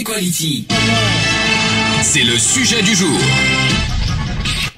[0.00, 0.66] Equality.
[2.00, 3.18] C'est le sujet du jour.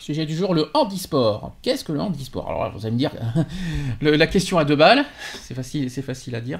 [0.00, 1.54] Sujet du jour, le handisport.
[1.62, 2.48] Qu'est-ce que le handisport?
[2.50, 3.12] Alors vous allez me dire,
[4.00, 5.04] le- la question à deux balles,
[5.40, 6.58] c'est facile, c'est facile à dire.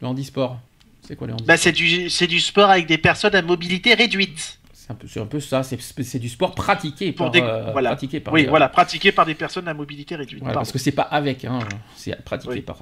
[0.00, 0.58] Le handisport,
[1.06, 1.46] c'est quoi le handisport?
[1.46, 4.58] Bah, c'est du, c'est du sport avec des personnes à mobilité réduite.
[4.74, 7.40] C'est un peu, c'est un peu ça, c'est, c'est du sport pratiqué Pour par, des,
[7.40, 7.90] euh, voilà.
[7.90, 10.40] pratiqué par oui, des- voilà, pratiqué par des personnes à mobilité réduite.
[10.42, 11.60] Voilà, parce que c'est pas avec, hein,
[11.94, 12.60] c'est pratiqué Oui.
[12.62, 12.78] par.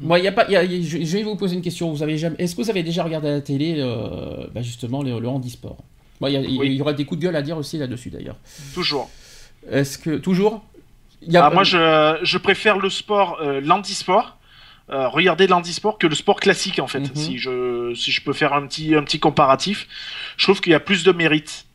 [0.00, 1.62] Moi, il y a pas, y a- y a- je je vais vous poser une
[1.62, 1.90] question.
[1.90, 5.02] Vous avez jamais, est-ce que vous avez déjà regardé à la télé, euh, bah, justement,
[5.02, 5.78] le, le handisport?
[6.20, 6.80] Il y, Oui.
[6.80, 8.36] aura des coups de gueule à dire aussi là-dessus, d'ailleurs.
[8.74, 9.08] Toujours.
[9.70, 10.64] Est-ce que toujours?
[11.22, 14.36] Il y a- Ah, moi, je, je préfère le sport, euh, l'handisport.
[14.90, 17.00] euh, regarder l'handisport que le sport classique en fait.
[17.00, 17.14] Mhm.
[17.14, 19.86] Si je si je peux faire un petit un petit comparatif,
[20.38, 21.66] je trouve qu'il y a plus de mérite.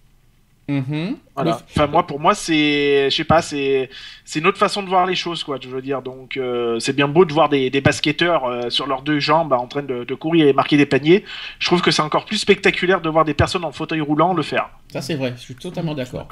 [0.69, 1.17] Mhm.
[1.35, 1.59] Voilà.
[1.69, 3.89] Enfin moi pour moi c'est je sais pas c'est
[4.23, 5.57] c'est une autre façon de voir les choses quoi.
[5.61, 8.87] Je veux dire donc euh, c'est bien beau de voir des, des basketteurs euh, sur
[8.87, 11.25] leurs deux jambes bah, en train de, de courir et marquer des paniers.
[11.59, 14.41] Je trouve que c'est encore plus spectaculaire de voir des personnes en fauteuil roulant le
[14.43, 14.69] faire.
[14.87, 16.27] Ça, c'est vrai, je suis totalement d'accord.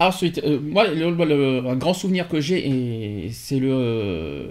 [0.00, 4.46] Ensuite, euh, moi, le- le- un grand souvenir que j'ai, c'est le, euh,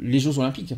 [0.00, 0.74] les Jeux Olympiques.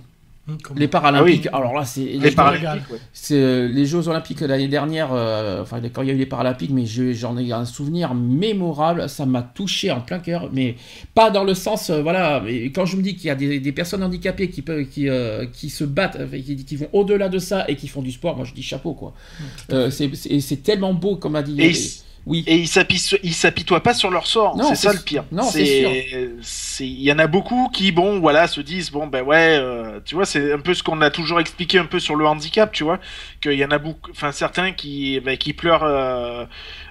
[0.77, 1.49] Les Paralympiques.
[1.53, 1.61] Ah oui.
[1.65, 2.99] Alors là, c'est Les Paralympiques, ouais.
[3.33, 5.09] Euh, les Jeux Olympiques l'année dernière.
[5.13, 8.15] euh, enfin, quand il y a eu les Paralympiques, mais je- j'en ai un souvenir
[8.15, 9.09] mémorable.
[9.09, 10.77] Ça m'a touché en plein cœur, mais
[11.15, 12.41] pas dans le sens, euh, voilà.
[12.45, 15.09] Mais quand je me dis qu'il y a des, des personnes handicapées qui peuvent, qui,
[15.09, 18.13] euh, qui se battent, euh, qui, qui vont au-delà de ça et qui font du
[18.13, 19.15] sport, moi je dis chapeau quoi.
[19.73, 21.61] Euh, c'est- tellement beau, comme a dit.
[21.61, 21.73] Et
[22.27, 22.43] oui.
[22.49, 24.59] Et ils s'apitoient, ils s'apitoient pas sur leur sort.
[24.69, 25.25] C'est ça le pire.
[25.31, 26.41] non, c'est
[26.81, 30.17] Il y en a beaucoup qui, bon, voilà, se disent, bon, ben ouais, euh, tu
[30.17, 32.83] vois, c'est un peu ce qu'on a toujours expliqué un peu sur le handicap, tu
[32.83, 32.99] vois,
[33.41, 36.45] qu'il y en a beaucoup, enfin certains qui, ben, qui pleurent, euh,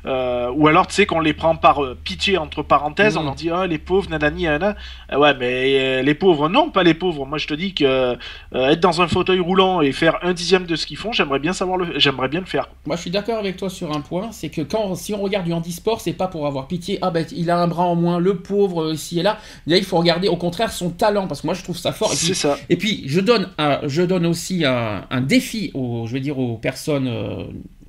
[0.06, 3.52] euh, ou alors, tu sais, qu'on les prend par pitié entre parenthèses, on leur dit,
[3.52, 4.78] oh, les pauvres, nanani, nanana.
[5.09, 7.25] Ah ouais, mais les pauvres, non, pas les pauvres.
[7.25, 8.17] Moi, je te dis que
[8.53, 11.52] être dans un fauteuil roulant et faire un dixième de ce qu'ils font, j'aimerais bien
[11.52, 12.69] savoir le, j'aimerais bien le faire.
[12.85, 15.46] Moi, je suis d'accord avec toi sur un point, c'est que quand, si on regarde
[15.46, 16.97] du handisport, c'est pas pour avoir pitié.
[17.02, 19.38] Ah ben, il a un bras en moins, le pauvre euh, ici et là.
[19.68, 22.12] Là, il faut regarder au contraire son talent, parce que moi, je trouve ça fort.
[22.13, 22.58] Et puis, C'est ça.
[22.69, 26.40] Et puis, je donne, un- je donne aussi un, un défi aux, je vais dire
[26.40, 27.08] aux personnes.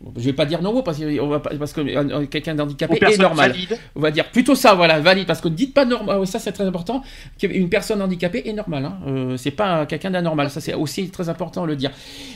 [0.05, 2.57] Euh, je vais pas dire non parce on va pas- parce que euh, quelqu'un Aux
[2.57, 3.53] d'handicapé est normal.
[3.53, 3.79] valides.
[3.95, 5.27] On va dire plutôt ça, voilà, valide.
[5.27, 7.03] Parce que dites pas normal, ça c'est très important.
[7.39, 8.85] Qu'une personne handicapée est normale.
[8.85, 8.99] Hein.
[9.07, 10.51] Euh, c'est pas quelqu'un d'anormal.
[10.51, 11.91] Ça c'est aussi très important de le dire.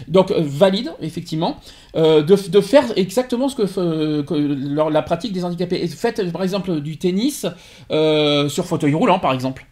[0.08, 1.58] Donc euh, valide, effectivement,
[1.96, 5.86] euh, de, de faire exactement ce que, la pratique des handicapés.
[5.88, 7.46] Faites par exemple du tennis
[7.90, 9.66] euh, sur fauteuil roulant, par exemple.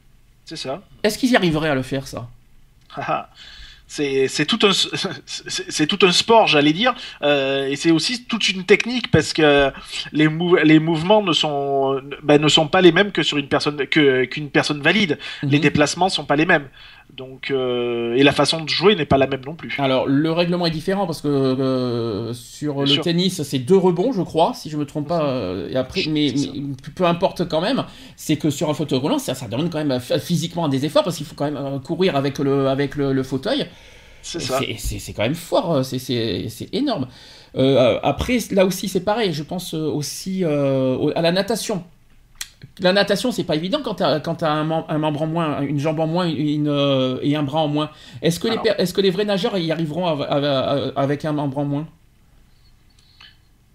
[0.45, 0.83] C'est ça.
[1.03, 2.29] Est-ce qu'ils y arriveraient à le faire ça?
[2.97, 3.29] Haha.
[3.89, 4.73] C'est tout un
[5.27, 6.95] c'est tout un sport j'allais dire.
[7.23, 9.71] Euh, et c'est aussi toute une technique parce que
[10.13, 13.49] les mou- les mouvements ne sont ben, ne sont pas les mêmes que sur une
[13.49, 15.19] personne que qu'une personne valide.
[15.43, 15.63] Les Mhm.
[15.63, 16.69] déplacements sont pas les mêmes
[17.19, 20.31] donc euh, et la façon de jouer n'est pas la même non plus Alors, le
[20.33, 23.03] règlement est différent parce que euh, sur Bien le sûr.
[23.03, 25.25] tennis, c'est deux rebonds, je crois, si je me trompe pas.
[25.25, 26.33] euh, et après, mais,
[26.95, 27.85] peu importe quand même,
[28.17, 31.17] c'est que sur un fauteuil roulant, ça, ça demande quand même physiquement des efforts parce
[31.17, 33.67] qu'il faut quand même courir avec le, avec le, le fauteuil.
[34.23, 37.09] c'est ça C'est quand même fort, c'est- énorme.
[38.03, 39.33] Après, là aussi, c'est pareil.
[39.33, 41.83] Je pense aussi au- à la natation.
[42.81, 45.61] La natation, c'est pas évident quand t'as quand t'as un, mem- un membre en moins,
[45.63, 47.91] une jambe en moins, une, euh, et un bras en moins.
[48.23, 48.63] Est-ce que, les Alors.
[48.65, 51.65] per- est-ce que les vrais nageurs y arriveront av- av- av- avec un membre en
[51.65, 51.87] moins?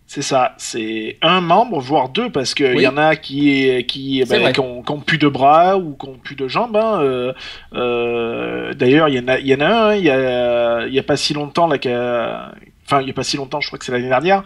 [0.06, 2.84] C'est ça, c'est un membre, voire deux, parce qu'il Oui.
[2.84, 5.96] y en a qui, qui, C'est ben, qui, ont, qui ont plus de bras ou
[5.98, 6.76] qui ont plus de jambes.
[6.78, 7.34] hein, euh,
[7.74, 10.86] euh, D'ailleurs, il y en a, il y en a un, hein, il y a,
[10.88, 12.54] il y a pas si longtemps, là, qui a-
[12.86, 14.44] enfin, il y a pas si longtemps, je crois que c'est l'année dernière,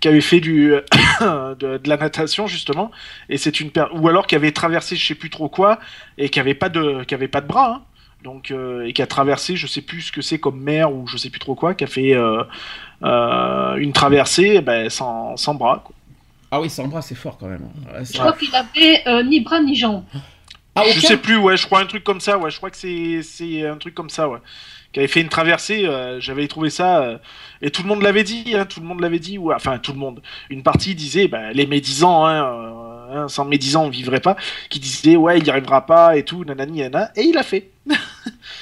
[0.00, 0.70] qui avait fait du,
[1.20, 2.90] de, de la natation, justement,
[3.28, 5.78] et c'est une per- ou alors qui avait traversé je sais plus trop quoi,
[6.18, 7.82] et qui avait pas de, qui avait pas de bras, hein.
[8.24, 11.06] donc euh, et qui a traversé je sais plus ce que c'est comme mer ou
[11.06, 12.42] je sais plus trop quoi qui a fait euh,
[13.02, 15.94] euh, une traversée ben, sans, sans bras quoi.
[16.50, 17.68] Ah oui, sans bras, c'est fort quand même.
[17.92, 20.02] Ouais, Je crois qu'il avait euh, ni bras ni jambes.
[20.74, 22.70] Ah, je aucun sais plus ouais je crois un truc comme ça ouais je crois
[22.70, 24.38] que c'est c'est un truc comme ça ouais
[24.92, 27.18] qui avait fait une traversée euh, j'avais trouvé ça euh,
[27.60, 29.92] et tout le monde l'avait dit hein, tout le monde l'avait dit ouais, enfin tout
[29.92, 30.22] le monde.
[30.50, 34.36] Une partie disait ben, les médisants hein, euh, hein, sans médisants on vivrait pas
[34.70, 37.70] qui disait ouais il y arrivera pas et tout nanani nana et il a fait.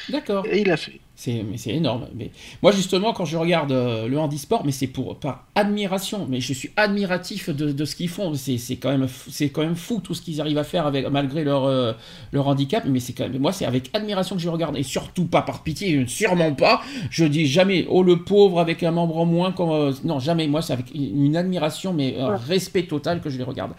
[0.08, 0.44] D'accord.
[0.50, 2.08] et il a fait C'est, mais c'est énorme.
[2.14, 2.30] Mais
[2.62, 6.26] moi, justement, quand je regarde euh, le handisport, mais c'est pour par admiration.
[6.28, 8.34] Mais je suis admiratif de, de ce qu'ils font.
[8.34, 10.86] C'est, c'est quand même, fou- c'est quand même fou tout ce qu'ils arrivent à faire
[10.86, 11.94] avec, malgré leur, euh,
[12.32, 12.84] leur handicap.
[12.86, 14.76] Mais c'est quand même, moi, c'est avec admiration que je regarde.
[14.76, 16.82] Et surtout pas par pitié, sûrement pas.
[17.10, 19.54] Je dis jamais, oh le pauvre avec un membre en moins.
[19.58, 20.46] Euh, non, jamais.
[20.48, 22.36] Moi, c'est avec une admiration, mais un Ouais.
[22.46, 23.72] respect total que je les regarde.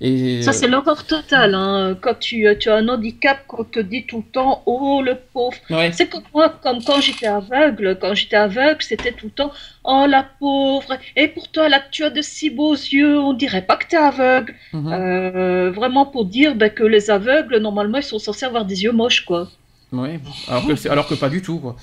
[0.00, 1.54] Et Ça, c'est l'horreur totale.
[1.54, 1.96] Hein.
[2.00, 5.56] Quand tu, tu as un handicap, qu'on te dit tout le temps Oh, le pauvre.
[5.70, 5.90] ouais.
[5.92, 7.98] C'est comme moi, comme quand j'étais aveugle.
[8.00, 9.52] Quand j'étais aveugle, c'était tout le temps
[9.84, 10.96] Oh, la pauvre.
[11.16, 13.18] Et pourtant, là, tu as de si beaux yeux.
[13.18, 14.54] On dirait pas que tu es aveugle.
[14.72, 14.92] Mhm.
[14.92, 18.92] Euh, vraiment pour dire ben, que les aveugles, normalement, ils sont censés avoir des yeux
[18.92, 19.48] moches, quoi.
[19.92, 20.18] Ouais.
[20.48, 21.76] Alors que, alors que pas du tout, quoi.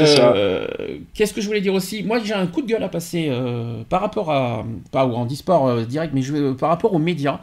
[0.00, 0.66] Euh,
[1.14, 2.02] Qu'est-ce que je voulais dire aussi?
[2.02, 4.64] Moi, j'ai un coup de gueule à passer euh, par rapport à.
[4.92, 7.40] Pas au handisport euh, direct, mais je par rapport aux médias.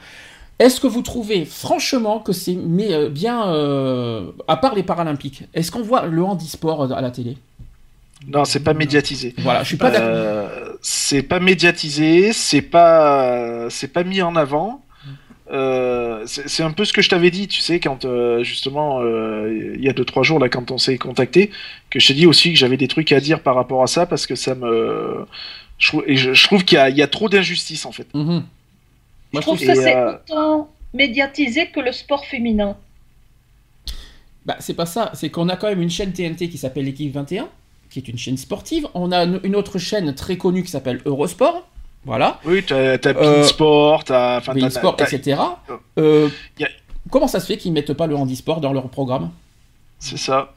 [0.57, 3.50] Est-ce que vous trouvez franchement que c'est mais, bien.
[3.50, 7.38] euh, à part les Paralympiques, est-ce qu'on voit le handisport à la télé?
[8.27, 9.36] Non, c'est pas médiatisé.
[9.39, 10.07] Voilà, je suis pas d'accord.
[10.09, 14.81] Euh, c'est pas médiatisé, c'est pas, c'est pas mis en avant.
[15.51, 19.74] Euh, c'est un peu ce que je t'avais dit, tu sais, quand euh, justement euh,
[19.75, 21.51] il y a deux trois jours là, quand on s'est contacté,
[21.92, 24.07] que je t'ai dit aussi que j'avais des trucs à dire par rapport à ça
[24.07, 25.25] parce que ça me,
[25.77, 27.92] je, trouve- et je, je trouve qu'il y a, il y a trop d'injustice en
[27.92, 28.07] fait.
[28.15, 28.25] Mhm.
[28.33, 28.42] Moi,
[29.33, 32.75] je je trouve que c'est euh, autant médiatisé que le sport féminin.
[34.45, 37.12] Bah, c'est pas ça, c'est qu'on a quand même une chaîne TNT qui s'appelle l'équipe
[37.13, 37.50] 21,
[37.89, 38.88] qui est une chaîne sportive.
[38.94, 41.68] On a une autre chaîne très connue qui s'appelle Eurosport.
[42.05, 42.39] Voilà.
[42.45, 45.41] Oui, t'as t'as Euh, Sport, t'as, enfin, Bein t'as- Sport, t'as- etc.
[45.69, 46.29] Euh, Euh,
[46.63, 46.67] a-
[47.11, 49.29] Comment ça se fait qu'ils mettent pas le handisport dans leur programme?
[49.99, 50.53] C'est ça.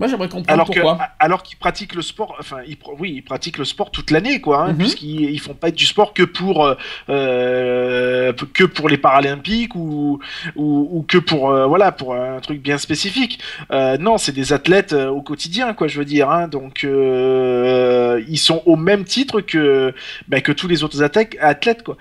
[0.00, 1.08] Moi, j'aimerais comprendre Alors que, pourquoi.
[1.20, 4.62] alors qu'ils pratiquent le sport, enfin, ils, oui, ils pratiquent le sport toute l'année, quoi,
[4.64, 4.78] hein, Mhm.
[4.78, 6.74] puisqu'ils ils font pas du sport que pour, euh,
[7.10, 10.18] euh, que pour les Paralympiques ou,
[10.56, 13.38] ou, ou que pour, euh, voilà, pour un truc bien spécifique.
[13.70, 16.30] Euh, non, c'est des athlètes au quotidien, quoi, je veux dire.
[16.30, 19.94] Hein, donc, ils sont au même titre que,
[20.26, 21.96] bah, que tous les autres athlètes, athlètes, quoi.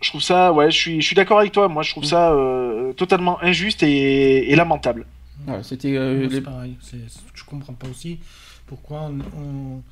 [0.00, 1.66] Je trouve ça, ouais, je suis, je suis d'accord avec toi.
[1.68, 5.06] Moi, je trouve ça euh, totalement injuste et, et lamentable.
[5.46, 6.76] Ouais, C'était euh, les- c'est pareil.
[6.80, 6.98] C'est-
[7.34, 8.18] Je comprends pas aussi
[8.66, 9.82] pourquoi on, on-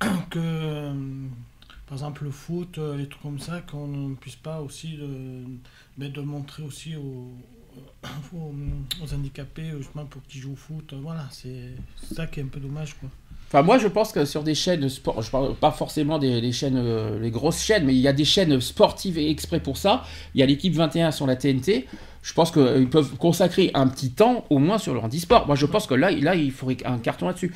[0.30, 0.92] que euh,
[1.86, 4.98] par exemple le foot, euh, les trucs comme ça, qu'on ne puisse pas aussi
[5.98, 7.30] mais de le montrer aussi aux,
[8.34, 8.54] aux,
[9.02, 10.94] aux handicapés justement pour qu'ils jouent au foot.
[11.00, 11.74] Voilà, c'est
[12.14, 13.08] ça qui est un peu dommage quoi.
[13.48, 16.40] Enfin, moi, je pense que sur des chaînes de sport, je parle pas forcément des,
[16.40, 19.60] des chaînes, euh, les grosses chaînes, mais il y a des chaînes sportives et exprès
[19.60, 20.04] pour ça.
[20.34, 21.86] Il y a l'équipe 21 sur la TNT.
[22.22, 25.46] Je pense qu'ils peuvent consacrer un petit temps au moins sur le handisport.
[25.48, 27.52] Moi, je pense que là, là il faudrait un carton là-dessus.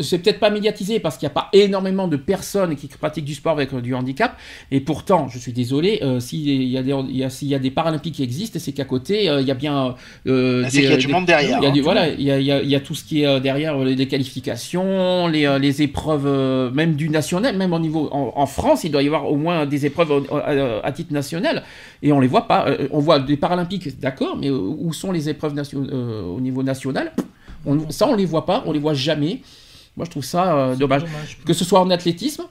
[0.00, 3.34] C'est peut-être pas médiatisé parce qu'il n'y a pas énormément de personnes qui pratiquent du
[3.34, 4.36] sport avec euh, du handicap.
[4.70, 7.58] Et pourtant, je suis désolé, euh, s'il y, a des- il y, a- y a
[7.58, 9.96] des Paralympiques qui existent, c'est qu'à côté, euh, il y a bien.
[10.26, 11.58] euh, C'est des- qu'il y a du des- monde derrière.
[11.58, 11.72] il y a hein.
[11.72, 13.26] du, voilà, il y a, il y a- il y a tout ce qui est
[13.26, 17.72] euh, derrière euh, les, les qualifications, les, euh, les épreuves, euh, même du national, même
[17.72, 20.84] au niveau en, en France, il doit y avoir au moins des épreuves au- à,
[20.86, 21.62] à titre national,
[22.02, 22.68] et on les voit pas.
[22.68, 26.62] Euh, on voit des Paralympiques, d'accord, mais euh, où sont les épreuves euh, au niveau
[26.62, 27.12] national?
[27.66, 29.40] On, Ça, on les voit pas, on les voit jamais.
[29.96, 31.02] Moi, je trouve ça dommage.
[31.44, 32.44] Que ce soit en athlétisme,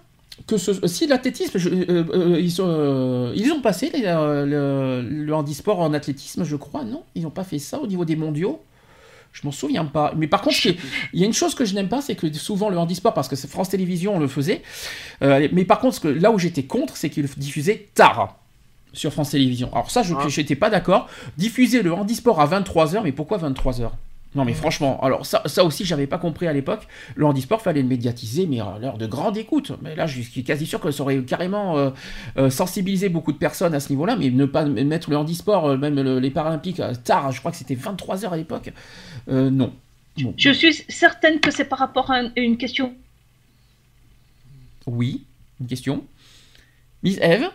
[0.45, 5.79] que ce, si l'athlétisme, euh, euh, ils, euh, ils ont passé les, le, le handisport
[5.79, 7.03] en athlétisme, je crois, non?
[7.15, 8.61] Ils n'ont pas fait ça au niveau des mondiaux?
[9.33, 10.13] Je m'en souviens pas.
[10.17, 12.69] Mais par contre, il y a une chose que je n'aime pas, c'est que souvent
[12.69, 14.61] le handisport, parce que France Télévisions, on le faisait,
[15.21, 18.35] mais par contre, là où j'étais contre, c'est qu'ils le diffusaient tard
[18.97, 19.69] sur France Télévisions.
[19.73, 20.27] Alors ça, je Ah.
[20.37, 21.07] n'étais pas d'accord.
[21.37, 23.91] Diffuser le handisport à 23h, mais pourquoi 23h
[24.35, 26.85] non mais franchement, alors ça, ça aussi j'avais pas compris à l'époque.
[27.15, 29.71] Le handisport fallait le médiatiser, mais à l'heure de grande écoute.
[29.81, 31.89] Mais là, je suis quasi sûr que ça aurait carrément euh,
[32.37, 35.77] euh, sensibilisé beaucoup de personnes à ce niveau-là, mais ne pas mettre le handisport, euh,
[35.77, 38.71] même le- les Paralympiques, tard, je crois que c'était 23h à l'époque.
[39.27, 39.73] Non.
[40.21, 40.33] Bon.
[40.37, 42.93] Je suis certaine que c'est par rapport à un- une question.
[44.85, 45.23] Oui,
[45.61, 46.03] une question.
[47.01, 47.49] Miss Eve?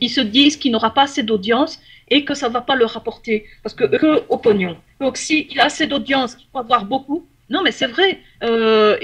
[0.00, 1.78] Ils se disent qu'il n'aura pas assez d'audience
[2.08, 3.44] et que ça ne va pas leur rapporter.
[3.62, 4.76] Parce que eux, au pognon.
[5.00, 7.26] Donc, s'il a assez d'audience, il faut avoir beaucoup.
[7.50, 8.20] Non, mais c'est vrai.
[8.42, 8.96] euh,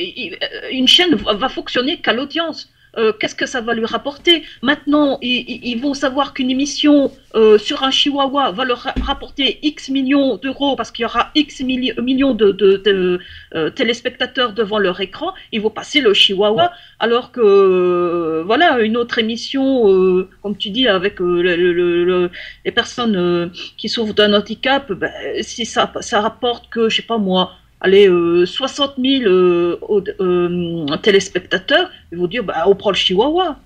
[0.70, 2.71] une chaîne va fonctionner qu'à l'audience.
[2.98, 7.82] Euh, Qu'est-ce que ça va lui rapporter Maintenant, ils, vont savoir qu'une émission euh, sur
[7.84, 11.98] un chihuahua va leur ra- rapporter X millions d'euros parce qu'il y aura X milli-
[12.00, 13.18] millions de, de- de,
[13.54, 15.32] euh, téléspectateurs devant leur écran.
[15.52, 21.18] Ils vont passer le chihuahua alors que voilà une autre émission comme tu dis avec
[21.20, 22.30] le- le- le-
[22.64, 25.10] les personnes qui souffrent d'un handicap ben,
[25.42, 29.78] si ça ça rapporte que je sais pas moi allez euh, 60 000 euh,
[30.20, 33.56] euh, téléspectateurs ils vont dire bah on prend le chihuahua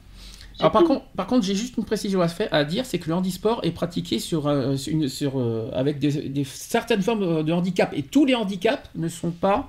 [0.59, 3.09] Alors, par, contre, par contre, j'ai juste une précision à, faire, à dire, c'est que
[3.09, 7.43] le handisport est pratiqué sur, euh, une, sur, euh, avec des, des- certaines formes euh,
[7.43, 7.93] de handicap.
[7.95, 9.69] Et tous les handicaps ne sont pas,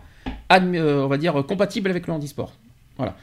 [0.53, 2.53] euh, on va dire, compatibles avec le handisport.
[2.95, 3.17] Voilà.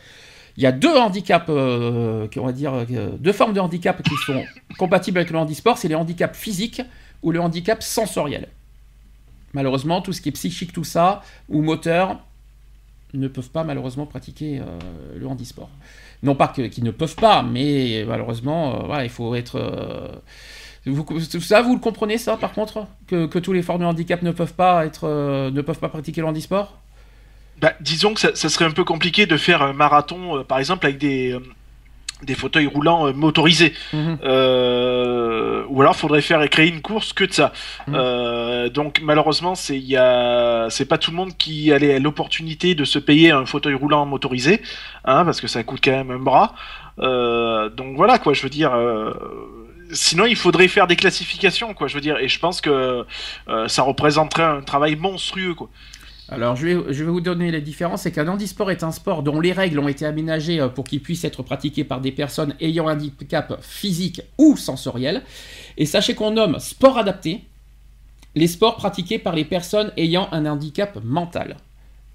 [0.59, 4.03] Il y a deux handicaps, euh, qui- on va dire, euh, deux formes de handicap
[4.03, 4.45] qui sont
[4.77, 5.79] compatibles avec le handisport.
[5.79, 6.83] C'est les handicaps physiques
[7.23, 8.49] ou le handicap sensoriel.
[9.55, 12.19] Malheureusement, tout ce qui est psychique, tout ça, ou moteur,
[13.15, 14.65] ne peuvent pas malheureusement pratiquer euh,
[15.17, 15.71] le handisport.
[16.23, 19.57] Non pas qu'ils ne peuvent pas, mais malheureusement, euh, voilà, il faut être.
[19.57, 20.09] euh,
[21.41, 24.53] ça, vous le comprenez ça, par contre, que, tous les formes de handicap ne peuvent
[24.53, 25.09] pas être,
[25.51, 26.79] ne peuvent pas pratiquer le handisport?
[27.61, 30.99] Bah, disons que ça, serait un peu compliqué de faire un marathon, par exemple, avec
[30.99, 31.39] des,
[32.23, 33.75] des fauteuils roulants euh, motorisés.
[33.93, 34.19] Mhm.
[34.25, 37.53] Euh, ou alors, faudrait faire et créer une course que de ça.
[37.87, 37.95] Mhm.
[37.97, 42.75] Euh, donc, malheureusement, c'est il y a, c'est pas tout le monde qui a l'opportunité
[42.75, 44.63] de se payer un fauteuil roulant motorisé,
[45.05, 46.55] hein, parce que ça coûte quand même un bras.
[47.01, 48.33] Euh, donc voilà, quoi.
[48.35, 48.73] Je veux dire.
[48.75, 49.13] euh,
[49.93, 51.89] Sinon, il faudrait faire des classifications, quoi.
[51.89, 53.05] Je veux dire, et je pense que
[53.49, 55.69] euh, ça représenterait un travail monstrueux, quoi.
[56.31, 58.03] Alors, je vais, vous donner les différences.
[58.03, 61.01] C'est qu'un handisport est un sport dont les règles ont été aménagées euh, pour qu'il
[61.01, 65.23] puisse être pratiqué par des personnes ayant un handicap physique ou sensoriel.
[65.77, 67.45] Et sachez qu'on nomme sport adapté
[68.35, 71.57] les sports pratiqués par les personnes ayant un handicap mental.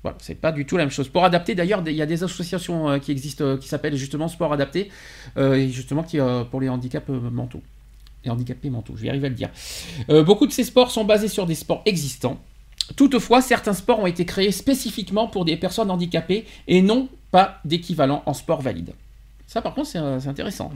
[0.02, 1.06] Voilà, c'est pas du tout la même chose.
[1.06, 4.28] Sport adapté, d'ailleurs, il y a des associations euh, qui existent euh, qui s'appellent justement
[4.28, 4.90] sport adapté,
[5.38, 6.04] et justement
[6.50, 7.62] pour les handicaps mentaux.
[8.26, 9.50] Les handicapés mentaux, je vais arriver à le dire.
[10.26, 12.42] Beaucoup de ces sports sont basés sur des sports existants.
[12.96, 18.24] Toutefois, certains sports ont été créés spécifiquement pour des personnes handicapées et non pas d'équivalent
[18.26, 18.94] en sport valide.
[19.48, 20.72] Ça, par contre, c'est euh, c'est intéressant.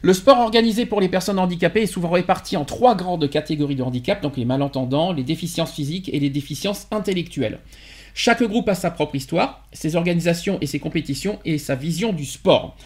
[0.00, 3.82] Le sport organisé pour les personnes handicapées est souvent réparti en trois grandes catégories de
[3.82, 7.58] handicap, donc les malentendants, les déficiences physiques et les déficiences intellectuelles.
[8.14, 12.24] Chaque groupe a sa propre histoire, ses organisations et ses compétitions et sa vision du
[12.24, 12.76] sport.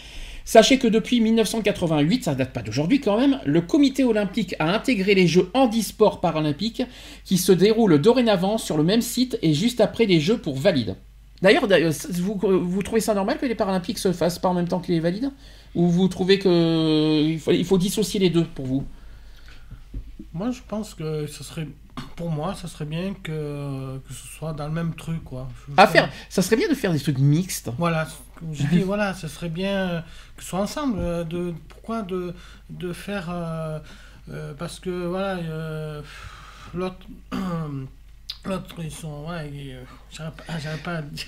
[0.48, 5.14] Sachez que depuis 1988, ça date pas d'aujourd'hui quand même, le comité olympique a intégré
[5.16, 6.82] les Jeux handisport paralympiques
[7.24, 10.94] qui se déroulent dorénavant sur le même site et juste après les Jeux pour valides.
[11.42, 14.68] D'ailleurs, d'ailleurs, vous, vous trouvez ça normal que les Paralympiques se fassent pas en même
[14.68, 15.30] temps que les valides?
[15.74, 18.84] Ou vous trouvez que il faut, il faut dissocier les deux pour vous?
[20.32, 21.66] Moi, je pense que ce serait,
[22.14, 25.48] pour moi, ça serait bien que, que ce soit dans le même truc, quoi.
[25.68, 27.70] Je- À faire, ça serait bien de faire des trucs mixtes.
[27.78, 28.06] Voilà,
[28.52, 30.00] je dis, voilà, ce serait bien euh,
[30.36, 30.98] que ce soit ensemble.
[30.98, 32.34] euh, De, pourquoi de,
[32.92, 33.28] faire.
[33.30, 33.78] euh,
[34.58, 35.38] parce que, voilà,
[36.74, 36.96] l'autre.
[38.48, 39.24] L'autre, ils sont.
[39.28, 40.44] Ouais, euh, j'arrive pas-
[40.92, 41.26] ah, à dire.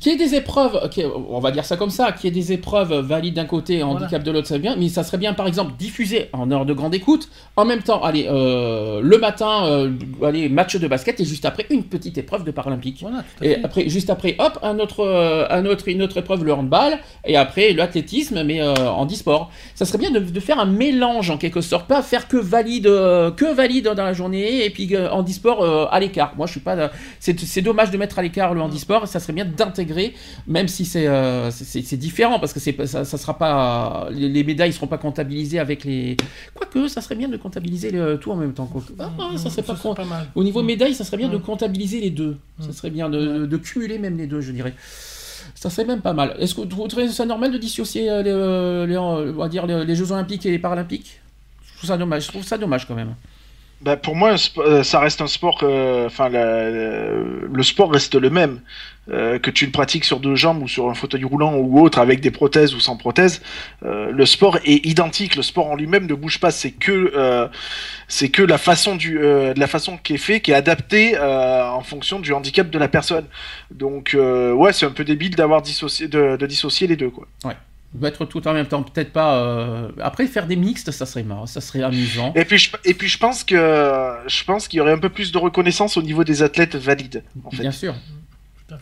[0.00, 2.42] Qu'il y ait des épreuves, ok, on va dire ça comme ça, qu'il y ait
[2.42, 5.18] des épreuves valides d'un côté et handicap de l'autre, ça serait bien, mais ça serait
[5.18, 9.18] bien par exemple diffuser en heure de grande écoute, en même temps, allez, euh, le
[9.18, 9.90] matin, euh,
[10.22, 12.98] allez, match de basket et juste après une petite épreuve de paralympique.
[13.02, 13.64] Voilà, Et fait.
[13.64, 17.36] après, juste après, hop, un autre, euh, un autre, une autre épreuve, le handball, et
[17.36, 19.50] après l'athlétisme, mais en e-sport.
[19.74, 22.84] Ça serait bien de, de faire un mélange en quelque sorte, pas faire que valide,
[22.84, 26.34] que valide dans la journée, et puis en e-sport à l'écart.
[26.36, 26.90] Moi, je suis pas.
[27.20, 29.06] C'est dommage de mettre à l'écart le handisport.
[29.06, 30.14] Ça serait bien d'intégrer,
[30.46, 31.50] même si c'est euh,
[31.92, 34.08] différent, parce que ça, ça sera pas.
[34.10, 36.16] Les, les médailles seront pas comptabilisées avec les.
[36.54, 38.68] Quoique, ça serait bien de comptabiliser tout en même temps.
[38.98, 39.94] Ah, ah, ça serait pas con.
[39.94, 40.26] pas mal.
[40.34, 42.36] Au niveau médailles, ça serait bien de comptabiliser les deux.
[42.60, 44.74] Ça serait bien de, de cumuler même les deux, je dirais.
[45.54, 46.36] Ça serait même pas mal.
[46.38, 49.48] Est-ce que vous trouvez ça normal de dissocier euh, les, euh, les, euh, on va
[49.48, 51.20] dire les, les Jeux Olympiques et les Paralympiques?
[51.64, 52.24] Je trouve ça dommage.
[52.24, 53.14] Je trouve ça dommage quand même.
[53.84, 55.62] Bah, pour moi, euh, ça reste un sport.
[55.62, 58.60] Enfin, le sport reste le même.
[59.10, 61.98] Euh, que tu le pratiques sur deux jambes ou sur un fauteuil roulant ou autre
[61.98, 63.42] avec des prothèses ou sans prothèses,
[63.84, 65.36] euh, le sport est identique.
[65.36, 66.50] Le sport en lui-même ne bouge pas.
[66.50, 67.12] C'est que
[68.08, 71.82] c'est que la façon du de la façon qui est fait, qui est adaptée en
[71.82, 73.26] fonction du handicap de la personne.
[73.70, 77.26] Donc ouais, c'est un peu débile d'avoir dissocié de, de dissocier les deux quoi.
[78.00, 79.36] Mettre tout en même temps, peut-être pas.
[79.38, 82.32] euh, Après, faire des mixtes, ça serait marrant, ça serait amusant.
[82.34, 83.54] Et puis je, et puis je pense que
[84.26, 87.22] je pense qu'il y aurait un peu plus de reconnaissance au niveau des athlètes valides.
[87.44, 87.62] En fait.
[87.62, 87.94] Bien sûr.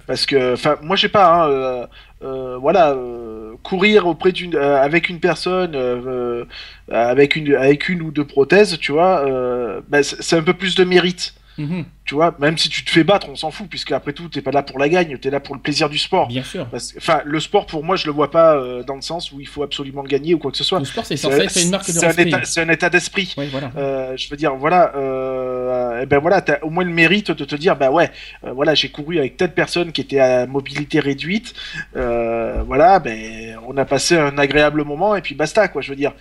[0.07, 1.87] Parce que, enfin, moi, je sais pas, hein, euh,
[2.23, 5.77] euh, voilà, euh, courir auprès d'une, euh, avec une personne,
[6.89, 10.55] avec une, avec une ou deux prothèses, tu vois, euh, bah, c'est c'est un peu
[10.55, 11.85] plus de mérite, Mhm.
[12.05, 12.35] tu vois.
[12.39, 14.63] Même si tu te fais battre, on s'en fout, puisque après tout, t'es pas là
[14.63, 16.29] pour la gagne, t'es là pour le plaisir du sport.
[16.29, 16.67] Bien sûr.
[16.97, 19.47] Enfin, le sport, pour moi, je le vois pas euh, dans le sens où il
[19.47, 20.79] faut absolument gagner ou quoi que ce soit.
[20.79, 22.29] Le sport, c'est censé être une marque de c'est un respect.
[22.29, 23.35] état, c'est un état d'esprit.
[23.37, 23.71] Oui, voilà.
[23.77, 27.45] Euh, je veux dire, voilà, euh, eh ben voilà, t'as au moins le mérite de
[27.45, 28.11] te dire, bah ouais,
[28.45, 31.55] euh, voilà, j'ai couru avec telle personne qui était à mobilité réduite,
[31.95, 35.83] voilà, ben on a passé un agréable moment et puis basta, quoi.
[35.83, 36.13] Je veux dire,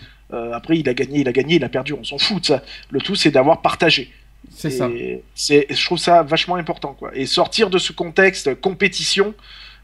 [0.54, 2.64] après il a gagné, il a gagné, il a perdu, on s'en fout de ça.
[2.90, 4.12] Le tout c'est d'avoir partagé.
[4.50, 4.90] C'est ça.
[5.36, 7.12] C'est, je trouve ça vachement important, quoi.
[7.14, 9.34] Et sortir de ce contexte compétition,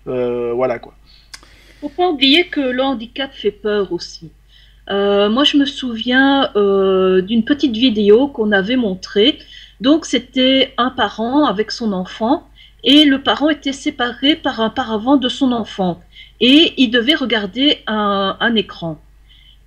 [0.07, 0.93] euh, voilà, quoi.
[1.81, 4.31] Faut pas oublier que le handicap fait peur aussi.
[4.89, 9.37] Euh, moi, je me souviens euh, d'une petite vidéo qu'on avait montrée.
[9.81, 12.47] Donc, c'était un parent avec son enfant
[12.83, 16.01] et le parent était séparé par un paravent de son enfant
[16.39, 18.99] et il devait regarder un, un écran.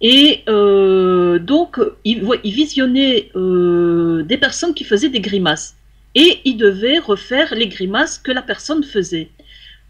[0.00, 5.76] Et euh, donc, il, visionnait euh, des personnes qui faisaient des grimaces.
[6.14, 9.28] Et il devait refaire les grimaces que la personne faisait.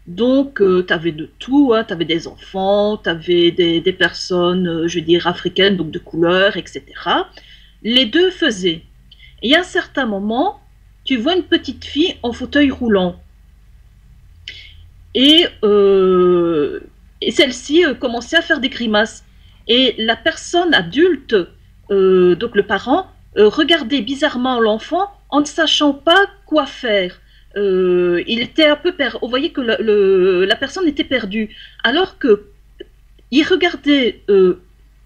[0.07, 4.87] Donc, tu avais de tout, hein, tu avais des enfants, tu avais des, personnes, euh,
[4.87, 6.83] je veux dire, africaines, donc de couleur, etc.
[7.83, 8.81] Les deux faisaient.
[9.43, 10.59] Et à un certain moment,
[11.03, 13.15] tu vois une petite fille en fauteuil roulant.
[15.13, 16.79] Et, euh,
[17.21, 19.23] et celle-ci euh, commençait à faire des grimaces.
[19.67, 21.35] Et la personne adulte,
[21.91, 27.19] euh, donc le parent, euh, regardait bizarrement l'enfant en ne sachant pas quoi faire.
[27.55, 29.17] Euh, il était un peu perdu.
[29.21, 31.55] On voyait que la personne était perdue.
[31.83, 32.47] Alors que
[33.31, 34.23] il regardait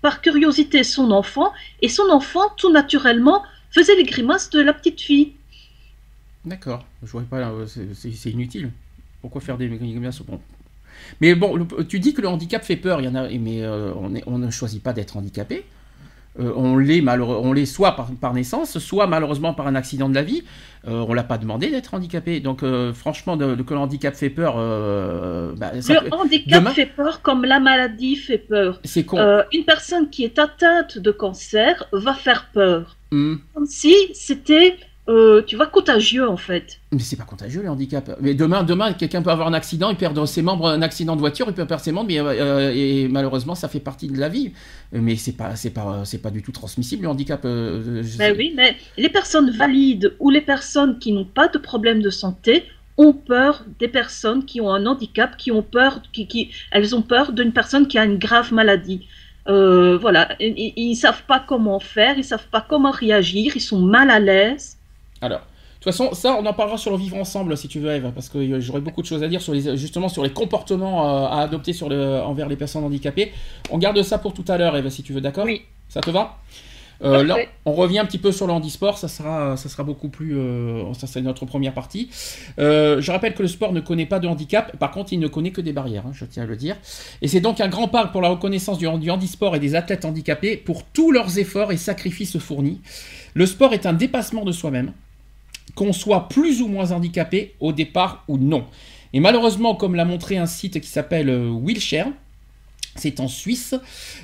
[0.01, 5.01] par curiosité son enfant et son enfant, tout naturellement, faisait les grimaces de la petite
[5.01, 5.33] fille.
[6.43, 6.85] D'accord.
[7.03, 7.51] Je vois pas.
[7.93, 8.71] c'est inutile.
[9.21, 10.39] Pourquoi faire des grimaces bon.
[11.21, 13.01] Mais bon, le- tu dis que le handicap fait peur.
[13.01, 15.65] Il y en a, mais euh, on, est- on ne choisit pas d'être handicapé.
[16.37, 20.15] Euh, on l'est on l'est soit par, par naissance, soit malheureusement par un accident de
[20.15, 20.43] la vie.
[20.85, 22.41] Euh, on l'a pas demandé d'être handicapé.
[22.41, 24.55] Donc euh, franchement, de, de- que le handicap fait peur,
[25.55, 28.81] bah, ça le handicap demain- fait peur comme la maladie fait peur.
[28.83, 29.17] c'est con.
[29.53, 32.97] Une personne qui est atteinte de cancer va faire peur.
[33.13, 33.39] Hum.
[33.53, 34.75] Comme si c'était,
[35.07, 36.79] euh, tu vois, contagieux en fait.
[36.91, 38.17] Mais c'est pas contagieux le handicap.
[38.21, 41.19] Mais demain, demain, quelqu'un peut avoir un accident, il perd ses membres, un accident de
[41.19, 44.29] voiture, il peut perdre ses membres, mais, euh, et malheureusement, ça fait partie de la
[44.29, 44.53] vie.
[44.91, 47.45] Mais c'est pas, c'est pas, c'est pas du tout transmissible le handicap.
[47.45, 51.59] euh, je Ben oui, mais les personnes valides ou les personnes qui n'ont pas de
[51.59, 52.63] problème de santé
[52.97, 57.01] ont peur des personnes qui ont un handicap, qui ont peur, qui, qui, elles ont
[57.01, 59.05] peur d'une personne qui a une grave maladie.
[59.47, 63.61] Euh, voilà, ils, ils ils savent pas comment faire, ils savent pas comment réagir, ils
[63.61, 64.77] sont mal à l'aise.
[65.21, 67.91] Alors, de toute façon, ça, on en parlera sur le vivre ensemble si tu veux,
[67.91, 70.31] Eve, parce que euh, j'aurais beaucoup de choses à dire sur les, justement sur les
[70.31, 73.31] comportements euh, à adopter sur le, envers les personnes handicapées.
[73.69, 75.45] On garde ça pour tout à l'heure, Eve, si tu veux, d'accord?
[75.45, 75.61] Oui.
[75.89, 76.37] Ça te va?
[77.03, 80.07] Euh, là, on revient un petit peu sur le handisport, ça sera, ça sera beaucoup
[80.07, 80.37] plus.
[80.37, 82.09] euh, ça, c'est notre première partie.
[82.57, 85.27] Euh, je rappelle que le sport ne connaît pas de handicap, par contre, il ne
[85.27, 86.77] connaît que des barrières, hein, je tiens à le dire.
[87.21, 90.05] Et c'est donc un grand pas pour la reconnaissance du, du handisport et des athlètes
[90.05, 92.79] handicapés pour tous leurs efforts et sacrifices fournis.
[93.33, 94.93] Le sport est un dépassement de soi-même,
[95.75, 98.65] qu'on soit plus ou moins handicapé au départ ou non.
[99.13, 102.07] Et malheureusement, comme l'a montré un site qui s'appelle euh, Wheelchair,
[102.95, 103.75] c'est en Suisse.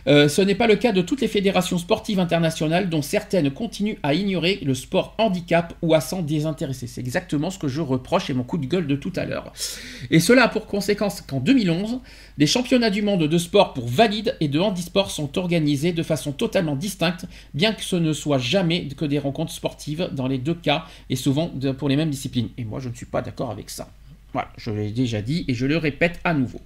[0.07, 3.97] Euh, ce n'est pas le cas de toutes les fédérations sportives internationales, dont certaines continuent
[4.01, 6.87] à ignorer le sport handicap ou à s'en désintéresser.
[6.87, 9.51] C'est exactement ce que je reproche et mon coup de gueule de tout à l'heure.
[10.09, 11.99] Et cela a pour conséquence qu'en 2011,
[12.37, 16.31] des championnats du monde de sport pour valides et de handisport sont organisés de façon
[16.31, 20.55] totalement distincte, bien que ce ne soit jamais que des rencontres sportives dans les deux
[20.55, 22.49] cas et souvent pour les mêmes disciplines.
[22.57, 23.89] Et moi, je ne suis pas d'accord avec ça.
[24.33, 26.61] Voilà, je l'ai déjà dit et je le répète à nouveau.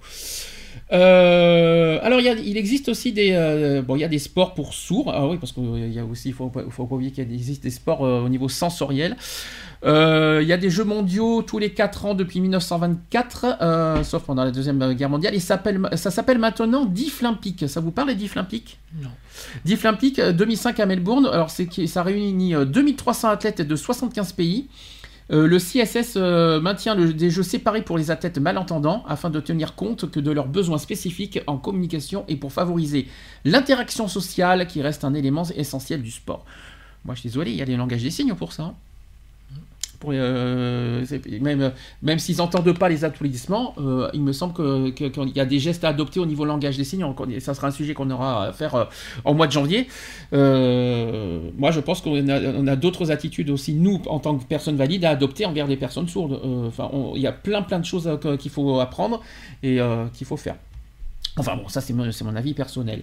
[0.92, 4.18] Euh, alors, il, y a- il existe aussi des, euh, bon, il y a des
[4.18, 5.10] sports pour sourds.
[5.14, 7.62] Ah oui, parce qu'il y a aussi, il faut, faut pas oublier qu'il y existe
[7.62, 9.16] des sports euh, au niveau sensoriel.
[9.84, 14.22] Euh, il y a des Jeux mondiaux tous les 4 ans depuis 1924, euh, sauf
[14.24, 15.34] pendant la Deuxième Guerre mondiale.
[15.34, 15.56] Et ça
[16.10, 17.68] s'appelle- maintenant Deaflympique.
[17.68, 19.10] Ça vous parle, les Deaflympiques Non.
[19.64, 21.26] Deaflympique, euh, 2005 à Melbourne.
[21.30, 24.66] Alors, c'est ça réunit euh, 2300 athlètes de 75 pays.
[25.32, 29.74] Euh, le CSS euh, maintient des jeux séparés pour les athlètes malentendants afin de tenir
[29.74, 33.08] compte que de leurs besoins spécifiques en communication et pour favoriser
[33.44, 36.44] l'interaction sociale qui reste un élément essentiel du sport.
[37.04, 38.74] Moi, je suis désolé, il y a les langages des signes pour ça.
[40.00, 41.04] Pour, euh,
[41.40, 45.44] même même s'ils n'entendent pas les applaudissements, euh, il me semble que- qu'il y a
[45.44, 47.04] des gestes à adopter au niveau langage des signes.
[47.04, 48.84] Encore- Ça sera un sujet qu'on aura à faire euh,
[49.24, 49.88] en mois de janvier.
[50.32, 55.04] Euh, moi, je pense qu'on a, d'autres attitudes aussi, nous, en tant que personnes valides,
[55.04, 56.40] à adopter envers les personnes sourdes.
[56.44, 59.22] Euh, Enfin, il y a plein, plein de choses euh, qu'il faut apprendre
[59.62, 60.56] et euh, qu'il faut faire.
[61.38, 63.02] Enfin bon, ça c'est mon, avis personnel.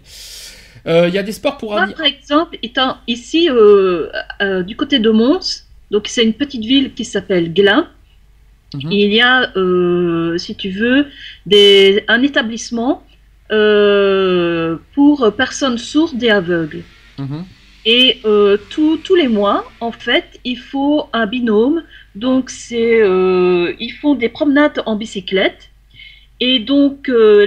[0.88, 1.72] Euh, Il y a des sports pour...
[1.72, 4.10] Moi, par exemple, étant ici euh,
[4.42, 5.63] euh, du côté de Mons,
[5.94, 7.82] donc c'est une petite ville qui s'appelle Glin,
[8.76, 8.92] Mhm.
[9.04, 11.00] il y a, euh, si tu veux,
[11.52, 12.94] des, un établissement
[13.52, 16.84] euh, pour personnes sourdes et aveugles.
[17.20, 17.42] Mhm.
[17.86, 21.78] Et euh, tous- tous les mois, en fait, il faut un binôme.
[22.26, 22.96] Donc, c'est,
[23.86, 25.64] ils font des promenades en bicyclette.
[26.48, 26.98] Et donc,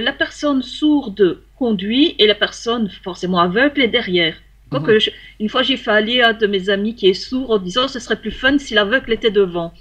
[0.07, 1.25] la personne sourde
[1.61, 4.35] conduit et la personne forcément aveugle est derrière.
[4.99, 7.87] Je- une fois, j'ai fait aller un de mes amis qui est sourd en disant
[7.87, 9.73] ce serait plus fun si l'aveugle était devant.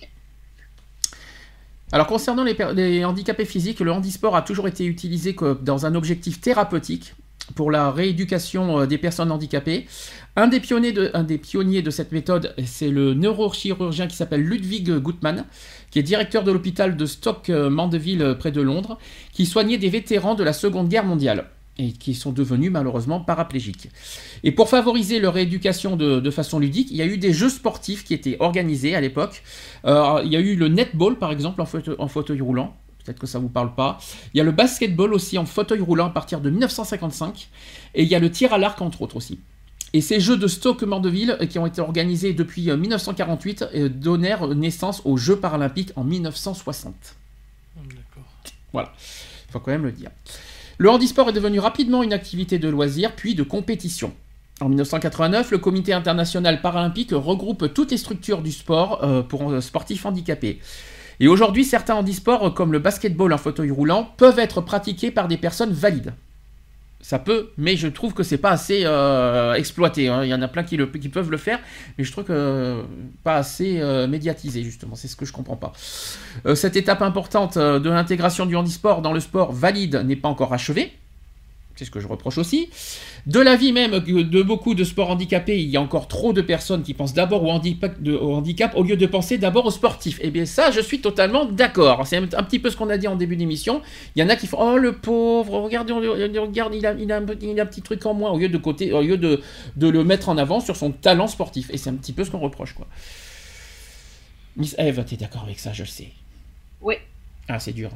[1.92, 7.14] Alors concernant les, handicapés physiques, le handisport a toujours été utilisé dans un objectif thérapeutique.
[7.55, 9.87] pour la rééducation des personnes handicapées.
[10.35, 14.40] Un des pionniers de, un des pionniers de cette méthode, c'est le neurochirurgien qui s'appelle
[14.42, 15.44] Ludwig Gutmann,
[15.92, 18.99] qui est directeur de l'hôpital de Stock Mandeville près de Londres,
[19.33, 21.46] qui soignait des vétérans de la Seconde Guerre mondiale
[21.78, 23.88] et qui sont devenus malheureusement paraplégiques.
[24.44, 28.04] Et pour favoriser leur rééducation de, façon ludique, il y a eu des jeux sportifs
[28.04, 29.42] qui étaient organisés à l'époque.
[29.84, 32.76] Euh, il y a eu le netball par exemple en fauteuil, en fauteuil roulant.
[33.04, 33.98] Peut-être que ça vous parle pas.
[34.34, 37.48] Il y a le basketball aussi en fauteuil roulant à partir de 1955.
[37.94, 39.38] Et il y a le tir à l'arc entre autres aussi.
[39.92, 44.48] Et ces jeux de Stoke Mandeville, euh, qui ont été organisés depuis 1948, euh, donnèrent
[44.48, 46.94] naissance aux Jeux paralympiques en 1960.
[47.76, 48.24] D'accord.
[48.72, 48.92] Voilà,
[49.48, 50.10] il faut quand même le dire.
[50.78, 54.12] Le handisport est devenu rapidement une activité de loisir puis de compétition.
[54.60, 59.60] En 1989, le Comité international paralympique regroupe toutes les structures du sport euh, pour euh,
[59.62, 60.60] sportifs handicapés.
[61.18, 65.38] Et aujourd'hui, certains handisports, comme le basketball en fauteuil roulant, peuvent être pratiqués par des
[65.38, 66.12] personnes valides.
[67.07, 70.09] Ça peut, mais je trouve que c'est pas assez euh, exploité.
[70.09, 70.25] Hein.
[70.25, 71.61] Il y en a plein qui, peuvent le faire,
[71.97, 72.83] mais je trouve que euh,
[73.23, 74.97] pas assez euh, médiatisé justement.
[74.97, 75.73] C'est ce que je comprends pas.
[76.57, 80.95] cette étape importante de l'intégration du handisport dans le sport valide n'est pas encore achevée.
[81.76, 82.70] C'est ce que je reproche aussi.
[83.26, 86.82] De l'avis même de beaucoup de sports handicapés, il y a encore trop de personnes
[86.82, 90.18] qui pensent d'abord au handicap, au lieu de penser d'abord aux sportifs.
[90.20, 92.06] Et eh bien ça, je suis totalement d'accord.
[92.06, 93.82] C'est un, petit peu ce qu'on a dit en début d'émission.
[94.14, 97.18] Il y en a qui font Oh le pauvre, regardez, regarde, il a, il, a
[97.18, 99.42] un, il a un petit truc en moins, au lieu de, côté, au lieu de,
[99.76, 101.68] de le mettre en avant sur son talent sportif.
[101.70, 102.72] Et c'est un petit peu ce qu'on reproche.
[102.72, 102.86] quoi.
[104.56, 106.08] Miss Eve, t'es d'accord avec ça, je le sais.
[106.80, 106.94] Oui.
[107.48, 107.90] Ah, c'est dur.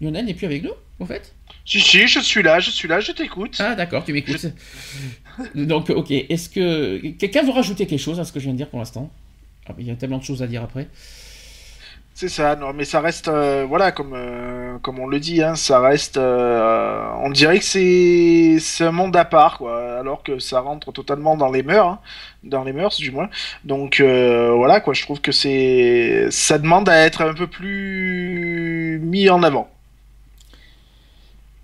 [0.00, 3.00] Lionel n'est plus avec nous, au fait Si, si, je suis là, je suis là,
[3.00, 3.56] je t'écoute.
[3.58, 4.46] Ah, d'accord, tu m'écoutes.
[5.54, 6.98] Donc, ok, est-ce que.
[7.18, 9.10] Quelqu'un veut rajouter quelque chose à ce que je viens de dire pour l'instant?
[9.68, 10.88] Ah, Il y a tellement de choses à dire après.
[12.14, 15.54] C'est ça, non, mais ça reste, euh, voilà, comme, euh, comme on le dit, hein,
[15.54, 20.38] ça reste, euh, on dirait que c'est, c'est un monde à part, quoi, alors que
[20.38, 22.00] ça rentre totalement dans les mœurs, hein,
[22.42, 23.28] dans les mœurs du moins.
[23.64, 29.28] Donc voilà, quoi, je trouve que c'est, ça demande à être un peu plus mis
[29.28, 29.68] en avant.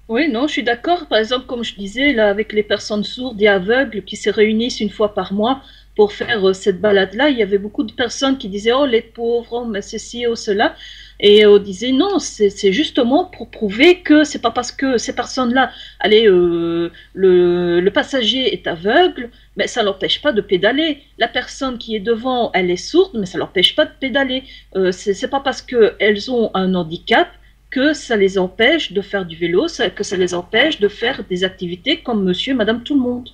[0.08, 1.06] Oui, non, je suis d'accord.
[1.06, 4.80] Par exemple, comme je disais, là, avec les personnes sourdes et aveugles qui se réunissent
[4.80, 5.62] une fois par mois
[5.96, 9.02] pour faire euh, cette balade-là, il y avait beaucoup de personnes qui disaient Oh, les
[9.02, 10.74] pauvres, oh, mais ceci, oh, cela.
[11.20, 15.70] Et on disait non, c'est justement pour prouver que c'est pas parce que ces personnes-là,
[16.00, 20.98] allez, euh, le, passager est aveugle, mais ça l'empêche pas de pédaler.
[21.18, 24.42] La personne qui est devant, elle est sourde, mais ça l'empêche pas de pédaler.
[24.74, 27.28] Euh, c'est pas parce qu'elles ont un handicap
[27.72, 31.42] que ça les empêche de faire du vélo, que ça les empêche de faire des
[31.42, 33.30] activités comme monsieur, madame, tout le monde.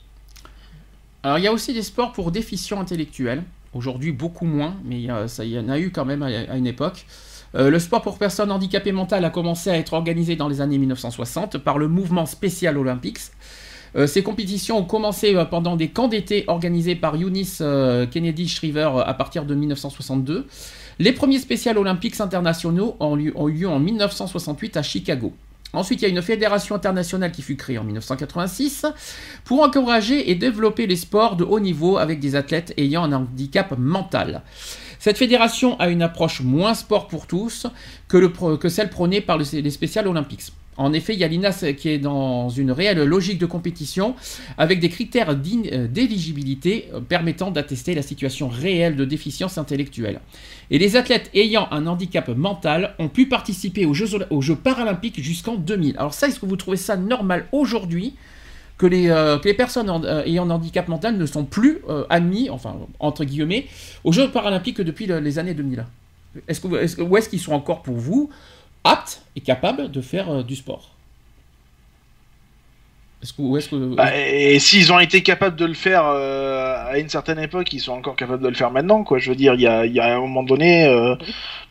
[1.24, 3.42] Alors il y a aussi des sports pour déficients intellectuels.
[3.74, 7.04] Aujourd'hui beaucoup moins, mais ça, y en a eu quand même à, une époque.
[7.54, 10.78] Euh, le sport pour personnes handicapées mentales a commencé à être organisé dans les années
[10.78, 13.18] 1960 par le mouvement spécial Olympics.
[13.96, 17.62] Euh, ces compétitions ont commencé euh, pendant des camps d'été organisés par Eunice
[18.10, 20.46] Kennedy Shriver à partir de 1962.
[21.00, 25.32] Les premiers spéciales olympiques internationaux ont eu, lieu en 1968 à Chicago.
[25.72, 28.84] Ensuite, il y a une fédération internationale qui fut créée en 1986
[29.44, 33.78] pour encourager et développer les sports de haut niveau avec des athlètes ayant un handicap
[33.78, 34.42] mental.
[34.98, 37.68] Cette fédération a une approche moins sport pour tous
[38.08, 40.52] que, que celle prônée par les spéciales olympiques.
[40.78, 44.14] En effet, il y a l'INAS qui est dans une réelle logique de compétition
[44.56, 50.20] avec des critères euh, d'éligibilité euh, permettant d'attester la situation réelle de déficience intellectuelle.
[50.70, 55.96] Et les athlètes ayant un handicap mental ont pu participer aux Jeux, paralympiques jusqu'en 2000.
[55.98, 58.14] Alors ça, est-ce que vous trouvez ça normal aujourd'hui
[58.78, 59.90] que les, euh, personnes
[60.26, 63.66] ayant un handicap mental ne sont plus admis, enfin entre guillemets,
[64.04, 65.84] aux Jeux paralympiques depuis les années 2000
[66.46, 68.30] est-ce Où est-ce qu'ils sont encore pour vous?
[68.88, 70.94] Aptes et capables de faire euh, du sport.
[73.20, 73.94] Est-ce que, est que...
[73.96, 77.80] Bah, et s'ils ont été capables de le faire euh, à une certaine époque, ils
[77.80, 79.18] sont encore capables de le faire maintenant, quoi.
[79.18, 81.16] Je veux dire, il y a, y a un moment donné, euh,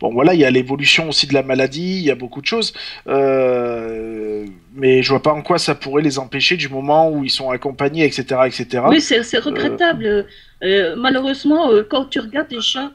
[0.01, 2.45] bon voilà, il y a l'évolution aussi de la maladie, il y a beaucoup de
[2.45, 2.73] choses,
[3.05, 7.49] mais je vois pas en quoi ça pourrait les empêcher du moment où ils sont
[7.49, 8.83] accompagnés, etc., etc.
[8.89, 10.27] Oui, c'est regrettable.
[10.97, 12.91] malheureusement, quand tu regardes des chats.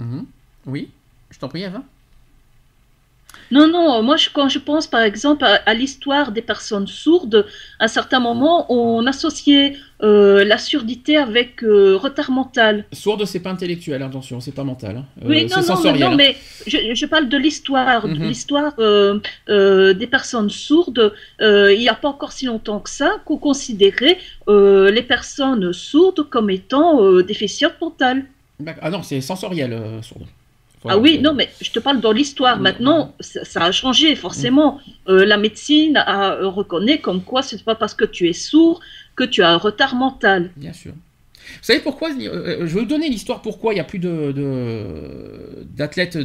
[0.00, 0.26] Mhm.
[0.66, 0.90] Oui,
[1.30, 1.82] je t'en prie, Eva.
[3.50, 7.46] Non, non, moi quand je pense par exemple à, l'histoire des personnes sourdes,
[7.78, 12.84] à un certain moment on associait euh, la surdité avec euh, retard mental.
[12.92, 14.98] Sourde, c'est pas intellectuel, attention, c'est pas mental.
[14.98, 15.04] Hein.
[15.24, 16.16] Euh, oui, non, non, non, hein.
[16.16, 18.28] mais je, parle de l'histoire, de mhm.
[18.28, 21.12] l'histoire des personnes sourdes.
[21.40, 26.50] il n'y a pas encore si longtemps que ça qu'on considérait les personnes sourdes comme
[26.50, 28.24] étant déficientes mentales.
[28.80, 30.26] Ah non, c'est sensoriel, sourde.
[30.84, 32.58] Ah oui, non, mais je te parle dans l'histoire.
[32.58, 34.80] Maintenant, ça, ça, a changé, forcément.
[35.08, 38.32] Euh, la médecine a, euh, reconnaît comme quoi ce n'est pas parce que tu es
[38.32, 38.80] sourd
[39.16, 40.50] que tu as un retard mental.
[40.56, 40.92] Bien sûr.
[40.92, 44.32] Vous savez pourquoi euh, Je vais vous donner l'histoire pourquoi il n'y a plus de,
[45.76, 46.16] d'athlètes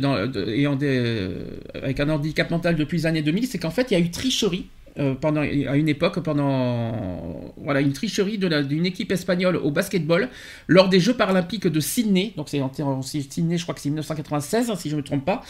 [0.48, 1.30] ayant des,
[1.74, 3.48] avec un handicap mental depuis les années 2000.
[3.48, 4.68] C'est qu'en fait, il y a eu tricherie
[5.00, 10.30] euh, pendant, à une époque, pendant voilà, une tricherie d'une équipe espagnole au basketball
[10.68, 12.34] lors des Jeux paralympiques de Sydney.
[12.38, 15.26] Donc c'est en, Sydney, je crois que c'est 1996, hein, si je ne me trompe
[15.26, 15.42] pas.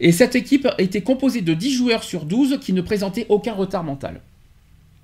[0.00, 3.84] Et cette équipe était composée de 10 joueurs sur 12 qui ne présentaient aucun retard
[3.84, 4.20] mental.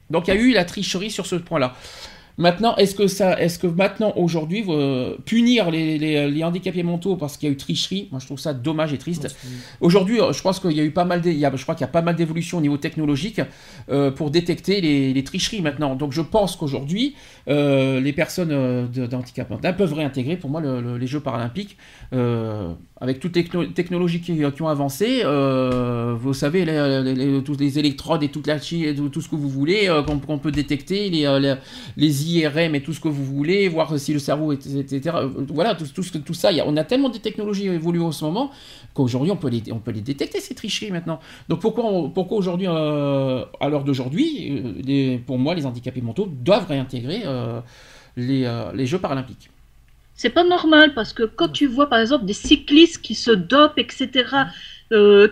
[0.08, 1.76] Donc il y a eu la tricherie sur ce point-là.
[2.38, 7.48] Maintenant, est-ce que ça, est-ce que maintenant, aujourd'hui, euh, punir les, handicapés mentaux parce qu'il
[7.48, 9.34] y a eu tricherie, moi je trouve ça dommage et triste.
[9.80, 12.02] Aujourd'hui, je pense qu'il y a eu pas mal, je crois qu'il y a pas
[12.02, 13.40] mal d'évolutions au niveau technologique
[13.88, 15.96] euh, pour détecter les, tricheries maintenant.
[15.96, 17.14] Donc je pense qu'aujourd'hui,
[17.48, 21.78] euh, les personnes d'handicap mental peuvent réintégrer, pour moi, les Jeux paralympiques
[22.98, 28.28] avec toutes les technologies qui, ont avancé, vous savez, les, les, tous les électrodes et
[28.28, 33.00] toute la tout, ce que vous voulez, qu'on peut détecter, les, IRM et tout ce
[33.00, 35.14] que vous voulez, voir si le cerveau, etc.
[35.48, 36.50] Voilà, tout, ça.
[36.64, 38.50] on a tellement de technologies évoluées en ce moment
[38.94, 41.20] qu'aujourd'hui, on, peut les, on peut les détecter, ces tricheries maintenant.
[41.48, 41.84] Donc pourquoi,
[42.30, 47.60] aujourd'hui, euh, à l'heure d'aujourd'hui, euh, pour moi, les handicapés mentaux doivent réintégrer euh,
[48.16, 49.50] les Jeux paralympiques
[50.16, 53.78] c'est pas normal parce que quand tu vois par exemple des cyclistes qui se dopent,
[53.78, 54.24] etc.,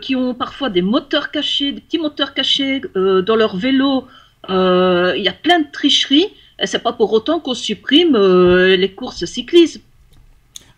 [0.01, 4.07] qui ont parfois des moteurs cachés, des petits moteurs cachés dans leur vélo,
[4.49, 6.29] il y a plein de tricheries.
[6.65, 9.81] C'est pas pour autant qu'on supprime euh, les courses cyclisme.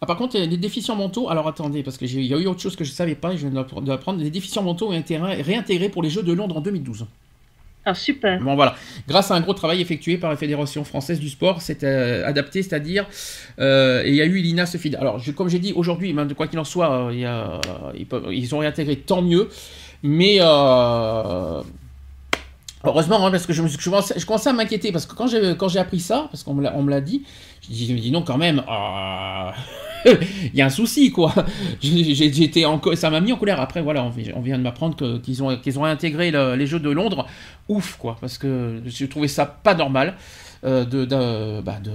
[0.01, 2.77] Ah, par contre, les déficients mentaux, alors attendez, parce qu'il y a eu autre chose
[2.77, 6.03] que je ne savais pas je viens d'apprendre, les déficients mentaux ont été réintégrés pour
[6.03, 7.07] les Jeux de Londres en 2012.
[7.88, 8.40] Ah, super.
[8.40, 8.75] Bon, voilà.
[9.07, 12.62] Grâce à un gros travail effectué par la Fédération française du sport, c'est euh, adapté,
[12.62, 13.07] c'est-à-dire,
[13.61, 14.96] euh, et il y a eu l'INA Sofid.
[14.96, 17.12] Alors, comme j'ai dit, aujourd'hui, quoi qu'il en soit, a,
[17.94, 19.49] ils, ont réintégré, tant mieux.
[20.03, 20.40] Mais
[22.85, 25.27] Heureusement, hein, parce que je, je, commençais, à m'inquiéter, parce que quand
[25.68, 27.25] j'ai, appris ça, parce qu'on me l'a, on me l'a dit,
[27.68, 29.55] je, me dis non quand même, ah,
[30.53, 31.35] il y a un souci quoi.
[31.81, 33.61] J'étais en, ça m'a mis en colère.
[33.61, 37.27] Après voilà, on, vient de m'apprendre qu'ils ont, qu'ils ont réintégré les Jeux de Londres.
[37.69, 40.14] Ouf quoi, parce que j'ai trouvé ça pas normal
[40.64, 41.92] euh, de, de, bah, de,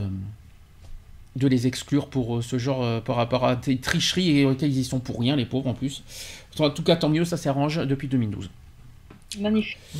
[1.36, 4.80] de, les exclure pour euh, ce genre, euh, par rapport à des tricheries auxquelles ils
[4.80, 6.04] y sont pour rien, les pauvres en plus.
[6.60, 8.50] En tout cas, tant mieux, ça s'arrange depuis 2012.
[9.40, 9.78] Magnifique.
[9.96, 10.00] Mm.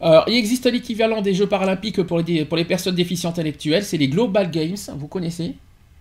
[0.00, 3.98] Alors, il existe l'équivalent des Jeux paralympiques pour les, pour les personnes déficientes intellectuelles, c'est
[3.98, 5.54] les Global Games, vous connaissez?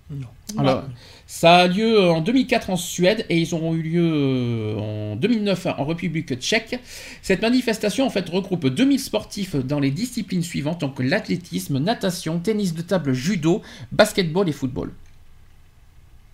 [0.09, 0.27] Non.
[0.57, 0.83] Alors,
[1.31, 5.65] ça a lieu en 2004 en Suède et ils auront eu lieu euh, en 2009
[5.77, 6.77] en République tchèque.
[7.21, 12.73] Cette manifestation en fait regroupe 2000 sportifs dans les disciplines suivantes, donc l'athlétisme, natation, tennis
[12.73, 13.61] de table, judo,
[13.93, 14.91] basketball et football.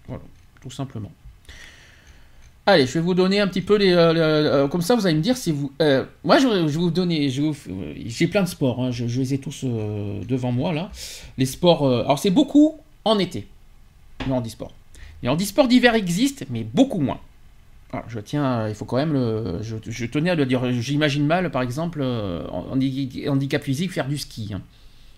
[0.08, 0.24] Voilà,
[0.62, 1.12] tout simplement.
[2.66, 3.94] Allez, je vais vous donner un petit peu les.
[3.94, 5.72] Euh, euh, comme ça, vous allez me dire si vous.
[5.80, 7.30] Euh, moi, je, vais vous donner.
[7.30, 8.84] J'ai plein de sports.
[8.84, 10.90] Hein, je, les ai tous devant moi là.
[11.38, 11.88] Les sports.
[11.88, 13.48] alors, c'est beaucoup en été.
[14.28, 14.74] Le handisport.
[15.24, 17.20] Les handisports d'hiver existent, mais beaucoup moins.
[17.92, 18.68] Alors, je tiens.
[18.68, 19.60] Il faut quand même le.
[19.62, 20.72] Je, tenais à le dire.
[20.72, 24.52] J'imagine mal, par exemple, en handicap physique, faire du ski.
[24.54, 24.62] Hein.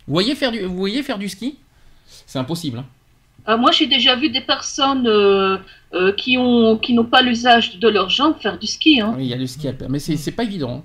[0.07, 0.61] Vous voyez faire du.
[0.61, 1.57] Vous voyez faire du ski?
[2.25, 2.79] C'est impossible.
[2.79, 2.85] Hein.
[3.47, 5.57] Euh, moi, j'ai déjà vu des personnes euh,
[5.93, 9.01] euh, qui ont qui n'ont pas l'usage de leurs jambes faire du ski.
[9.01, 9.13] Hein.
[9.17, 10.77] Oui, il y a du ski alpin, mais c'est pas évident.
[10.77, 10.83] Hein.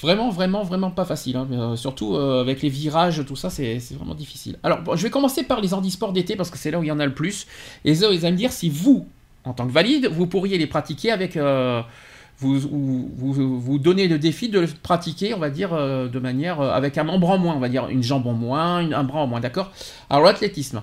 [0.00, 1.36] Vraiment, vraiment, vraiment pas facile.
[1.36, 1.76] Hein.
[1.76, 4.58] surtout avec les virages, tout ça, c'est vraiment difficile.
[4.62, 6.92] Alors, je vais commencer par les handisports d'été parce que c'est là où il y
[6.92, 7.46] en a le plus.
[7.84, 9.08] Et ils allez me dire si vous,
[9.44, 11.36] en tant que valide, vous pourriez les pratiquer avec.
[11.36, 16.60] vous, vous, vous, donnez le défi de le pratiquer, on va dire, de manière.
[16.60, 19.26] avec un membre en moins, on va dire, une jambe en moins, un bras en
[19.26, 19.72] moins, d'accord?
[20.10, 20.82] Alors, l'athlétisme.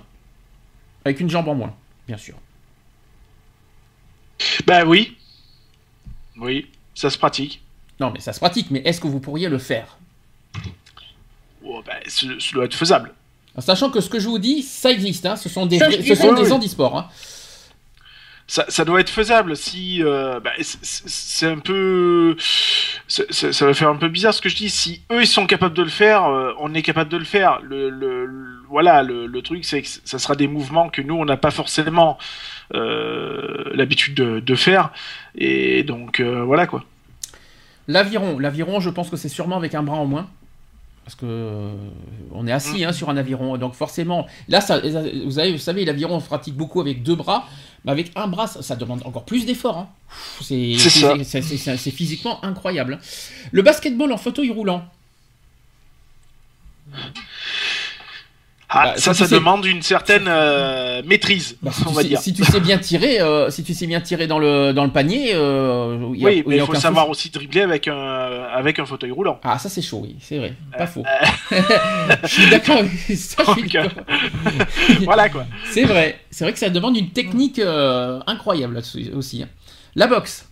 [1.05, 1.73] Avec une jambe en moins,
[2.07, 2.35] bien sûr.
[4.67, 5.15] Ben oui.
[6.37, 7.64] Oui, ça se pratique.
[7.99, 9.97] Non, mais ça se pratique, mais est-ce que vous pourriez le faire?
[11.63, 13.13] Oh, ben, ce, doit être faisable.
[13.59, 16.33] sachant que ce que je vous dis, ça existe, hein, ce sont des, ce sont
[16.33, 16.97] des handisports.
[16.97, 17.09] Hein
[18.47, 19.55] ça, doit être faisable.
[19.55, 22.35] Si euh, bah, c'est un peu,
[23.07, 24.69] ça, va faire un peu bizarre ce que je dis.
[24.69, 27.59] Si eux ils sont capables de le faire, euh, on est capable de le faire.
[27.63, 28.29] Le,
[28.69, 32.17] voilà, le, truc c'est que ça sera des mouvements que nous on n'a pas forcément
[32.73, 34.91] euh, l'habitude de, faire.
[35.35, 36.83] Et donc voilà quoi.
[37.87, 40.27] L'aviron, l'aviron, je pense que c'est sûrement avec un bras en moins
[41.05, 41.69] parce que
[42.31, 45.85] on est assis hein, sur un aviron, donc forcément, là, ça, vous, avez, vous savez,
[45.85, 47.47] l'aviron on pratique beaucoup avec deux bras,
[47.85, 49.77] mais avec un bras, ça, demande encore plus d'efforts.
[49.77, 49.89] Hein.
[50.41, 52.99] C'est physiquement incroyable.
[53.51, 54.83] Le basketball en fauteuil roulant.
[58.77, 62.01] Ah, Bah, ça, si ça sais- demande une certaine euh, maîtrise, Bah, si, on va
[62.01, 62.19] sais, dire.
[62.19, 64.91] si tu sais bien tirer, euh, si tu sais bien tirer dans le dans le
[64.91, 67.11] panier, euh, il y a- oui, mais il faut savoir souci.
[67.11, 67.95] aussi dribbler avec un,
[68.53, 69.39] avec un fauteuil roulant.
[69.45, 71.03] Ah, ça c'est chaud, oui, c'est vrai, pas faux.
[72.23, 72.77] je suis d'accord.
[72.79, 74.03] avec ça, je suis Donc, d'accord.
[75.03, 75.45] voilà quoi.
[75.71, 77.61] C'est vrai, c'est vrai que ça demande une technique
[78.27, 79.41] incroyable là-dessus aussi.
[79.43, 79.47] hein.
[79.95, 80.49] La boxe.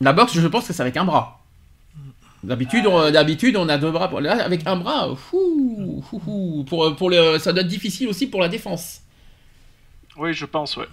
[0.00, 1.35] La boxe, je pense que c'est avec un bras.
[2.44, 4.10] D'habitude, on, d'habitude, on a deux bras.
[4.20, 8.26] Là, avec un bras, fou, fou, fou, pour, pour le, ça doit être difficile aussi
[8.28, 9.00] pour la défense.
[10.16, 10.86] Oui, je pense, ouais.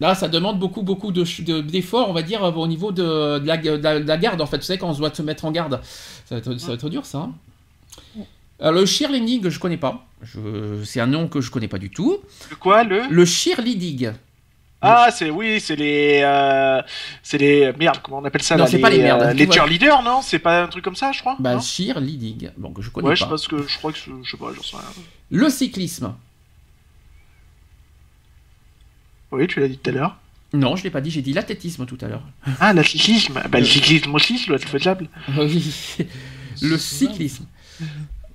[0.00, 3.46] Là, ça demande beaucoup, beaucoup de, de- d'efforts, on va dire, au niveau de, de
[3.46, 4.40] la, de la- de la garde.
[4.40, 5.80] En fait, tu sais, quand on se doit se mettre en garde,
[6.26, 7.18] ça va être, ça va être dur, ça.
[7.18, 8.22] hein.
[8.58, 10.06] Alors, le cheerleading, je connais pas.
[10.22, 12.18] Je, c'est un nom que je connais pas du tout.
[12.50, 13.02] Le quoi, le?
[13.08, 14.12] Le cheerleading.
[14.82, 16.80] Ah, c'est oui, c'est les, euh,
[17.22, 19.36] c'est les merde, comment on appelle ça Non, là, c'est pas les merdes, euh, tu
[19.38, 19.54] les vois.
[19.54, 20.20] cheerleaders, non?
[20.22, 21.36] C'est pas un truc comme ça, je crois.
[21.40, 21.60] Bah, non?
[21.60, 22.50] cheerleading.
[22.58, 23.16] Donc, je connais ouais, pas.
[23.16, 24.84] je sais pas ce que je crois que c'est- je sais pas, j'en sais rien.
[25.30, 26.14] Le cyclisme.
[29.32, 30.16] Oui, tu l'as dit tout à l'heure.
[30.52, 32.22] Non, je l'ai pas dit, j'ai dit l'athlétisme tout à l'heure.
[32.60, 33.42] Ah, l'athlétisme.
[33.48, 35.08] Bah, le cyclisme aussi, ça doit être faisable.
[35.36, 35.72] Oui.
[36.62, 37.46] le cyclisme.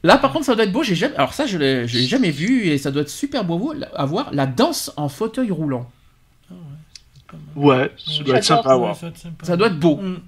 [0.04, 0.84] Là, par contre, ça doit être beau.
[0.84, 1.16] J'ai jamais...
[1.16, 4.06] Alors ça, je l'ai je l'ai jamais vu et ça doit être super beau à
[4.06, 4.32] voir.
[4.34, 5.90] La danse en fauteuil roulant.
[7.56, 8.96] Ouais, ça doit être sympa à voir.
[8.96, 9.46] Ça doit être sympa.
[9.46, 9.98] Ça doit être beau.
[9.98, 10.20] Mm.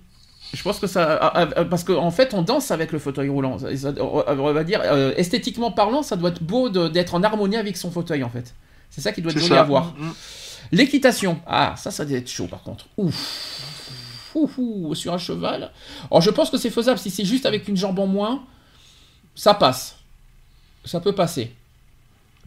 [0.54, 3.00] Je pense que ça, ah, ah, ah, parce qu'en en fait, on danse avec le
[3.00, 3.58] fauteuil roulant.
[3.58, 7.58] Ça- ça- on va dire, euh, esthétiquement parlant, ça doit être beau d'être en harmonie
[7.58, 8.54] avec son fauteuil, en fait.
[8.92, 9.96] C'est ça qui doit être joli à voir.
[9.98, 10.12] Mm.
[10.72, 11.40] L'équitation.
[11.48, 12.86] Ah, ça, ça doit être chaud, par contre.
[12.98, 14.32] Ouf.
[14.36, 15.72] Ouf, ouf, sur un cheval.
[16.10, 16.98] Alors, je pense que c'est faisable.
[17.00, 18.44] Si c'est juste avec une jambe en moins,
[19.36, 19.98] ça passe.
[20.86, 21.52] Ça peut passer.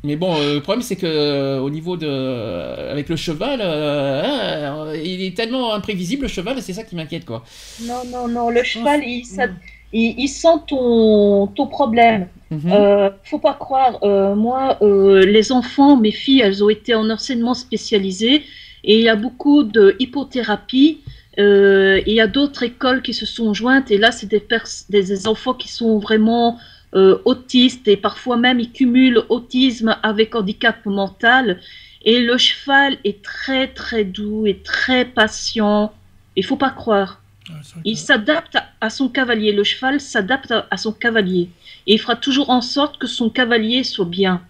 [0.06, 2.06] Mais bon, euh, le problème, c'est que euh, au niveau de.
[2.08, 4.22] euh, avec le cheval, euh,
[4.92, 7.44] euh, il est tellement imprévisible, le cheval, et c'est ça qui m'inquiète, quoi.
[7.80, 9.48] Non, non, non, le cheval, il, ça-
[9.92, 12.28] il, il sent ton, ton problème.
[12.50, 12.70] Mhm.
[12.72, 14.78] Euh, faut pas croire, euh, moi,
[15.36, 18.44] les enfants, mes filles, elles ont été en enseignement spécialisé
[18.84, 21.00] et il y a beaucoup de hypothérapie.
[21.38, 24.42] il y a d'autres écoles qui se sont jointes et là, c'est des,
[24.88, 26.56] des enfants qui sont vraiment
[26.96, 31.60] euh, autistes et parfois même ils cumulent autisme avec handicap mental.
[32.04, 35.92] Et le cheval est très très doux et très patient.
[36.36, 37.20] Il faut pas croire.
[37.48, 39.52] Vrai Il s'adapte à- son cavalier.
[39.52, 41.48] Le cheval s'adapte à, à son cavalier.
[41.86, 44.40] Et il fera toujours en sorte que son cavalier soit bien.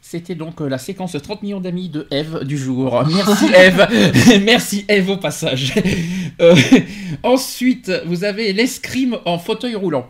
[0.00, 3.04] C'était donc euh, la séquence 30 millions d'amis de Eve du jour.
[3.14, 3.86] Merci Eve.
[4.44, 5.74] Merci Eve au passage.
[6.40, 6.56] Euh,
[7.22, 10.08] ensuite, vous avez l'escrime en fauteuil roulant.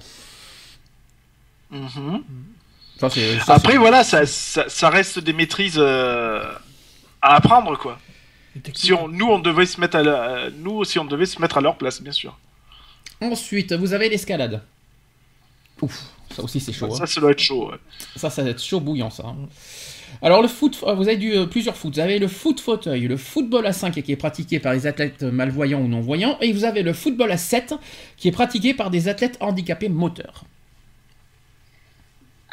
[1.73, 2.23] Mhm.
[3.41, 6.45] Ça, Après, voilà, ça, ça, ça reste des maîtrises euh,
[7.21, 7.99] à apprendre, quoi.
[8.75, 11.59] Si on, nous, on devait se mettre à la- nous aussi, on devait se mettre
[11.59, 12.39] à leur place, bien sûr.
[13.21, 14.63] Ensuite, vous avez l'escalade.
[15.81, 16.87] Ouf, ça aussi c'est chaud.
[16.95, 16.99] hein.
[16.99, 17.71] Ça, ça doit être chaud.
[17.71, 17.79] ouais.
[18.17, 19.25] Ça, ça va être chaud bouillant, ça.
[19.27, 19.37] hein.
[20.21, 21.95] Alors, le foot, euh, vous avez du, euh, plusieurs foot.
[21.95, 25.23] Vous avez le foot fauteuil, le football à 5 qui est pratiqué par les athlètes
[25.23, 27.75] malvoyants ou non-voyants, et vous avez le football à 7
[28.19, 30.45] qui est pratiqué par des athlètes handicapés moteurs.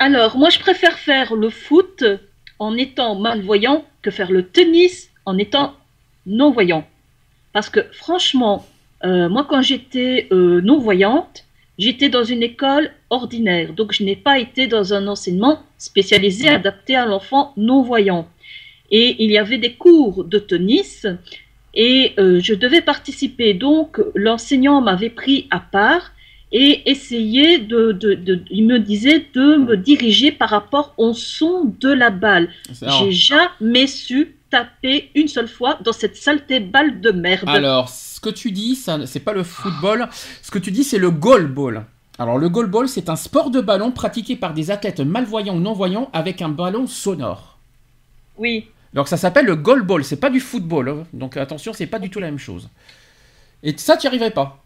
[0.01, 2.05] Alors, moi, je préfère faire le foot
[2.57, 5.75] en étant malvoyant que faire le tennis en étant
[6.25, 6.87] non-voyant.
[7.51, 8.65] Parce que franchement,
[9.03, 11.43] euh, moi, quand j'étais euh, non-voyante,
[11.77, 13.73] j'étais dans une école ordinaire.
[13.73, 18.25] Donc, je n'ai pas été dans un enseignement spécialisé adapté à l'enfant non-voyant.
[18.91, 21.07] Et il y avait des cours de tennis
[21.73, 23.53] et euh, je devais participer.
[23.53, 26.13] Donc, l'enseignant m'avait pris à part
[26.51, 31.73] et essayait de, de, de- il me disait de me diriger par rapport au son
[31.79, 32.49] de la balle.
[32.81, 37.47] J'ai jamais su taper une seule fois dans cette saleté balle de merde.
[37.47, 40.09] alors, ce que tu dis, ça, c'est pas le football.
[40.41, 41.85] Ce que tu dis, c'est le goalball.
[42.17, 46.09] Alors, le goalball, c'est un sport de ballon pratiqué par des athlètes malvoyants ou non-voyants
[46.13, 47.57] avec un ballon sonore.
[48.37, 48.65] Oui.
[48.93, 50.89] Donc ça s'appelle le goalball, c'est pas du football.
[50.89, 51.03] hein.
[51.13, 52.67] Donc attention, c'est pas du tout la même chose.
[53.61, 54.63] Et ça, tu n'y arriverais pas.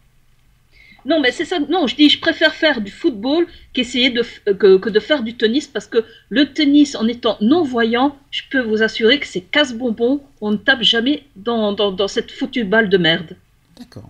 [1.05, 1.59] Non, mais c'est ça.
[1.59, 4.99] Non, je dis, je préfère faire du football qu'essayer de f- euh, que, que de
[4.99, 9.27] faire du tennis parce que le tennis, en étant non-voyant, je peux vous assurer que
[9.27, 10.23] c'est casse-bonbon.
[10.39, 13.35] On ne tape jamais dans, dans, dans cette foutue balle de merde.
[13.77, 14.09] D'accord.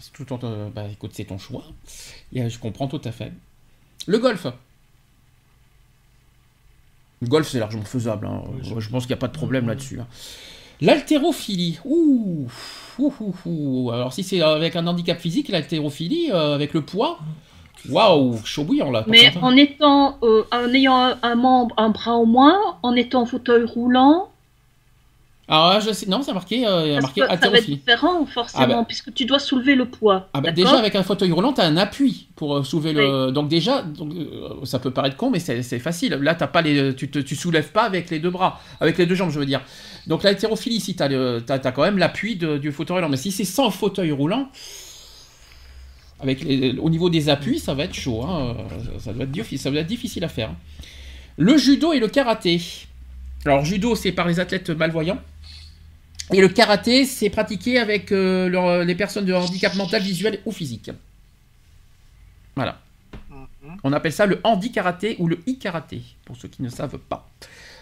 [0.00, 1.64] C'est tout en- euh, bah écoute, c'est ton choix.
[2.32, 3.32] Et, euh, je comprends tout à fait.
[4.06, 4.46] Le golf.
[7.20, 8.26] Le golf, c'est largement faisable.
[8.26, 8.42] hein.
[8.52, 10.00] Oui, je pense qu'il n'y a pas de problème là-dessus.
[10.00, 10.06] hein.
[10.82, 11.78] L'haltérophilie.
[11.84, 12.48] Ouh.
[12.98, 13.90] Ouh, ouh, ouh.
[13.92, 17.20] Alors si c'est avec un handicap physique, l'haltérophilie, euh, avec le poids,
[17.88, 19.04] waouh, chaud bouillant là.
[19.06, 23.26] Mais en étant, euh, en ayant un, membre, un bras au moins, en étant en
[23.26, 24.28] fauteuil roulant,
[25.48, 28.24] Alors, je sais, non, ça a marqué, euh, Parce marqué que ça va être différent,
[28.26, 28.84] forcément, Ah bah.
[28.86, 30.28] puisque tu dois soulever le poids.
[30.34, 33.48] Ah bah déjà avec un fauteuil roulant t'as un appui pour euh, soulever le donc
[33.48, 37.10] déjà donc, euh, ça peut paraître con mais c'est facile là t'as pas les tu
[37.10, 39.60] te tu soulèves pas avec les deux bras avec les deux jambes je veux dire
[40.06, 43.30] donc l'haltérophilie si t'as le- t'as t'as quand même l'appui du fauteuil roulant mais si
[43.32, 44.50] c'est sans fauteuil roulant
[46.20, 48.56] avec les- au niveau des appuis ça va être chaud hein,
[48.98, 50.56] ça doit être difficile ça doit être difficile à faire hein.
[51.36, 52.60] le judo et le karaté
[53.44, 55.18] alors judo c'est par les athlètes malvoyants
[56.32, 60.52] et le karaté, c'est pratiqué avec euh, leur- les personnes de handicap mental, visuel ou
[60.52, 60.90] physique.
[62.56, 62.78] Voilà.
[63.28, 63.76] Mhm.
[63.84, 67.28] On appelle ça le handi-karaté ou le i-karaté, pour ceux qui ne savent pas.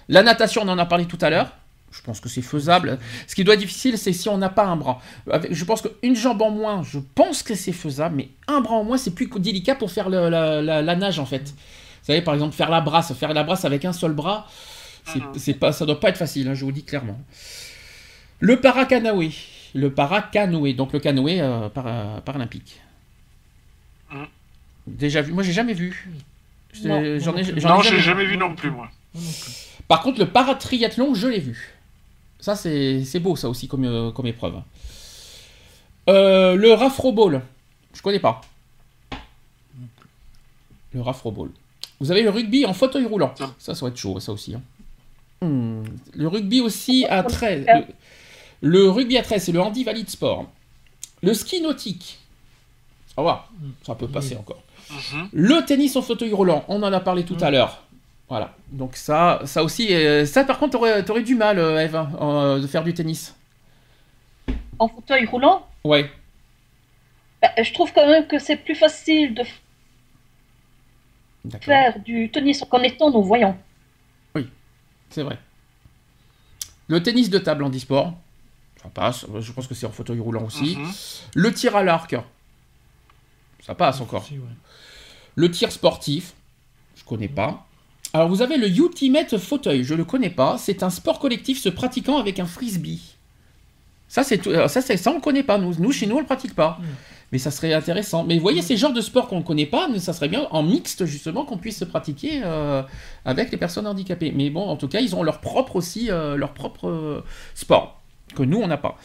[0.09, 1.53] La natation, on en a parlé tout à l'heure.
[1.93, 2.99] Je pense que c'est faisable.
[3.26, 5.01] Ce qui doit être difficile, c'est si on n'a pas un bras.
[5.30, 8.76] Avec- je pense qu'une jambe en moins, je pense que c'est faisable, mais un bras
[8.76, 11.43] en moins, c'est plus délicat pour faire le- la, la- la nage, en fait.
[11.51, 13.12] Vous savez, par exemple, faire la brasse.
[13.14, 14.47] Faire la brasse avec un seul bras,
[15.05, 17.18] c'est, c'est pas, ça doit pas être facile, hein, je vous le dis clairement.
[18.38, 19.32] Le paracanoë.
[19.74, 22.80] Le paracanoë, donc le canoë euh, para- paralympique.
[24.12, 24.26] Mhm.
[24.86, 26.09] Déjà vu Moi, j'ai jamais vu.
[26.72, 28.01] J'en ai, j'en ai Non, jamais j'ai vu.
[28.03, 28.88] jamais vu non plus, moi.
[29.14, 29.53] Moi non plus.
[29.88, 31.74] Par contre, le paratriathlon, je l'ai vu.
[32.41, 34.55] Ça, c'est c'est beau, ça aussi, comme, euh, comme épreuve.
[36.09, 37.43] Euh, le rafroball,
[37.95, 38.41] je connais pas.
[40.93, 41.51] Le rafroball.
[42.01, 43.32] Vous avez le rugby en fauteuil roulant.
[43.36, 43.74] Ça.
[43.74, 44.55] Ça, va être chaud, ça aussi.
[44.55, 44.62] hein.
[45.43, 45.84] Hmm.
[46.14, 47.66] Le rugby aussi à 13.
[48.62, 50.47] Le, le rugby à 13, c'est le handi valide sport.
[51.22, 52.18] Le ski nautique.
[53.16, 53.51] Au revoir.
[53.86, 54.62] Ça peut passer encore.
[54.91, 55.28] Mhm.
[55.32, 57.84] Le tennis en fauteuil roulant, on en a parlé tout à l'heure.
[58.31, 58.55] Voilà.
[58.70, 62.61] Donc ça, ça aussi, euh, ça par contre, t'aurais, du mal, euh, Eve, hein, euh,
[62.61, 63.35] de faire du tennis.
[64.78, 66.09] En fauteuil roulant, Ouais.
[67.43, 69.43] bah, je trouve quand même que c'est plus facile de
[71.61, 73.59] faire du tennis en étant non-voyant.
[75.12, 75.37] C'est vrai.
[76.87, 78.14] Le tennis de table en disport,
[78.81, 79.26] ça passe.
[79.41, 80.76] Je pense que c'est en fauteuil roulant aussi.
[80.76, 80.89] Mhm.
[81.35, 82.14] Le tir à l'arc,
[83.59, 84.24] ça passe encore.
[84.31, 84.39] Ouais.
[85.35, 86.35] Le tir sportif,
[86.95, 87.66] je connais pas.
[88.13, 90.57] Alors vous avez le Ultimate fauteuil, je le connais pas.
[90.59, 93.01] C'est un sport collectif se pratiquant avec un frisbee.
[94.09, 95.75] Ça c'est tout- ça c'est ça on le connaît pas nous.
[95.79, 96.79] Nous chez nous on le pratique pas.
[96.81, 96.85] Mm.
[97.33, 98.25] Mais ça serait intéressant.
[98.25, 100.65] Mais vous voyez ces genres de sports qu'on ne connaît pas, ça serait bien en
[100.65, 102.83] mixte justement qu'on puisse se pratiquer euh,
[103.25, 104.33] avec les personnes handicapées.
[104.35, 108.01] Mais bon en tout cas ils ont leur propre aussi euh, leur propre euh, sport
[108.35, 108.99] que nous on n'a pas.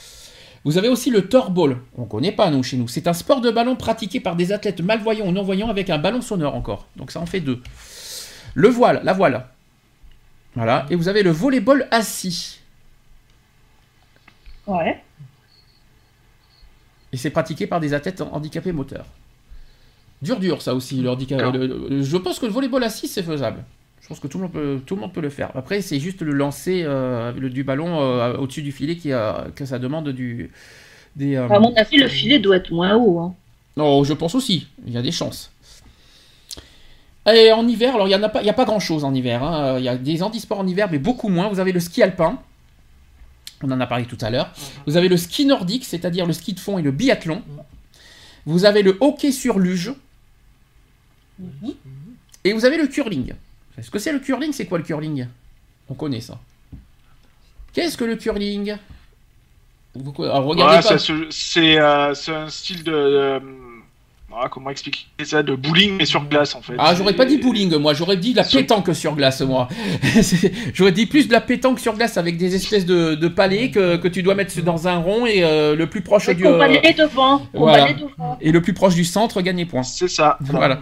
[0.63, 1.77] Vous avez aussi le torball.
[1.95, 2.87] On ne connaît pas, nous, chez nous.
[2.87, 6.21] C'est un sport de ballon pratiqué par des athlètes malvoyants ou non-voyants avec un ballon
[6.21, 6.87] sonore encore.
[6.95, 7.61] Donc ça en fait deux.
[8.55, 9.45] Le voile, la voile.
[10.55, 10.85] Voilà.
[10.89, 12.59] Et vous avez le volleyball assis.
[14.65, 15.01] Ouais.
[17.11, 19.05] Et c'est pratiqué par des athlètes handicapés moteurs.
[20.21, 21.01] Dur, dur, ça aussi.
[21.01, 21.37] Le handicap...
[21.37, 21.53] D'accord.
[21.53, 23.63] le- le- je pense que le volleyball assis, c'est faisable.
[24.01, 25.51] Je pense que tout le monde peut, tout le, monde peut le faire.
[25.55, 29.47] Après, c'est juste le lancer euh, le- du ballon euh, au-dessus du filet qui a,
[29.55, 30.51] que ça demande du.
[31.15, 33.19] Des, euh, À mon avis, le filet doit être moins haut.
[33.19, 33.33] hein.
[33.77, 34.67] Non, je pense aussi.
[34.85, 35.51] Il y a des chances.
[37.33, 39.43] Et en hiver, alors il n'y a, pas- il y a pas grand-chose en hiver.
[39.43, 39.77] hein.
[39.79, 41.47] Il y a des handisports en hiver, mais beaucoup moins.
[41.49, 42.39] Vous avez le ski alpin.
[43.63, 44.51] On en a parlé tout à l'heure.
[44.85, 47.41] Vous avez le ski nordique, c'est-à-dire le ski de fond et le biathlon.
[48.45, 49.93] Vous avez le hockey sur luge.
[52.43, 53.33] Et vous avez le curling.
[53.77, 54.51] Est-ce que c'est le curling?
[54.53, 55.27] C'est quoi le curling?
[55.89, 56.37] On connaît ça.
[57.73, 58.75] Qu'est-ce que le curling?
[59.95, 60.89] Vous- alors, regardez Ouais, pas.
[60.89, 62.91] ça se- c'est euh, c'est un style de.
[62.93, 63.39] euh,
[64.37, 66.73] ah, comment expliquer ça De bowling, mais sur glace en fait.
[66.77, 69.67] Ah, j'aurais pas dit bowling, moi, j'aurais dit de la Sur- pétanque sur glace, moi.
[70.73, 73.95] J'aurais dit plus de la pétanque sur glace avec des espèces de, de palets que,
[73.97, 76.45] que tu dois mettre dans un rond et euh, le plus proche Et du.
[76.45, 77.47] euh, va aller devant.
[77.53, 77.77] On voilà.
[77.77, 78.37] va aller devant.
[78.41, 79.83] et le plus proche du centre, gagner point.
[79.83, 80.37] C'est ça.
[80.41, 80.79] Voilà.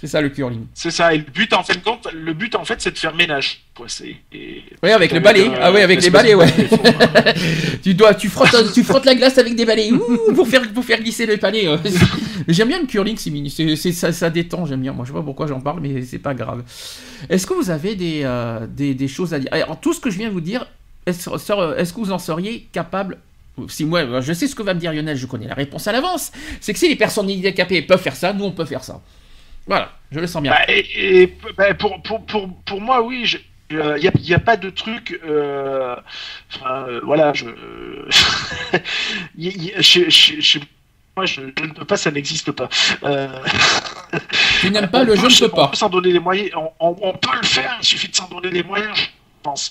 [0.00, 0.66] C'est ça le curling.
[0.74, 1.12] C'est ça.
[1.12, 3.62] Et le but, en fin de compte, le but, en fait, c'est de faire ménage.
[3.74, 4.14] Quoi, c'est.
[4.32, 5.48] et- Oui, avec le balai.
[5.48, 6.46] euh, ah oui, avec les balais, ouais.
[6.46, 7.34] balai,
[7.82, 10.84] tu dois, tu frottes, tu frottes la glace avec des balais ouh, pour faire, pour
[10.84, 11.66] faire glisser les palais.
[12.48, 14.92] j'aime bien le curling, c'est c'est, c'est- ça, ça détend, j'aime bien.
[14.92, 16.62] Moi, je sais pas pourquoi j'en parle, mais c'est pas grave.
[17.28, 19.48] Est-ce que vous avez des, euh, des, des choses à dire?
[19.52, 20.64] Alors, tout ce que je viens de vous dire,
[21.06, 21.28] est-ce,
[21.76, 23.18] est-ce que vous en seriez capable?
[23.68, 25.92] Si moi, je sais ce que va me dire Lionel, je connais la réponse à
[25.92, 26.30] l'avance.
[26.60, 29.00] C'est que si les personnes handicapées peuvent faire ça, nous on peut faire ça.
[29.68, 30.52] Voilà, je le sens bien.
[30.52, 33.30] Bah, et, et, bah, pour, pour, pour, pour moi, oui,
[33.70, 33.76] il
[34.22, 35.20] n'y a, pas de truc.
[35.24, 35.94] euh,
[36.54, 37.46] enfin, euh, voilà, je.
[39.36, 40.58] y- y- je- je- je-
[41.16, 42.68] moi, je, je ne peux pas, ça n'existe pas.
[43.02, 43.28] Euh,
[44.60, 45.64] tu n'aimes pas le je peut ne peux pas.
[45.64, 46.50] On peut s'en donner les moyens.
[46.56, 49.06] On, on- on peut le faire, il suffit de s'en donner les moyens, je
[49.42, 49.70] pense.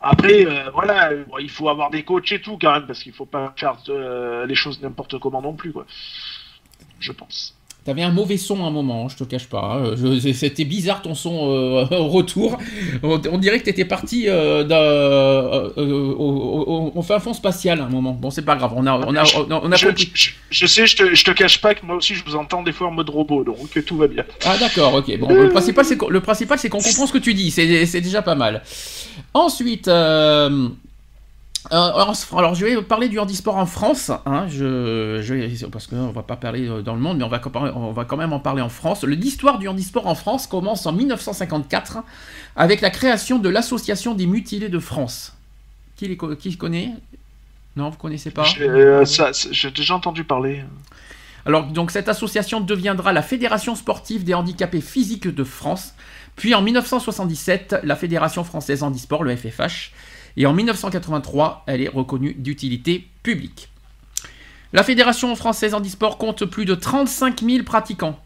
[0.00, 3.02] Après, euh, voilà, euh, bon, il faut avoir des coachs et tout quand même, parce
[3.02, 5.86] qu'il faut pas faire euh, les choses n'importe comment non plus, quoi.
[7.00, 7.53] Je pense.
[7.84, 9.78] T'avais un mauvais son à un moment, je te cache pas.
[9.78, 9.94] hein.
[9.94, 12.56] Je- C'était bizarre ton son euh, au retour.
[13.02, 17.34] On, on dirait que t'étais parti euh, d'un- euh, euh, au- au- au fin fond
[17.34, 18.12] spatial à un moment.
[18.12, 20.10] Bon, c'est pas grave, on a, on a, on a, on a je, compris.
[20.14, 22.62] je- je sais, je te, je te cache pas que moi aussi je vous entends
[22.62, 24.24] des fois en mode robot, donc tout va bien.
[24.46, 25.18] Ah d'accord, ok.
[25.18, 27.50] Bon, le principal c'est qu'on- le principal c'est qu'on comprend ce que tu dis.
[27.50, 28.62] C'est c'est déjà pas mal.
[29.34, 29.88] Ensuite.
[29.88, 30.68] euh,
[31.72, 36.22] euh, alors, alors, je vais parler du handisport en France, hein, je, parce qu'on va
[36.22, 37.40] pas parler euh, dans le monde, mais on va,
[37.74, 39.02] on va quand même en parler en France.
[39.04, 41.98] L'histoire du handisport en France commence en 1954
[42.56, 45.34] avec la création de l'Association des mutilés de France.
[45.96, 46.90] Qui, les qui connaît?
[47.76, 48.44] Non, vous connaissez pas?
[48.44, 49.04] J'ai euh,
[49.50, 50.62] j'ai déjà entendu parler.
[51.46, 55.94] alors, donc, cette association deviendra la Fédération sportive des handicapés physiques de France.
[56.36, 59.92] Puis en 1977, la Fédération française handisport, le FFH.
[60.36, 63.68] Et en 1983, elle est reconnue d'utilité publique.
[64.72, 68.18] La Fédération française handisport compte plus de 35 000 pratiquants.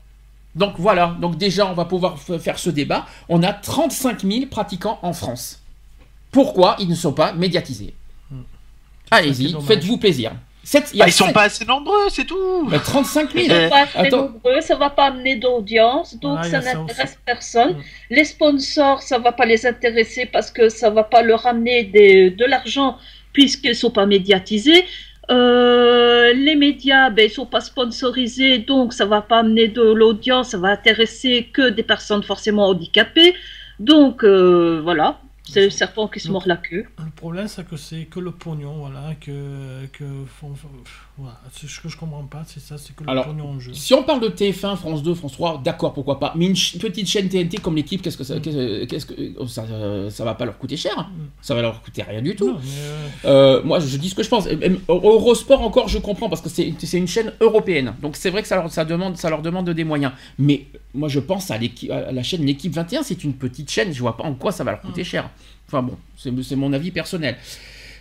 [0.54, 3.06] Donc voilà, donc déjà on va pouvoir faire ce débat.
[3.28, 5.62] On a 35 000 pratiquants en France.
[6.30, 7.94] Pourquoi ils ne sont pas médiatisés?
[8.30, 8.36] C'est
[9.10, 10.32] Allez-y, faites-vous plaisir.
[10.70, 12.68] Sept- il y a Ah, ils sont pas assez nombreux, c'est tout.
[12.70, 14.24] Bah, 35 000 Ils sont pas très attends.
[14.32, 17.72] nombreux, ça va pas amener d'audience, donc ça n'intéresse personne.
[17.72, 17.82] Mm.
[18.10, 22.30] Les sponsors, ça va pas les intéresser parce que ça va pas leur amener des-
[22.30, 22.98] de l'argent
[23.32, 24.84] puisqu'ils sont pas médiatisés.
[25.30, 30.50] Euh, les médias, ben, ils sont pas sponsorisés, donc ça va pas amener de l'audience,
[30.50, 33.34] ça va intéresser que des personnes forcément handicapées.
[33.78, 35.20] Donc euh, voilà,
[35.52, 36.84] c'est le serpent qui se mord la queue.
[36.98, 40.04] Le problème, c'est que c'est que le pognon, voilà, que, que
[40.40, 40.52] font-
[41.16, 43.58] voilà, c'est ce que je comprends pas, c'est ça, c'est que le Alors, pognon en
[43.60, 43.72] jeu.
[43.74, 46.32] Si on parle de TF1, France 2, France 3, d'accord, pourquoi pas.
[46.36, 49.46] Mais une ch- petite chaîne TNT comme l'équipe, qu'est-ce que ça, qu'est-ce, qu'est-ce que oh,
[49.46, 51.10] ça, euh, ça va pas leur coûter cher.
[51.40, 52.48] Ça va leur coûter rien du tout.
[52.52, 54.46] Non, mais, euh, Euh, moi, je dis ce que je pense.
[54.88, 57.94] Eurosport encore, je comprends parce que c'est c'est une chaîne européenne.
[58.02, 60.12] Donc c'est vrai que ça leur, ça demande, ça leur demande des moyens.
[60.38, 63.02] Mais moi, je pense à, la chaîne L'équipe 21.
[63.02, 63.92] C'est une petite chaîne.
[63.92, 65.30] Je vois pas en quoi ça va leur coûter cher.
[65.68, 67.36] Enfin bon, c'est mon avis personnel.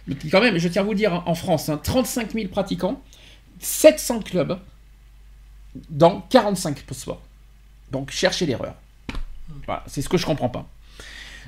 [0.07, 3.01] Mais quand même, je tiens à vous dire, hein, en France, hein, 35 000 pratiquants,
[3.59, 4.57] 700 clubs
[5.89, 7.21] dans 45 sports.
[7.91, 8.75] Donc cherchez l'erreur.
[9.65, 10.67] Voilà, c'est ce que je comprends pas.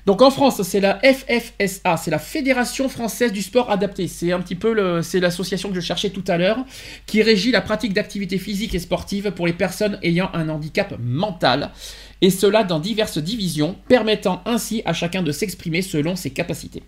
[0.05, 4.07] Donc en France, c'est la FFSA, c'est la Fédération française du sport adapté.
[4.07, 4.73] C'est un petit peu
[5.19, 6.57] l'association que je cherchais tout à l'heure,
[7.05, 11.71] qui régit la pratique d'activités physiques et sportives pour les personnes ayant un handicap mental,
[12.21, 16.83] et cela dans diverses divisions, permettant ainsi à chacun de s'exprimer selon ses capacités.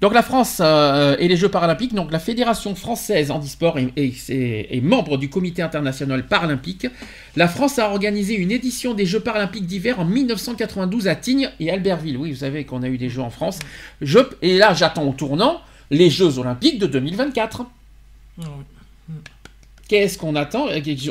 [0.00, 4.30] Donc la France euh, et les Jeux paralympiques, donc la Fédération française handisport est, est-
[4.30, 6.86] est- membre du Comité international paralympique.
[7.36, 11.70] La France a organisé une édition des Jeux paralympiques d'hiver en 1992 à Tignes et
[11.70, 12.16] Albertville.
[12.16, 13.58] Oui, vous savez qu'on a eu des Jeux en France.
[14.40, 17.60] Et là, j'attends au tournant les Jeux olympiques de 2024.
[17.62, 17.66] ah
[18.38, 18.64] oui.
[19.90, 20.66] Qu'est-ce qu'on attend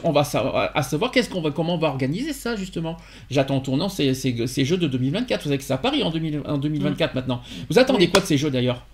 [0.06, 2.96] On va savoir, à savoir qu'est-ce qu'on va, comment on va organiser ça justement.
[3.30, 5.42] J'attends au tournant ces, ces- ces Jeux de 2024.
[5.42, 7.42] Vous savez que c'est à Paris en, 2000 en 2024 maintenant.
[7.70, 8.86] Vous attendez quoi de ces Jeux d'ailleurs?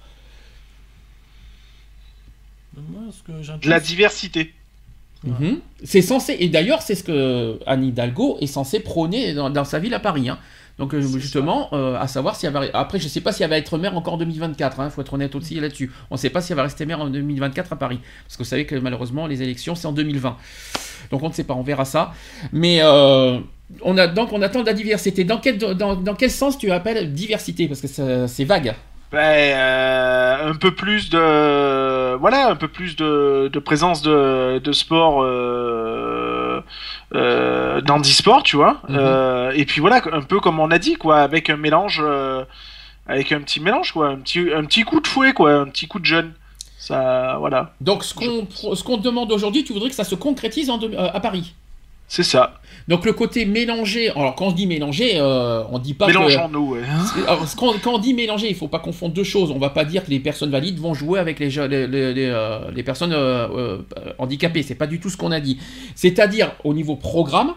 [2.76, 4.54] Moi, ce que j'entends, De la diversité.
[5.24, 5.60] Mhm.
[5.84, 9.78] C'est censé, et d'ailleurs, c'est ce que Anne Hidalgo est censée prôner dans, dans sa
[9.80, 10.30] ville à Paris.
[10.30, 10.40] hein.
[10.78, 12.64] Donc, euh, justement, euh, à savoir si elle va.
[12.74, 14.78] Après, je ne sais pas si elle va être maire encore en 2024.
[14.84, 15.92] Il faut être honnête aussi là-dessus.
[16.12, 18.00] On ne sait pas si elle va rester maire en 2024 à Paris.
[18.26, 20.36] Parce que vous savez que malheureusement, les élections, c'est en 2020.
[21.12, 22.14] Donc, on ne sait pas, on verra ça.
[22.52, 22.80] Mais.
[22.82, 23.40] euh,
[23.82, 25.24] on a, donc on attend de la diversité.
[25.24, 27.68] Dans quel, dans, dans quel sens tu appelles diversité?
[27.68, 28.76] Parce que c'est vague.
[29.12, 29.56] Ben,
[30.50, 35.22] un peu plus de voilà un peu plus de, de présence de, de sport
[37.14, 38.82] euh, d'handisport tu vois.
[38.90, 38.98] Mhm.
[38.98, 42.44] Euh, et puis voilà un peu comme on a dit quoi avec un mélange euh,
[43.08, 45.88] avec un petit mélange quoi un petit un petit coup de fouet quoi un petit
[45.88, 46.34] coup de jeune.
[46.86, 47.74] Ça voilà.
[47.82, 50.80] Donc, ce qu'on ce qu'on te demande aujourd'hui, tu voudrais que ça se concrétise en
[50.84, 51.56] euh, à Paris?
[52.08, 52.56] C'est ça
[52.88, 56.82] Donc le côté mélangé, alors quand on dit mélangé, euh, on dit pas mélangeons-nous ouais.
[57.16, 57.22] que...
[57.28, 59.50] Alors, qu'on- quand on dit mélangé, il faut pas confondre deux choses.
[59.52, 63.14] On va pas dire que les personnes valides vont jouer avec les, euh, les personnes
[63.14, 63.78] euh, euh,
[64.20, 64.62] handicapées.
[64.64, 65.58] C'est pas du tout ce qu'on a dit.
[65.96, 67.54] C'est-à-dire au niveau programme,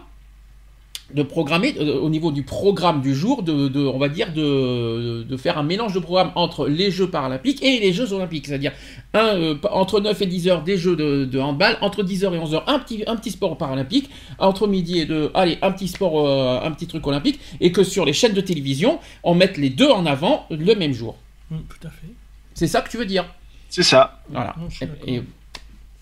[1.13, 5.23] de programmer euh, au niveau du programme du jour, de, de- on va dire de,
[5.23, 8.73] de faire un mélange de programme entre les Jeux paralympiques et les Jeux olympiques, c'est-à-dire
[9.13, 12.35] un, euh, entre 9 et 10 heures des Jeux de, de handball, entre 10 heures
[12.35, 15.71] et 11 heures un petit, un petit sport paralympique, entre midi et deux, allez, un
[15.71, 19.33] petit sport, euh, un petit truc olympique, et que sur les chaînes de télévision, on
[19.35, 21.15] mette les deux en avant le même jour.
[21.49, 22.07] Mm, tout à fait.
[22.53, 23.25] C'est ça que tu veux dire?
[23.69, 24.53] C'est ça Voilà.
[24.59, 25.09] Non, je suis Et- d'accord.
[25.09, 25.23] et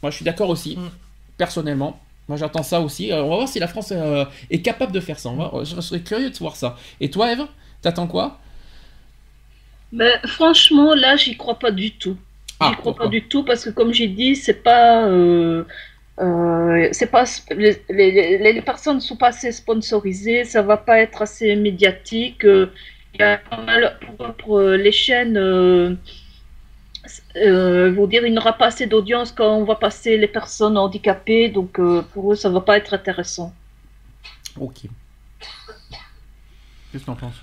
[0.01, 0.89] moi, je suis d'accord aussi, Mm.
[1.37, 1.99] personnellement.
[2.27, 3.11] Moi, j'attends ça aussi.
[3.11, 5.29] Euh, on va voir si la France euh, est capable de faire ça.
[5.29, 6.75] On va- je serais curieux de voir ça.
[6.99, 7.45] Et toi, Eve,
[7.81, 8.39] t'attends quoi?
[9.91, 12.17] Mais franchement, là, j'y crois pas du tout.
[12.59, 13.05] Ah, j'y crois pourquoi?
[13.05, 15.07] pas du tout parce que, comme j'ai dit, c'est pas.
[15.07, 15.63] euh,
[16.19, 17.25] euh, c'est pas
[17.55, 22.43] les, les, les, personnes ne sont pas assez sponsorisées, ça va pas être assez médiatique.
[22.43, 22.69] Il
[23.19, 25.97] y a pas mal pour, pour les chaînes.
[27.35, 30.77] Euh, vous dire, il n'y aura pas assez d'audience quand on va passer les personnes
[30.77, 31.79] handicapées, donc
[32.13, 33.53] pour eux, ça va pas être intéressant.
[34.59, 34.83] Ok.
[36.91, 37.35] Qu'est-ce que tu en penses?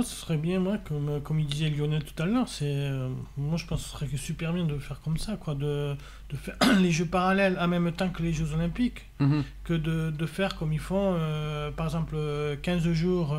[0.00, 3.10] Ce serait bien, moi, comme, euh, comme il disait Lionel tout à l'heure, c'est, euh,
[3.36, 5.94] moi je pense que ce serait super bien de faire comme ça, quoi, de,
[6.30, 9.44] de faire les Jeux parallèles en même temps que les Jeux olympiques, mhm.
[9.64, 12.16] que de, de, faire comme ils font, euh, par exemple,
[12.62, 13.36] 15 jours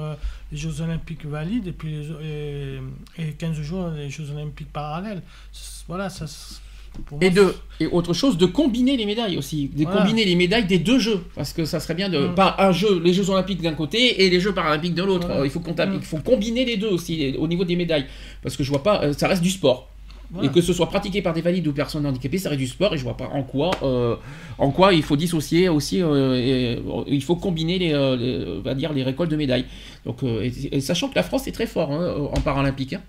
[0.52, 2.80] les Jeux olympiques valides et puis les,
[3.18, 5.24] et, 15 jours les Jeux olympiques parallèles.
[5.88, 6.28] Voilà, ça,
[7.22, 10.80] et, de, et autre chose, de combiner les médailles aussi, de combiner les médailles des
[10.80, 13.74] deux jeux, parce que ça serait bien de pas un jeu, les Jeux Olympiques d'un
[13.74, 15.30] côté et les Jeux Paralympiques de l'autre.
[15.44, 18.06] Il faut combiner les deux aussi au niveau des médailles,
[18.42, 19.90] parce que je vois pas, euh, ça reste du sport.
[20.42, 22.96] Et que ce soit pratiqué par des valides ou personnes handicapées, ça reste du sport
[22.96, 24.16] et je vois pas en quoi, euh,
[24.58, 26.76] en quoi il faut dissocier aussi, euh,
[27.06, 29.66] il faut combiner les, va dire les récoltes de médailles.
[30.08, 32.94] Donc, et, sachant que la France est très fort hein, en paralympique.
[32.94, 33.02] Hein.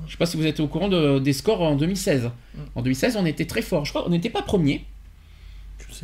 [0.00, 0.88] Je ne sais pas si vous êtes au courant
[1.18, 2.24] des scores en 2016.
[2.24, 2.60] Mm.
[2.74, 3.84] En 2016, on était très fort.
[3.84, 4.84] Je crois qu'on n'était pas premier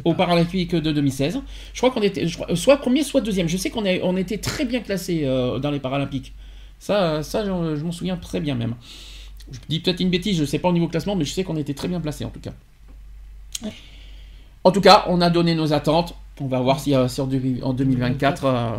[0.04, 1.40] au Paralympique de 2016.
[1.72, 3.48] Je crois qu'on était soit premier, soit deuxième.
[3.48, 6.34] Je sais qu'on on était très bien classé euh, dans les Paralympiques.
[6.78, 8.74] Ça, ça je, m'en souviens très bien même.
[9.50, 11.42] Je dis peut-être une bêtise, je ne sais pas au niveau classement, mais je sais
[11.42, 12.52] qu'on était très bien placé en tout cas.
[14.64, 16.14] En tout cas, on a donné nos attentes.
[16.40, 17.08] On va voir si, euh,
[17.62, 18.70] en, 2024, euh,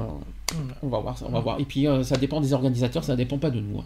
[0.82, 1.60] on va voir, on va voir.
[1.60, 3.80] Et puis ça dépend des organisateurs, ça ne dépend pas de nous.
[3.80, 3.84] Hein.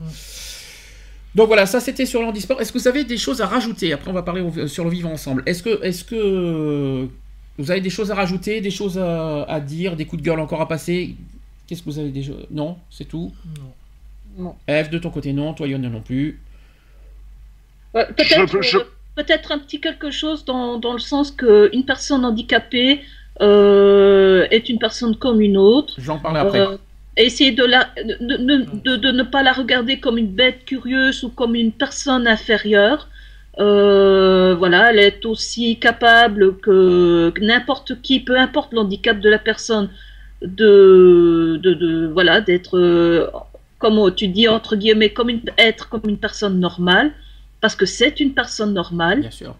[1.35, 2.61] Donc voilà, ça c'était sur l'handisport.
[2.61, 3.91] Est-ce que vous avez des choses à rajouter?
[3.91, 5.41] Après, on va parler sur le vivant ensemble.
[5.45, 7.07] Est-ce que, est que
[7.57, 10.61] vous avez des choses à rajouter, des choses à, dire, des coups de gueule encore
[10.61, 11.15] à passer?
[11.65, 12.33] Qu'est-ce que vous avez déjà?
[12.51, 13.33] Non, c'est tout?
[14.37, 14.55] Non.
[14.69, 15.53] F de ton côté, non.
[15.53, 16.39] Toi, Yann, non plus.
[17.93, 23.01] Peut-être un petit quelque chose dans, dans le sens qu'une personne handicapée
[23.41, 25.95] euh, est une personne comme une autre.
[25.97, 26.59] J'en parle après.
[26.59, 26.77] Euh,
[27.17, 31.55] essayer de, la, de, de, ne pas la regarder comme une bête curieuse ou comme
[31.55, 33.07] une personne inférieure.
[33.59, 39.89] Euh, voilà, elle est aussi capable que, n'importe qui, peu importe l'handicap de la personne,
[40.41, 43.27] de, de, voilà, d'être, euh,
[43.77, 47.11] comme tu dis entre guillemets, comme une, être comme une personne normale,
[47.61, 49.21] parce que c'est une personne normale.
[49.21, 49.55] Bien sûr.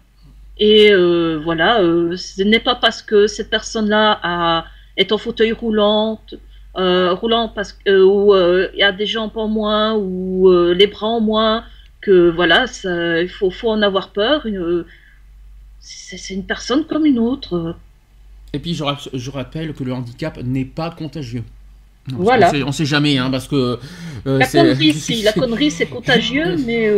[0.58, 1.78] Et euh, voilà,
[2.16, 4.64] ce n'est pas parce que cette personne-là a,
[4.96, 6.36] est en fauteuil roulant, euh,
[6.76, 10.86] roulant parce que euh, où euh, il y a des jambes en moins ou les
[10.86, 11.64] bras en moins
[12.00, 12.66] que voilà
[13.22, 14.46] il faut, faut en avoir peur
[15.80, 17.76] c'est une personne comme une autre
[18.52, 21.44] et puis je, je rappelle que le handicap n'est pas contagieux
[22.06, 22.52] voilà.
[22.66, 23.78] On sait, sait jamais, hein, parce que.
[24.26, 26.92] la connerie, si, la connerie, c'est contagieux, mais.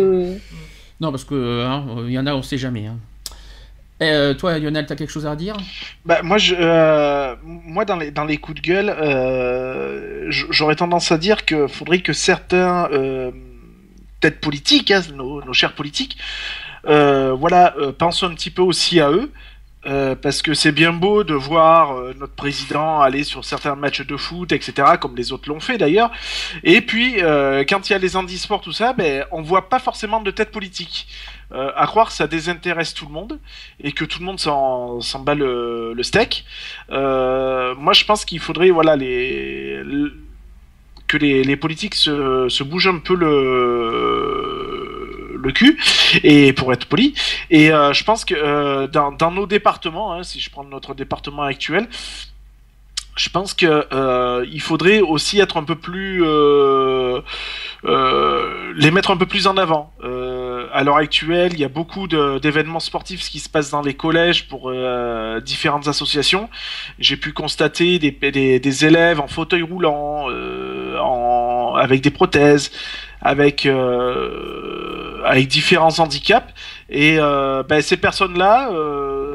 [1.00, 2.86] Non, parce que hein, il y en a, on sait jamais.
[2.86, 2.98] Hein.
[4.03, 5.57] Euh, toi, Lionel, tu as quelque chose à dire?
[6.05, 11.12] Bah, moi, je, euh, moi, dans les, dans les coups de gueule, euh, j'aurais tendance
[11.12, 12.90] à dire qu'il faudrait que certains
[14.20, 16.18] têtes politiques, hein, nos, nos, chers politiques,
[16.84, 19.32] voilà, pensent un petit peu aussi à eux.
[20.20, 24.53] parce que c'est bien beau de voir notre président aller sur certains matchs de foot,
[24.53, 26.11] etc., comme les autres l'ont fait d'ailleurs.
[26.64, 27.16] Et puis,
[27.68, 30.51] quand il y a les handisports, tout ça, ben, on voit pas forcément de tête
[30.51, 31.09] politique.
[31.53, 33.38] Euh, à croire que ça désintéresse tout le monde
[33.78, 36.44] et que tout le monde s'en bat le, steak.
[36.90, 38.97] Euh, moi, je pense qu'il faudrait voilà
[41.07, 43.22] que les, politiques se, bougent un peu le
[45.53, 45.78] cul
[46.24, 47.14] et pour être poli
[47.51, 51.88] et euh, je pense que dans, nos départements hein, si je prends notre département actuel
[53.14, 56.24] je pense que euh, il faudrait aussi être un peu plus
[57.84, 59.92] les mettre un peu plus en avant.
[60.72, 64.48] À l'heure actuelle, il y a beaucoup d'événements sportifs qui se passent dans les collèges
[64.48, 64.72] pour
[65.42, 66.48] différentes associations.
[66.98, 70.28] J'ai pu constater des, des, des, élèves en fauteuil roulant,
[71.00, 72.70] en, avec des prothèses,
[73.20, 73.66] avec
[75.24, 76.52] avec différents handicaps.
[76.88, 78.70] Et ben, ces personnes-là,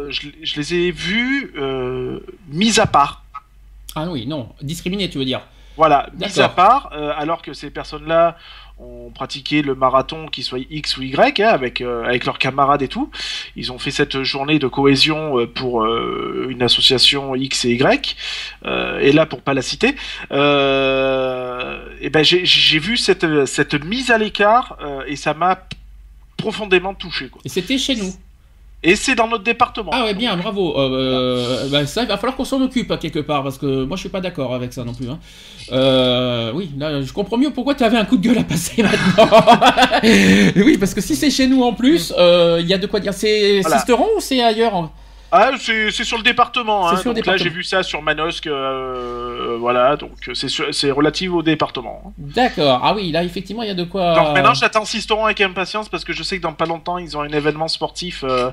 [0.09, 1.53] je, je, les ai vues
[2.49, 3.21] mises à part
[3.95, 5.41] ah oui, non, discriminé, tu veux dire.
[5.77, 8.37] Voilà, mis à part, euh, alors que ces personnes-là
[8.81, 12.81] ont pratiqué le marathon, qui soit X ou Y, hein, avec, euh, avec leurs camarades
[12.81, 13.09] et tout.
[13.55, 18.15] Ils ont fait cette journée de cohésion euh, pour une association X et Y.
[19.01, 19.95] et là, pour pas la citer,
[20.29, 24.77] et ben j'ai vu cette, cette mise à l'écart
[25.07, 25.67] et ça m'a
[26.37, 27.29] profondément touché.
[27.29, 27.41] Quoi.
[27.45, 28.13] Et c'était chez nous
[28.83, 29.91] et c'est dans notre département.
[29.93, 30.77] Ah ouais, bien, bravo.
[30.77, 33.95] Euh, euh bah, ça, il va falloir qu'on s'en occupe quelque part, parce que moi
[33.95, 35.07] je suis pas d'accord avec ça non plus.
[35.07, 35.19] Hein.
[35.71, 38.81] Euh, oui, là, je comprends mieux pourquoi tu avais un coup de gueule à passer
[38.83, 39.29] maintenant.
[40.55, 42.99] oui, parce que si c'est chez nous en plus, euh, il y a de quoi
[42.99, 43.13] dire.
[43.13, 43.77] C'est voilà.
[43.77, 44.89] Sisteron ou c'est ailleurs
[45.31, 46.89] Ah, c'est c'est sur le département.
[46.89, 46.97] Hein.
[46.97, 48.47] sur donc là, j'ai vu ça sur Manosque.
[48.47, 52.03] euh, voilà, donc c'est relatif au département.
[52.07, 52.11] hein.
[52.17, 52.81] D'accord.
[52.83, 54.13] Ah oui, là effectivement il y a de quoi.
[54.15, 57.15] Donc maintenant, j'attends Sisteron avec impatience parce que je sais que dans pas longtemps, ils
[57.17, 58.51] ont un événement sportif euh,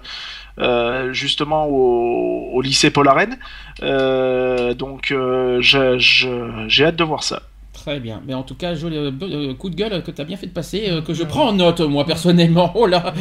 [0.60, 3.38] euh, justement au, au lycée Paul Arène.
[3.82, 7.42] Euh, donc euh, j'ai hâte de voir ça.
[7.88, 8.20] Très bien.
[8.26, 10.46] Mais en tout cas, joli euh, euh, coup de gueule que tu as bien fait
[10.46, 12.70] de passer, euh, que je prends en note, moi, personnellement.
[12.74, 13.14] Oh là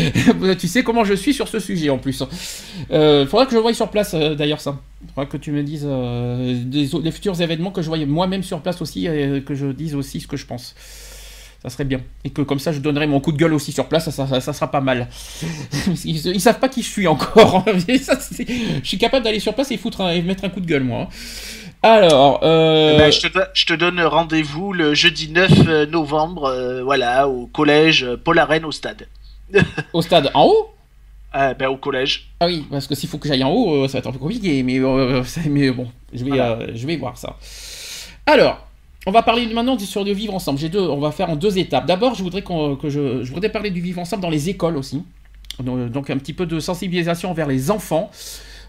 [0.58, 2.22] Tu sais comment je suis sur ce sujet, en plus.
[2.90, 4.78] Euh, faudra que je voie sur place, d'ailleurs, ça.
[5.08, 8.80] Faudra que tu me dises des, des futurs événements que je voyais moi-même sur place
[8.80, 10.74] aussi, et que je dise aussi ce que je pense.
[11.62, 12.00] Ça serait bien.
[12.24, 14.40] Et que comme ça, je donnerai mon coup de gueule aussi sur place, ça, ça,
[14.40, 15.08] ça sera pas mal.
[16.06, 17.64] Ils, ils savent pas qui je suis encore.
[17.86, 18.46] C'est-
[18.82, 20.84] je suis capable d'aller sur place et, foutre un- et mettre un coup de gueule,
[20.84, 21.08] moi.
[21.84, 22.92] Alors, euh...
[22.94, 27.28] Eh ben, je, te, do- je te donne rendez-vous le jeudi 9 novembre, euh, voilà,
[27.28, 29.06] au collège euh, Paul Arène au stade.
[29.92, 30.68] au stade en haut?
[31.30, 32.30] Ah, ben, au collège.
[32.40, 34.12] Ah oui, parce que s'il faut que j'aille en haut, euh, ça va être un
[34.12, 36.52] peu compliqué, mais, euh, mais bon, je vais, Voilà.
[36.52, 37.36] euh, je vais voir ça.
[38.24, 38.66] Alors,
[39.06, 40.58] on va parler maintenant du- sur le vivre ensemble.
[40.58, 41.84] J'ai deux, on va faire en deux étapes.
[41.84, 45.02] D'abord, je voudrais que je, je voudrais parler du vivre ensemble dans les écoles aussi.
[45.60, 48.10] Donc, un petit peu de sensibilisation envers les enfants.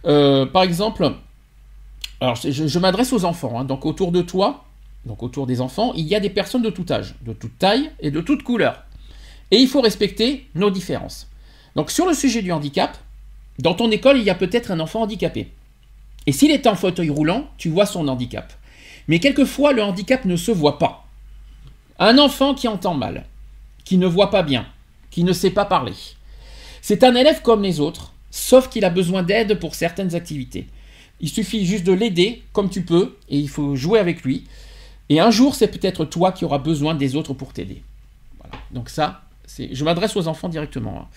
[0.05, 1.09] Euh, par exemple,
[2.21, 3.59] alors je, m'adresse aux enfants.
[3.59, 3.65] hein.
[3.65, 4.65] donc autour de toi,
[5.05, 7.91] donc autour des enfants, il y a des personnes de tout âge, de toute taille
[7.99, 8.83] et de toute couleur.
[9.51, 11.27] Et il faut respecter nos différences.
[11.75, 12.97] Donc sur le sujet du handicap,
[13.59, 15.51] dans ton école, il y a peut-être un enfant handicapé.
[16.27, 18.51] Et s'il est en fauteuil roulant, tu vois son handicap.
[19.07, 21.05] Mais quelquefois, le handicap ne se voit pas.
[21.99, 23.25] Un enfant qui entend mal,
[23.83, 24.65] qui ne voit pas bien,
[25.11, 25.93] qui ne sait pas parler.
[26.81, 30.67] C'est un élève comme les autres, sauf qu'il a besoin d'aide pour certaines activités.
[31.21, 34.45] Il suffit juste de l'aider comme tu peux, et il faut jouer avec lui.
[35.09, 37.83] Et un jour, c'est peut-être toi qui auras besoin des autres pour t'aider.
[38.39, 38.55] Voilà.
[38.71, 39.21] Donc ça,
[39.57, 41.01] je m'adresse aux enfants directement.
[41.01, 41.07] hein.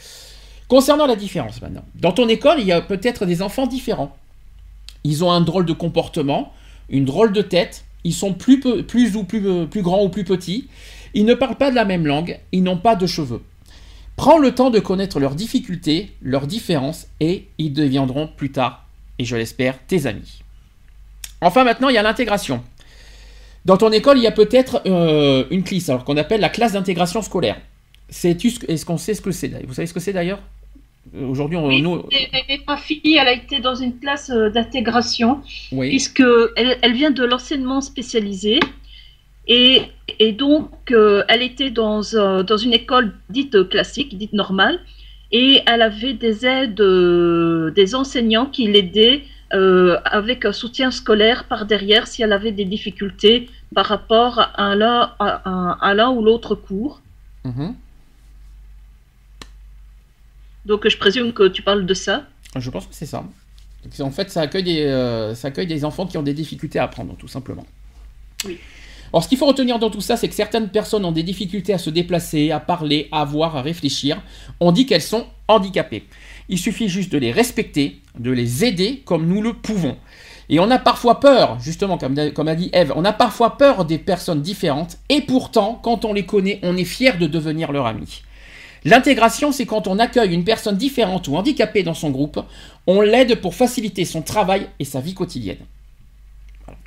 [0.68, 4.14] Concernant la différence maintenant, dans ton école, il y a peut-être des enfants différents.
[5.04, 6.52] Ils ont un drôle de comportement,
[6.90, 10.68] une drôle de tête, ils sont plus, ou euh, plus grands ou plus petits,
[11.14, 13.42] ils ne parlent pas de la même langue, ils n'ont pas de cheveux.
[14.16, 18.87] Prends le temps de connaître leurs difficultés, leurs différences, et ils deviendront plus tard,
[19.18, 20.40] et je l'espère, tes amis.
[21.40, 22.62] Enfin maintenant, il y a l'intégration.
[23.64, 26.72] Dans ton école, il y a peut-être euh, une classe, alors qu'on appelle la classe
[26.72, 27.60] d'intégration scolaire.
[28.08, 30.40] Sais-tu ce Est-ce qu'on sait ce que c'est Vous savez ce que c'est d'ailleurs?
[31.14, 32.02] Euh, Aujourd'hui, on, Oui, nous,
[32.66, 35.42] ma fille, elle a été dans une classe euh, d'intégration,
[35.72, 35.88] oui.
[35.90, 36.22] puisque
[36.56, 38.60] elle, elle vient de l'enseignement spécialisé.
[39.46, 39.82] Et,
[40.18, 44.80] et donc, euh, elle était dans, euh, dans une école dite classique, dite normale,
[45.32, 49.24] et elle avait des aides, euh, des enseignants qui l'aidaient
[49.54, 54.74] euh, avec un soutien scolaire par derrière si elle avait des difficultés par rapport à
[54.74, 57.00] l'un à, à- à l'un ou l'autre cours.
[57.44, 57.74] Mhm.
[60.66, 62.24] Donc, je présume que tu parles de ça.
[62.56, 63.24] Je pense que c'est ça.
[64.00, 66.84] En fait, ça accueille, des, euh, ça accueille des enfants qui ont des difficultés à
[66.84, 67.64] apprendre, tout simplement.
[68.44, 68.58] Oui.
[69.12, 71.72] Alors, ce qu'il faut retenir dans tout ça, c'est que certaines personnes ont des difficultés
[71.72, 74.20] à se déplacer, à parler, à voir, à réfléchir.
[74.60, 76.04] On dit qu'elles sont handicapées.
[76.48, 79.96] Il suffit juste de les respecter, de les aider comme nous le pouvons.
[80.50, 83.98] Et on a parfois peur, justement, comme, a dit Eve, on a parfois peur des
[83.98, 88.22] personnes différentes, et pourtant, quand on les connaît, on est fier de devenir leur ami.
[88.84, 92.40] L'intégration, c'est quand on accueille une personne différente ou handicapée dans son groupe,
[92.86, 95.58] on l'aide pour faciliter son travail et sa vie quotidienne.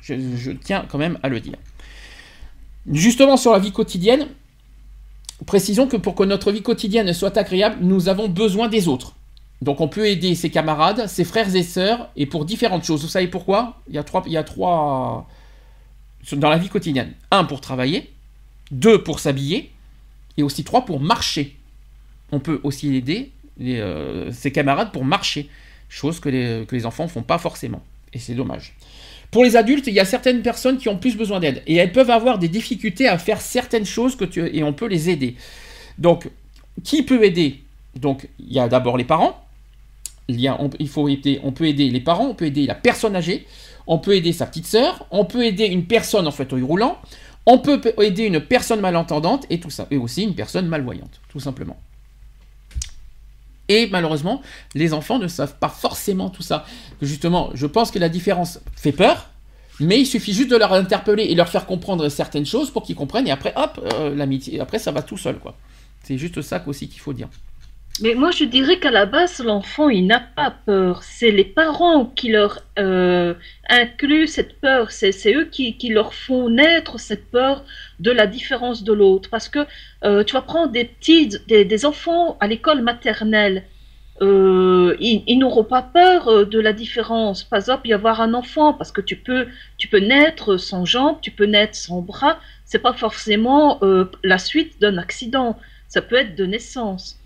[0.00, 1.56] Je tiens quand même à le dire.
[2.90, 4.26] Justement sur la vie quotidienne,
[5.46, 9.14] précisons que pour que notre vie quotidienne soit agréable, nous avons besoin des autres.
[9.60, 13.02] Donc on peut aider ses camarades, ses frères et sœurs, et pour différentes choses.
[13.02, 13.80] Vous savez pourquoi?
[13.88, 15.28] Il y, a trois, il y a trois
[16.32, 17.12] dans la vie quotidienne.
[17.30, 18.12] Un pour travailler,
[18.72, 19.70] deux pour s'habiller,
[20.36, 21.56] et aussi trois pour marcher.
[22.32, 23.30] On peut aussi aider
[23.60, 25.48] euh, ses camarades pour marcher,
[25.88, 27.82] chose que les enfants ne font pas forcément.
[28.12, 28.74] Et c'est dommage.
[29.32, 31.62] Pour les adultes, il y a certaines personnes qui ont plus besoin d'aide.
[31.66, 35.36] Et elles peuvent avoir des difficultés à faire certaines choses et on peut les aider.
[35.98, 36.30] Donc,
[36.84, 37.62] qui peut aider?
[37.96, 39.42] Donc, il y a d'abord les parents.
[40.28, 43.46] Il, on, faut aider, on peut aider les parents, on peut aider la personne âgée,
[43.86, 46.98] on peut aider sa petite sœur, on peut aider une personne en fauteuil roulant,
[47.46, 49.60] on peut aider une personne malentendante et
[49.96, 51.78] aussi une personne malvoyante, tout simplement.
[53.68, 54.42] Et malheureusement,
[54.74, 56.64] les enfants ne savent pas forcément tout ça.
[57.00, 59.30] Justement, je pense que la différence fait peur,
[59.80, 62.96] mais il suffit juste de leur interpeller et leur faire comprendre certaines choses pour qu'ils
[62.96, 65.38] comprennent, et après, hop, euh, l'amitié, après ça va tout seul.
[66.02, 67.28] C'est juste ça aussi qu'il faut dire.
[68.02, 71.04] Mais moi, je dirais qu'à la base, l'enfant, il n'a pas peur.
[71.04, 73.34] C'est les parents qui leur euh,
[73.68, 74.90] incluent cette peur.
[74.90, 77.64] C'est eux qui, qui leur font naître cette peur
[78.00, 79.30] de la différence de l'autre.
[79.30, 79.60] Parce que
[80.04, 83.62] euh, tu vas prendre des petits, des, enfants à l'école maternelle.
[84.20, 87.44] euh, ils, n'auront pas peur de la différence.
[87.44, 89.46] Par exemple, y avoir un enfant, parce que tu peux,
[89.78, 92.40] tu peux naître sans jambes, tu peux naître sans bras.
[92.64, 93.80] C'est pas forcément
[94.24, 95.56] la suite d'un accident.
[95.88, 97.21] Ça peut être de naissance.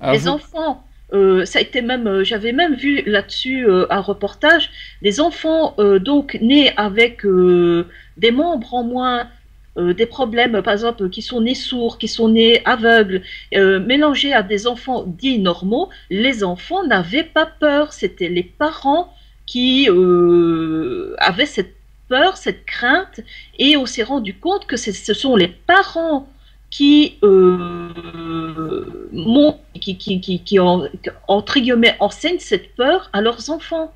[0.00, 3.86] Alors, les vous- enfants, euh, ça a été même, euh, j'avais même vu là-dessus euh,
[3.90, 4.70] un reportage.
[5.02, 9.28] Les enfants donc nés avec des membres en moins,
[9.76, 13.22] des problèmes, par exemple, qui sont nés sourds, qui sont nés aveugles,
[13.54, 17.92] euh, mélangés à des enfants dits normaux, les enfants n'avaient pas peur.
[17.92, 19.14] C'était les parents
[19.46, 21.74] qui euh, avaient cette
[22.08, 23.20] peur, cette crainte,
[23.58, 26.28] et on s'est rendu compte que ce sont les parents
[26.70, 30.84] qui, euh, mon- qui, qui, qui, qui en-
[31.26, 33.92] entre guillemets, enseignent cette peur à leurs enfants.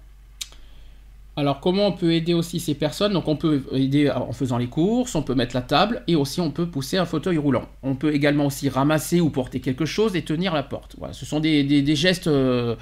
[1.34, 3.14] Alors, comment on peut aider aussi ces personnes?
[3.14, 6.42] Donc, on peut aider en faisant les courses, on peut mettre la table et aussi
[6.42, 7.64] on peut pousser un fauteuil roulant.
[7.82, 10.94] On peut également aussi ramasser ou porter quelque chose et tenir la porte.
[10.98, 12.76] Voilà, ce sont des, des- des gestes euh,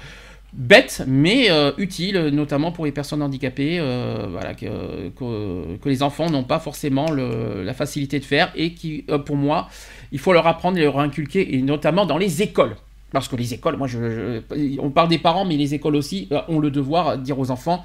[0.53, 6.29] bêtes mais euh, utiles, notamment pour les personnes handicapées, euh, voilà, que, que- les enfants
[6.29, 9.69] n'ont pas forcément le- la facilité de faire et qui, euh, pour moi,
[10.11, 12.75] il faut leur apprendre et leur inculquer, et notamment dans les écoles.
[13.11, 14.41] Parce que les écoles, moi, je,
[14.79, 17.83] on parle des parents, mais les écoles aussi ont le devoir de dire aux enfants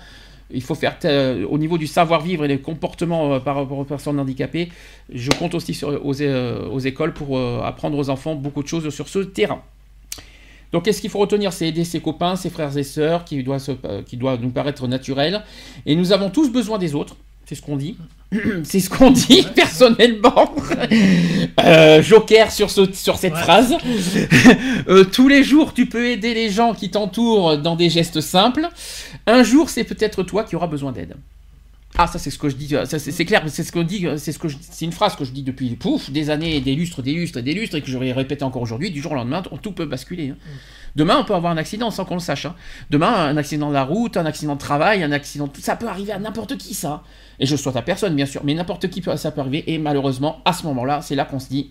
[0.53, 0.97] il faut faire
[1.51, 4.69] au niveau du savoir-vivre et des comportements par rapport aux personnes handicapées.
[5.13, 9.19] Je compte aussi sur, aux, écoles pour apprendre aux enfants beaucoup de choses sur ce
[9.19, 9.61] terrain.
[10.77, 11.55] Donc, qu'est-ce qu'il faut retenir?
[11.55, 14.51] C'est aider ses copains, ses frères et sœurs, qui doit, se- euh, qui doit nous
[14.51, 15.43] paraître naturel.
[15.87, 17.17] Et nous avons tous besoin des autres.
[17.47, 17.97] C'est ce qu'on dit.
[18.65, 20.55] C'est ce qu'on dit personnellement.
[21.65, 23.41] Euh, Joker sur, ce, sur cette Ouais.
[23.41, 23.75] phrase.
[24.89, 28.69] Euh, tous les jours, tu peux aider les gens qui t'entourent dans des gestes simples.
[29.27, 31.15] Un jour, c'est peut-être toi qui auras besoin d'aide.
[31.99, 34.19] Ah, ça c'est ce que je dis, euh, c'est clair, c'est ce que dit, euh,
[34.19, 37.01] c'est ce que c'est une phrase que je dis depuis pouf des années, des lustres,
[37.01, 38.91] des lustres, des lustres, et que je vais répéter encore aujourd'hui.
[38.91, 40.29] Du jour au lendemain, tout peut basculer.
[40.29, 40.37] hein.
[40.95, 42.45] Demain, on peut avoir un accident sans qu'on le sache.
[42.45, 42.55] hein.
[42.91, 45.89] Demain, un accident de la route, un accident de travail, un accident, tout ça peut
[45.89, 47.03] arriver à n'importe qui, ça.
[47.41, 49.65] Et je souhaite à personne, bien sûr, mais n'importe qui peut, ça peut arriver.
[49.67, 51.71] Et malheureusement, à ce moment-là, c'est là qu'on se dit,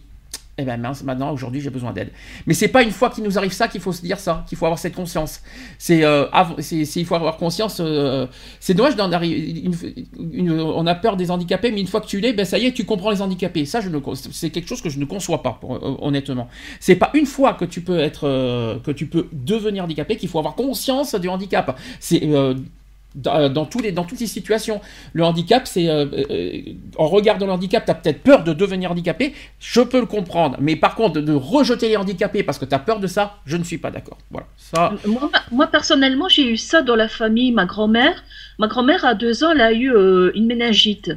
[0.57, 2.11] eh mince, maintenant, aujourd'hui, j'ai besoin d'aide.
[2.47, 4.57] Mais c'est pas une fois qu'il nous arrive ça qu'il faut se dire ça, qu'il
[4.57, 5.41] faut avoir cette conscience.
[5.77, 6.27] C'est, euh,
[6.71, 7.79] il faut avoir conscience.
[7.81, 8.25] euh,
[8.61, 9.69] c'est dommage d'en arriver.
[10.17, 12.71] on a peur des handicapés, mais une fois que tu l'es, ben ça y est,
[12.71, 13.65] tu comprends les handicapés.
[13.65, 13.99] Ça, je ne,
[14.31, 16.47] c'est quelque chose que je ne conçois pas, pour- euh, honnêtement.
[16.79, 20.29] C'est pas une fois que tu peux être, euh, que tu peux devenir handicapé qu'il
[20.29, 21.77] faut avoir conscience du handicap.
[21.99, 22.21] C'est
[23.15, 24.81] dans, dans tous les, dans toutes les situations.
[25.13, 26.61] Le handicap, c'est euh, euh,
[26.97, 30.57] en regardant le handicap, tu as peut-être peur de devenir handicapé, je peux le comprendre.
[30.59, 33.57] Mais par contre, de, rejeter les handicapés parce que tu as peur de ça, je
[33.57, 34.17] ne suis pas d'accord.
[34.31, 34.47] Voilà.
[34.57, 37.51] Ça, Moi, moi, personnellement, j'ai eu ça dans la famille.
[37.51, 38.23] Ma grand-mère,
[38.59, 41.11] ma grand-mère, à deux ans, elle a eu euh, une méningite.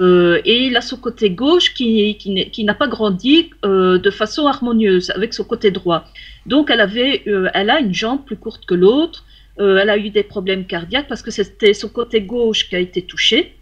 [0.00, 4.10] Euh, et il a son côté gauche qui, qui, qui n'a pas grandi euh, de
[4.10, 6.04] façon harmonieuse avec son côté droit.
[6.46, 9.24] Donc elle avait, euh, elle a une jambe plus courte que l'autre.
[9.60, 12.78] Euh, elle a eu des problèmes cardiaques parce que c'était son côté gauche qui a
[12.78, 13.54] été touché.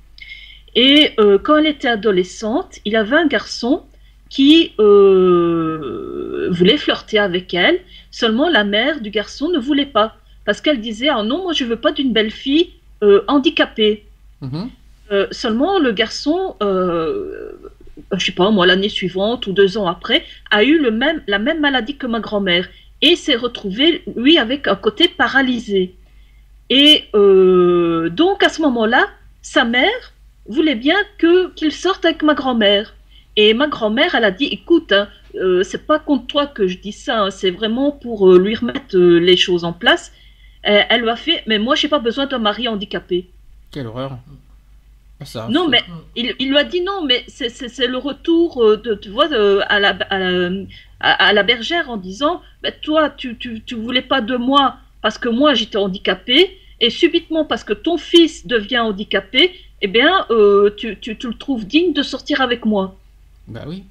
[0.74, 3.82] Et euh, quand elle était adolescente, il avait un garçon
[4.28, 7.80] qui euh, voulait flirter avec elle.
[8.10, 11.64] Seulement la mère du garçon ne voulait pas parce qu'elle disait ah non moi je
[11.64, 12.70] veux pas d'une belle fille
[13.28, 14.04] handicapée.
[14.42, 14.70] mhm.
[15.30, 20.78] Seulement, le garçon, je sais pas, moi, l'année suivante ou deux ans après, a eu
[20.78, 22.68] le même, la même maladie que ma grand-mère
[23.02, 25.94] et s'est retrouvé, lui, avec un côté paralysé.
[26.70, 29.06] Et euh, donc, à ce moment-là,
[29.42, 30.12] sa mère
[30.48, 32.94] voulait bien que qu'il sorte avec ma grand-mère.
[33.36, 36.78] Et ma grand-mère, elle a dit, écoute, hein, euh, c'est pas contre toi que je
[36.78, 40.12] dis ça, hein, c'est vraiment pour euh, lui remettre euh, les choses en place.
[40.62, 43.26] Elle lui a fait, mais moi, j'ai pas besoin d'un mari handicapé.
[43.70, 44.18] Quelle horreur.
[45.20, 45.80] Ah, Ça, Non, mais
[46.16, 49.78] il, il lui a dit non, mais c'est- le retour de, tu vois, de- à,
[49.78, 50.50] la, à, la,
[51.00, 54.76] à- à la bergère en disant, ben, toi, tu, tu, tu voulais pas de moi
[55.02, 60.26] parce que moi j'étais handicapé, et subitement parce que ton fils devient handicapé, eh bien,
[60.30, 62.96] euh, tu, tu, tu le trouves digne de sortir avec moi.
[63.46, 63.84] Bah oui.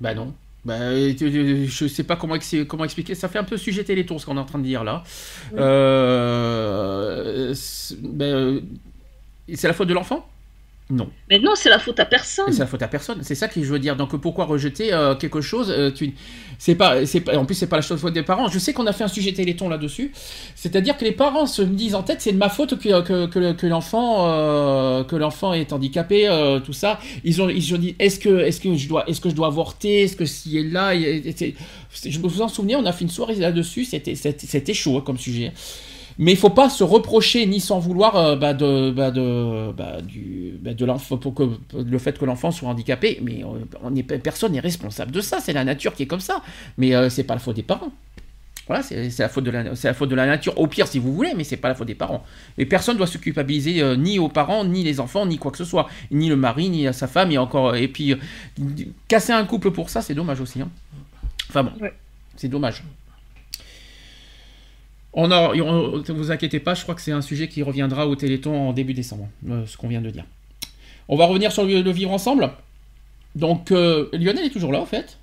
[0.00, 0.34] Bah non.
[0.64, 3.14] Bah, je sais pas comment, ex- comment expliquer.
[3.14, 5.04] Ça fait un peu sujet télétour ce qu'on est en train de dire là.
[5.52, 5.58] Oui.
[5.60, 8.60] Euh, c'est bah, euh,
[9.54, 10.28] c'est la faute de l'enfant?
[10.88, 11.08] Non.
[11.28, 12.48] Mais non, c'est la faute à personne.
[12.48, 13.18] Et c'est la faute à personne.
[13.22, 13.96] C'est ça que je veux dire.
[13.96, 16.14] Donc pourquoi rejeter euh, quelque chose euh, tu...
[16.58, 18.48] C'est pas, c'est pas, en plus c'est pas la faute des parents.
[18.48, 20.12] Je sais qu'on a fait un sujet téléthon là-dessus.
[20.54, 23.52] C'est-à-dire que les parents se disent en tête, c'est de ma faute que, que, que,
[23.52, 26.28] que l'enfant, euh, que l'enfant est handicapé,
[26.64, 27.00] tout ça.
[27.24, 29.48] Ils ont, ils ont dit, est-ce que, est-ce que je dois, est-ce que je dois
[29.48, 30.92] avorter, est-ce que si elle est là,
[31.36, 31.54] c'est-
[32.10, 33.84] je me vous en souvenez, on a fait une soirée là-dessus.
[33.84, 35.52] C'était, c'était, c'était chaud hein, comme sujet.
[36.18, 40.00] Mais il faut pas se reprocher ni s'en vouloir euh, bah, de, bah, de, bah,
[40.00, 41.42] du, de l'enfant pour que
[41.74, 43.20] le fait que l'enfant soit handicapé.
[43.22, 43.48] Mais euh,
[43.82, 45.40] on est, personne n'est responsable de ça.
[45.40, 46.42] C'est la nature qui est comme ça.
[46.78, 47.90] Mais euh, c'est pas la faute des parents.
[48.68, 50.98] Voilà, c'est la, faute de la- c'est la faute de la nature, au pire si
[50.98, 52.24] vous voulez, mais c'est pas la faute des parents.
[52.58, 55.52] Et personne ne doit se culpabiliser, euh, ni aux parents, ni les enfants, ni quoi
[55.52, 55.86] que ce soit.
[56.10, 57.76] Ni le mari, ni à sa femme, et encore.
[57.76, 58.16] Et puis,
[59.06, 60.60] casser un couple pour ça, c'est dommage aussi.
[60.60, 60.68] hein.
[61.48, 61.92] Enfin bon, Ouais.
[62.36, 62.82] c'est dommage.
[65.18, 68.06] On a, on- ne vous inquiétez pas, je crois que c'est un sujet qui reviendra
[68.06, 70.24] au Téléthon en début décembre, euh, ce qu'on vient de dire.
[71.08, 72.50] On va revenir sur le, le vivre ensemble.
[73.34, 75.18] Donc, euh, Lionel est toujours là, en fait?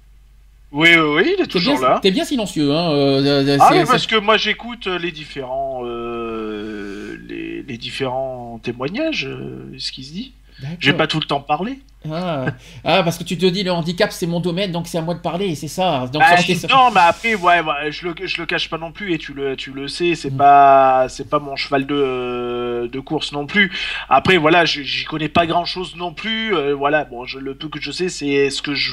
[0.72, 2.00] Oui, oui, oui, il est toujours bien, là.
[2.02, 2.92] t'es bien silencieux, hein.
[2.94, 9.30] euh, Ah oui, parce que moi j'écoute les différents, euh, les, les différents témoignages,
[9.78, 10.34] ce qui se dit.
[10.80, 11.80] J'ai pas tout le temps parlé.
[12.12, 12.46] Ah.
[12.84, 15.14] Ah, parce que tu te dis le handicap c'est mon domaine donc c'est à moi
[15.14, 16.06] de parler et c'est ça.
[16.12, 16.36] Donc Bah,
[16.70, 19.34] non, mais après, ouais, ouais, je le, je le cache pas non plus et tu
[19.34, 20.38] le, tu le sais, c'est Mm.
[20.38, 23.72] pas, c'est pas mon cheval de, de course non plus.
[24.10, 26.56] Après, voilà, je- j'y connais pas grand chose non plus.
[26.56, 28.92] euh, voilà, bon, je, le peu que je sais, c'est ce que je,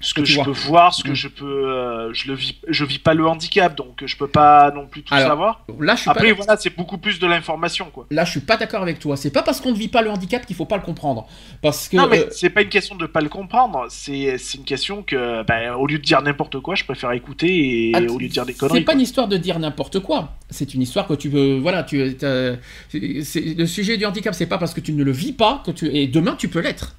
[0.00, 0.44] ce que je vois.
[0.44, 1.14] peux voir, ce que Mm.
[1.14, 4.70] je peux, euh, je le vis, je vis pas le handicap, donc je peux pas
[4.70, 5.64] non plus tout Alors, savoir.
[5.80, 6.34] Là je suis Après, pas.
[6.44, 8.06] voilà, c'est beaucoup plus de l'information, quoi.
[8.10, 9.16] Là je suis pas d'accord avec toi.
[9.16, 11.26] C'est pas parce qu'on ne vit pas le handicap qu'il faut pas le comprendre.
[11.62, 14.58] Parce que Non, mais euh, c'est pas une question de pas le comprendre, c'est c'est
[14.58, 17.48] une question que, ben, au lieu de dire n'importe quoi, je préfère écouter
[17.88, 18.80] et Ah, au lieu de dire des c'est conneries.
[18.82, 18.94] pas quoi.
[18.94, 20.34] une histoire de dire n'importe quoi.
[20.50, 21.58] C'est une histoire que tu veux.
[21.58, 22.16] Voilà, tu.
[22.20, 25.62] c'est- c'est- Le sujet du handicap, c'est pas parce que tu ne le vis pas
[25.66, 25.86] que tu.
[25.94, 26.94] Et demain, tu peux l'être.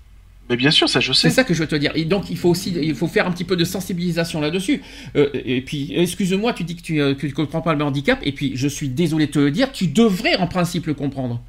[0.49, 1.29] Mais bien sûr, ça je sais.
[1.29, 1.91] C'est ça que je veux te dire.
[1.95, 4.81] Et donc, il faut aussi, il faut faire un petit peu de sensibilisation là-dessus.
[5.15, 8.19] Euh, et puis, excuse-moi, tu dis que tu, euh, que tu comprends pas le handicap.
[8.23, 11.41] Et puis, je suis désolé de te le dire, tu devrais en principe le comprendre.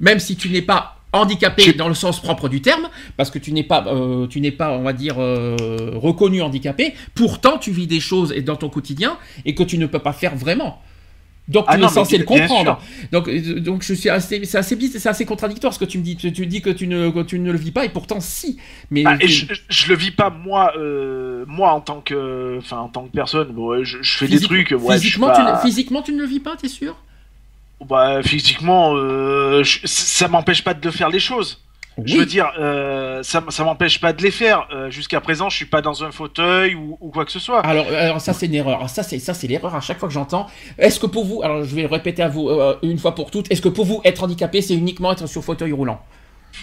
[0.00, 3.52] Même si tu n'es pas handicapé dans le sens propre du terme, parce que tu
[3.52, 6.94] n'es pas, euh, tu n'es pas, on va dire, euh, reconnu handicapé.
[7.14, 10.12] Pourtant, tu vis des choses et dans ton quotidien et que tu ne peux pas
[10.12, 10.80] faire vraiment.
[11.48, 12.80] Donc, Ah tu non, es censé le comprendre.
[13.12, 16.04] Donc, euh, donc je suis assez, c'est assez, c'est assez contradictoire ce que tu me
[16.04, 16.16] dis.
[16.16, 18.58] Tu, tu dis que tu ne, que tu ne le vis pas et pourtant si.
[18.90, 22.78] Mais Bah, et je, je le vis pas moi, euh, moi en tant que, enfin
[22.78, 23.48] en tant que personne.
[23.52, 24.70] Bon, je, je fais des trucs.
[24.70, 26.96] Ouais, physiquement, pas- tu ne, physiquement, tu ne le vis pas, t'es sûr?
[27.86, 31.60] Bah, physiquement, euh, ça m'empêche pas de faire les choses.
[32.04, 34.66] Je veux dire, euh, ça, ça m'empêche pas de les faire.
[34.72, 37.60] Euh, Jusqu'à présent, je suis pas dans un fauteuil ou, ou quoi que ce soit.
[37.60, 38.88] Alors, alors ça c'est une erreur.
[38.88, 40.46] Ça c'est ça c'est l'erreur à chaque fois que j'entends.
[40.78, 43.30] Est-ce que pour vous, alors je vais le répéter à vous euh, une fois pour
[43.30, 46.00] toutes, est-ce que pour vous être handicapé c'est uniquement être sur fauteuil roulant?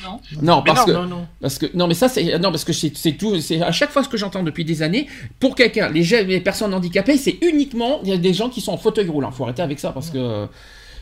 [0.04, 0.20] Non.
[0.42, 1.28] Non, parce non, que Non, non.
[1.42, 3.40] Parce que non, mais ça c'est non parce que c'est tout.
[3.40, 5.08] C'est à chaque fois ce que j'entends depuis des années.
[5.40, 8.78] Pour quelqu'un, les, personnes handicapées, c'est uniquement il y a des gens qui sont en
[8.78, 9.32] fauteuil roulant.
[9.32, 10.46] Faut arrêter avec ça parce que euh,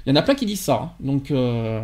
[0.06, 0.74] il y en a plein qui disent ça.
[0.84, 0.92] hein.
[1.00, 1.82] Donc euh,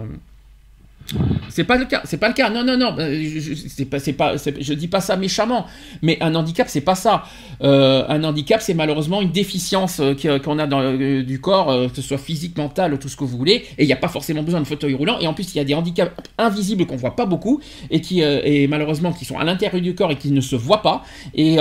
[1.49, 2.01] c'est pas le cas.
[2.05, 2.49] C'est pas le cas.
[2.49, 2.95] Non non non.
[2.99, 5.65] euh, Je, pas pas je dis pas ça méchamment.
[6.01, 7.23] Mais un handicap c'est pas ça.
[7.63, 12.01] Euh, un handicap c'est malheureusement une déficience euh, qu'on a dans du corps, que ce
[12.01, 13.65] soit physique, mental, tout ce que vous voulez.
[13.77, 15.19] Et il n'y a pas forcément besoin de fauteuil roulant.
[15.19, 18.23] Et en plus il y a des handicaps invisibles qu'on voit pas beaucoup et qui
[18.23, 21.03] euh, et malheureusement qui sont à l'intérieur du corps et qui ne se voient pas
[21.33, 21.57] et,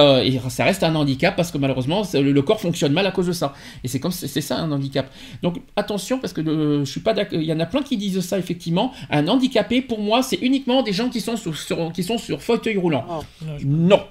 [0.48, 3.54] ça reste un handicap parce que malheureusement le, corps fonctionne mal à cause de ça
[3.84, 5.10] et c'est comme c'est ça un handicap
[5.42, 8.38] donc attention parce que je suis pas il y en a plein qui disent ça
[8.38, 8.92] effectivement
[9.30, 12.76] handicapé pour moi c'est uniquement des gens qui sont sur, sur- qui sont sur fauteuil
[12.76, 14.02] roulant Non, je- non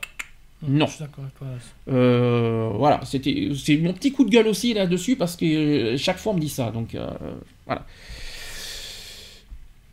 [0.68, 0.86] Non.
[0.88, 1.48] Je suis d'accord avec toi.
[1.94, 6.18] Euh, voilà c'était c'est mon petit coup de gueule aussi là-dessus parce que euh, chaque
[6.18, 7.08] fois on me dit ça donc euh,
[7.66, 7.86] voilà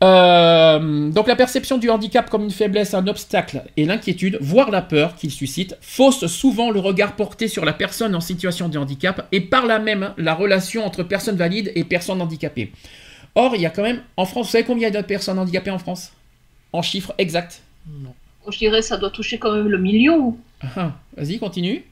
[0.04, 4.82] Euh, donc la perception du handicap comme une faiblesse, un obstacle et l'inquiétude, voire la
[4.82, 9.26] peur qu'il suscite, fausse souvent le regard porté sur la personne en situation de handicap
[9.32, 12.72] et par là même la relation entre personnes valides et personnes handicapées.
[13.36, 15.06] Or, il y a quand même, en France, vous savez combien il y a de
[15.06, 16.12] personnes handicapées en France?
[16.72, 17.62] En chiffres exacts.
[17.86, 18.12] Non.
[18.48, 20.36] Je dirais ça doit toucher quand même le million.
[20.62, 21.84] Ah, ah, Vas-y, continue.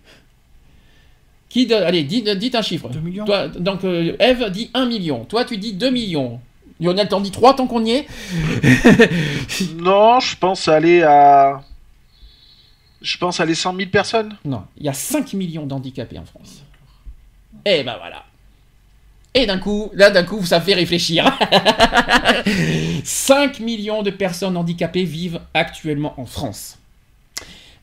[1.49, 2.89] Qui de- Allez, dites, dites un chiffre.
[2.89, 5.25] 2 millions Toi, donc, euh, Eve dit 1 million.
[5.25, 6.41] Toi, tu dis 2 millions.
[6.81, 8.07] Lionel t'en dit 3 tant qu'on y est?
[9.77, 11.63] Non, je pense aller à,
[13.03, 14.37] je pense aller 100 000 personnes.
[14.45, 16.63] Non, il y a 5 millions d'handicapés en France.
[17.65, 18.25] Et ben voilà.
[19.35, 21.37] Et d'un coup, là d'un coup, ça fait réfléchir.
[23.05, 26.79] 5 millions de personnes handicapées vivent actuellement en France.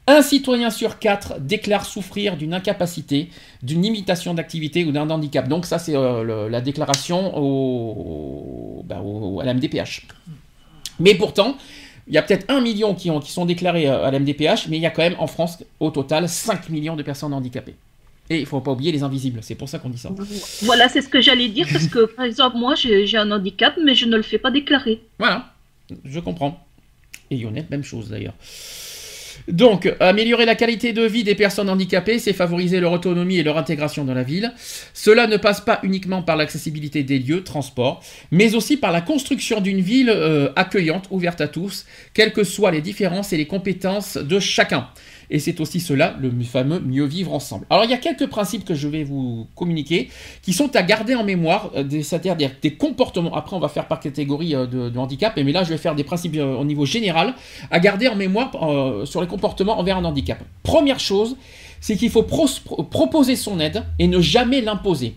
[0.07, 3.29] Un citoyen sur quatre déclare souffrir d'une incapacité,
[3.61, 5.47] d'une limitation d'activité ou d'un handicap.
[5.47, 10.07] Donc ça, c'est euh, la déclaration au- à la MDPH.
[10.99, 11.55] Mais pourtant,
[12.07, 14.77] il y a peut-être 1 million qui, qui sont déclarés euh, à la MDPH, mais
[14.77, 17.75] il y a quand même en France, au total, 5 millions de personnes handicapées.
[18.31, 20.09] Et il ne faut pas oublier les invisibles, c'est pour ça qu'on dit ça.
[20.61, 23.93] Voilà, c'est ce que j'allais dire parce que, par exemple, moi, j'ai un handicap, mais
[23.93, 25.01] je ne le fais pas déclarer.
[25.19, 25.53] Voilà,
[26.05, 26.65] je comprends.
[27.29, 28.33] Et Yonette, même chose d'ailleurs.
[29.49, 33.57] Donc, améliorer la qualité de vie des personnes handicapées, c'est favoriser leur autonomie et leur
[33.57, 34.53] intégration dans la ville.
[34.93, 38.01] Cela ne passe pas uniquement par l'accessibilité des lieux, transport,
[38.31, 42.71] mais aussi par la construction d'une ville euh, accueillante, ouverte à tous, quelles que soient
[42.71, 44.87] les différences et les compétences de chacun.
[45.31, 47.65] Et c'est aussi cela le fameux mieux vivre ensemble.
[47.69, 50.09] Alors il y a quelques principes que je vais vous communiquer
[50.41, 53.33] qui sont à garder en mémoire, euh, c'est-à-dire des comportements.
[53.33, 56.03] Après on va faire par catégorie euh, de, handicap, mais là je vais faire des
[56.03, 57.33] principes euh, au niveau général
[57.71, 58.51] à garder en mémoire
[59.05, 60.43] sur les comportements envers un handicap.
[60.63, 61.37] Première chose,
[61.79, 65.15] c'est qu'il faut proposer son aide et ne jamais l'imposer.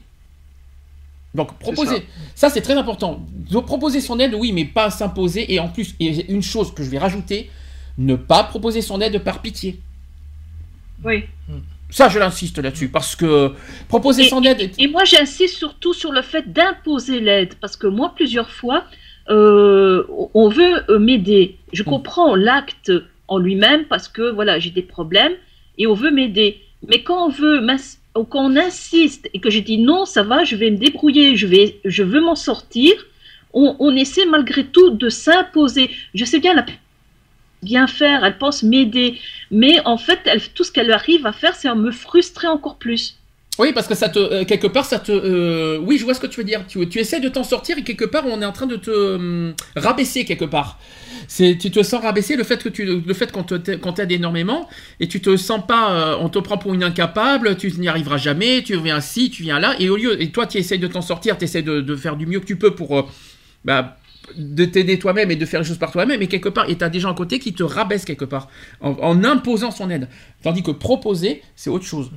[1.34, 3.20] Donc proposer, ça, c'est très important.
[3.50, 5.52] Donc, proposer son aide, oui, mais pas s'imposer.
[5.52, 7.50] Et en plus, une chose que je vais rajouter,
[7.98, 9.80] ne pas proposer son aide par pitié.
[11.04, 11.24] Oui.
[11.90, 13.52] Ça, je l'insiste là-dessus, parce que
[13.88, 14.72] proposer son aide...
[14.78, 18.84] Et, moi, j'insiste surtout sur le fait d'imposer l'aide, parce que moi, plusieurs fois,
[19.30, 21.56] euh, on veut euh, m'aider.
[21.72, 21.86] Je hmm.
[21.86, 22.90] comprends l'acte
[23.28, 25.34] en lui-même, parce que, voilà, j'ai des problèmes,
[25.78, 26.60] et on veut m'aider.
[26.88, 27.60] Mais quand on veut
[28.14, 31.46] quand on insiste et que je dis non, ça va, je vais me débrouiller, je,
[31.46, 32.92] vais, je veux m'en sortir,
[33.52, 35.90] on, essaie malgré tout de s'imposer.
[36.12, 36.62] Je sais bien, la
[37.64, 39.18] bien faire, elle pense m'aider,
[39.50, 43.18] mais en fait, tout ce qu'elle arrive à faire, c'est à me frustrer encore plus.
[43.58, 46.20] Oui, parce que ça te, euh, quelque part, ça te, euh, oui, je vois ce
[46.20, 46.64] que tu veux dire.
[46.66, 49.54] Tu, essaies de t'en sortir et quelque part, on est en train de te hum,
[49.76, 50.78] rabaisser quelque part.
[51.28, 55.20] Tu te sens rabaisser le fait que tu, le fait qu'on t'aide énormément et tu
[55.20, 58.76] te sens pas, euh, on te prend pour une incapable, tu n'y arriveras jamais, tu
[58.76, 61.38] viens ci, tu viens là et au lieu, et toi, tu essaies de t'en sortir,
[61.38, 63.08] tu essaies de, faire du mieux que tu peux pour,
[63.64, 63.96] bah,
[64.36, 66.84] de t'aider toi-même et de faire les choses par toi-même, et quelque part, et tu
[66.84, 68.48] as des gens à côté qui te rabaissent quelque part,
[68.80, 70.08] en imposant son aide.
[70.42, 72.10] Tandis que proposer, c'est autre chose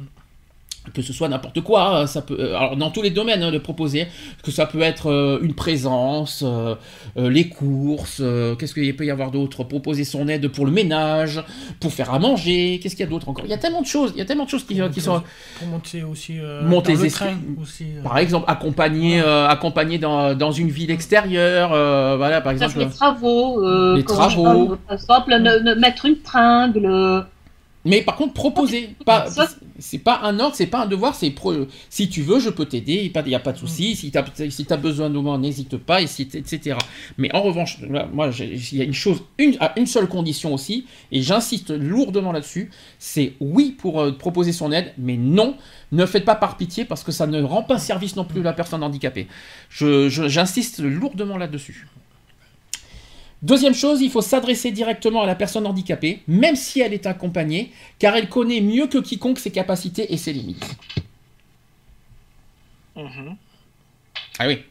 [0.94, 3.52] que ce soit n'importe quoi, hein, ça peut, euh, alors dans tous les domaines hein,
[3.52, 4.08] de proposer,
[4.44, 6.76] que ça peut être euh, une présence, euh,
[7.16, 8.22] les courses,
[8.60, 11.44] qu'est-ce qu'il peut y avoir d'autre, proposer son aide pour le ménage,
[11.80, 13.46] pour faire à manger, qu'est-ce qu'il y a d'autre encore?
[13.46, 15.22] Il y a tellement de choses, il y a tellement de choses qui, qui sont
[15.60, 20.70] pour monter aussi monter dans le train aussi, par exemple accompagner accompagner dans, dans, une
[20.70, 21.70] ville extérieure,
[22.18, 27.26] voilà par exemple les travaux, les travaux, par exemple mettre une tringle
[27.88, 28.96] mais par contre, proposer.
[29.06, 29.28] Pas,
[29.80, 31.34] c'est pas un ordre, c'est pas un devoir, c'est
[31.90, 33.96] si tu veux, je peux t'aider, il n'y a pas de souci.
[33.96, 36.76] Si tu as, si as besoin de moi, n'hésite pas, etc.
[37.18, 37.78] Mais en revanche,
[38.14, 42.70] moi, il y a une chose, une, une seule condition aussi, et j'insiste lourdement là-dessus
[43.00, 45.56] c'est oui pour euh, proposer son aide, mais non,
[45.92, 48.44] ne faites pas par pitié parce que ça ne rend pas service non plus à
[48.44, 49.28] la personne handicapée.
[49.70, 51.88] J'insiste lourdement là-dessus.
[53.42, 57.72] Deuxième chose, il faut s'adresser directement à la personne handicapée, même si elle est accompagnée,
[58.00, 60.76] car elle connaît mieux que quiconque ses capacités et ses limites.
[62.96, 63.38] Mhm.
[64.40, 64.64] Ah oui.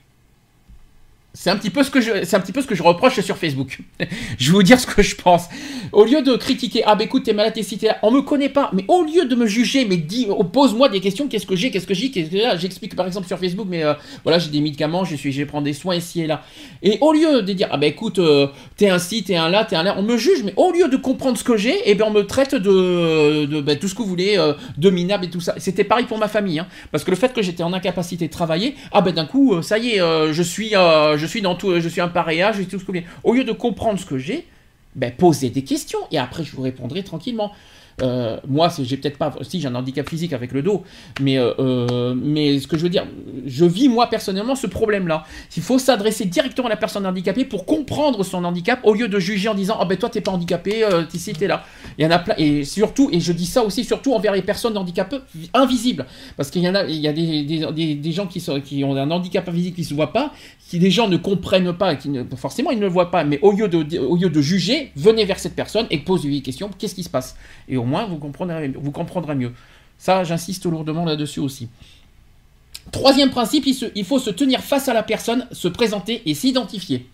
[1.39, 3.21] C'est un petit peu ce que je, c'est un petit peu ce que je reproche
[3.21, 3.81] sur Facebook.
[4.39, 5.45] je vais vous dire ce que je pense.
[5.93, 8.71] Au lieu de critiquer, ah ben écoute, t'es malade, t'es cité on me connaît pas,
[8.73, 11.87] mais au lieu de me juger, mais dis, pose-moi des questions, qu'est-ce que j'ai, qu'est-ce
[11.87, 13.93] que j'ai, qu'est-ce j'explique par exemple sur Facebook, mais euh,
[14.25, 16.43] voilà, j'ai des médicaments, je suis, je prendre des soins ici et là.
[16.83, 18.47] Et au lieu de dire, ah ben écoute, euh,
[18.79, 20.89] t'es un ci, t'es un là, t'es un là, on me juge, mais au lieu
[20.89, 23.95] de comprendre ce que j'ai, eh ben on me traite de, de ben, tout ce
[23.95, 25.53] que vous voulez, euh, de minable et tout ça.
[25.59, 28.33] C'était pareil pour ma famille, hein, parce que le fait que j'étais en incapacité de
[28.33, 30.75] travailler, ah ben d'un coup, ça y est, je suis,
[31.27, 33.07] je suis dans tout, je suis un pareillage, je suis tout ce que vous voulez.
[33.25, 34.47] Au lieu de comprendre ce que j'ai,
[34.95, 37.53] ben, posez des questions et après je vous répondrai tranquillement.
[38.03, 40.85] Euh, moi, j'ai peut-être pas, si j'ai un handicap physique avec le dos,
[41.21, 43.07] mais, euh, euh, mais ce que je veux dire,
[43.47, 45.25] je vis moi personnellement ce problème-là.
[45.57, 49.19] Il faut s'adresser directement à la personne handicapée pour comprendre son handicap au lieu de
[49.19, 51.65] juger en disant, ah ben toi t'es pas handicapé, euh, ici t'es là.
[51.97, 54.43] Il y en a plein, et surtout, et je dis ça aussi surtout envers les
[54.43, 55.21] personnes handicapées
[55.55, 56.05] invisibles,
[56.37, 59.77] parce qu'il y en a, il y a des, gens qui, ont un handicap physique
[59.77, 60.33] qui se voient pas,
[60.69, 63.53] qui des gens ne comprennent pas, qui forcément ils ne le voient pas, mais au
[63.53, 66.95] lieu de, au lieu de juger, venez vers cette personne et posez-lui des questions, qu'est-ce
[66.95, 67.37] qui se passe?
[67.69, 69.53] Et moins, vous comprendrez, vous comprendrez mieux.
[69.99, 71.69] Ça, j'insiste lourdement là-dessus aussi.
[72.93, 77.07] Troisième principe, il, faut se tenir face à la personne, se présenter et s'identifier.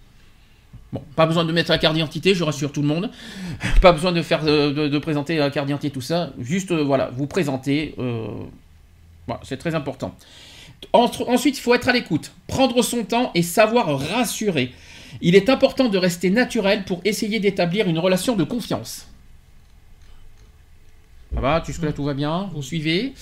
[0.93, 3.11] Bon, pas besoin de mettre la carte d'identité, je rassure tout le monde.
[3.81, 6.35] Pas besoin de faire de, présenter la carte d'identité, tout ça.
[6.39, 7.95] Juste, euh, voilà, vous présenter.
[7.99, 8.27] Euh,
[9.43, 10.15] c'est très important.
[10.93, 14.75] ensuite, il faut être à l'écoute, prendre son temps et savoir rassurer.
[15.23, 19.07] Il est important de rester naturel pour essayer d'établir une relation de confiance.
[21.35, 23.15] Ça va, jusque-là tout va bien, vous suivez.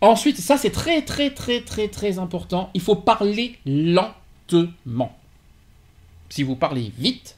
[0.00, 5.16] Ensuite, ça c'est très très très très très important, il faut parler lentement.
[6.28, 7.36] Si vous parlez vite,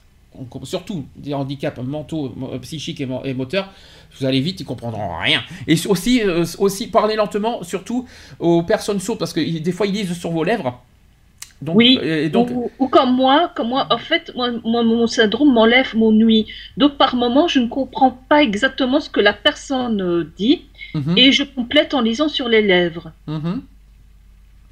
[0.65, 3.73] surtout des handicaps mentaux, psychiques et, moteurs,
[4.19, 5.43] vous allez vite, ils comprendront rien.
[5.67, 8.07] Et aussi, euh, aussi parler lentement, surtout
[8.39, 10.83] aux personnes sourdes, parce que des fois ils lisent sur vos lèvres
[11.67, 12.51] oui, donc...
[12.79, 14.51] Ou, comme moi, comme moi, en fait, moi,
[14.83, 16.47] mon syndrome m'enlève mon nuit.
[16.77, 20.63] Donc par moment, je ne comprends pas exactement ce que la personne euh, dit
[20.95, 21.19] mhm.
[21.19, 23.13] et je complète en lisant sur les lèvres.
[23.27, 23.63] Mhm.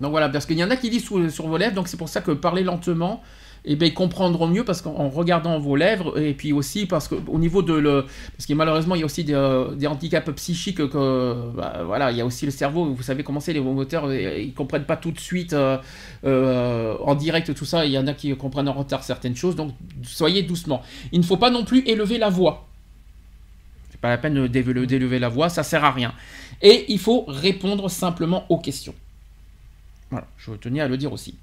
[0.00, 2.08] Donc voilà, parce qu'il y en a qui lisent sur, vos lèvres, donc c'est pour
[2.08, 3.22] ça que parler lentement,
[3.64, 7.38] eh ben, ils comprendront mieux parce qu'en regardant vos lèvres et puis aussi parce qu'au
[7.38, 8.04] niveau de le
[8.36, 12.10] parce que malheureusement il y a aussi des, euh, des handicaps psychiques que bah, voilà
[12.10, 14.84] il y a aussi le cerveau vous savez comment c'est les moteurs euh, ils comprennent
[14.84, 15.76] pas tout de suite euh,
[16.24, 19.72] en direct tout ça il y en a qui comprennent en retard certaines choses donc
[20.02, 20.82] soyez doucement.
[21.12, 22.66] Il ne faut pas non plus élever la voix.
[23.90, 26.12] C'est pas la peine d'élever la voix ça sert à rien.
[26.62, 28.94] Et il faut répondre simplement aux questions.
[30.10, 31.36] Voilà je tenais à le dire aussi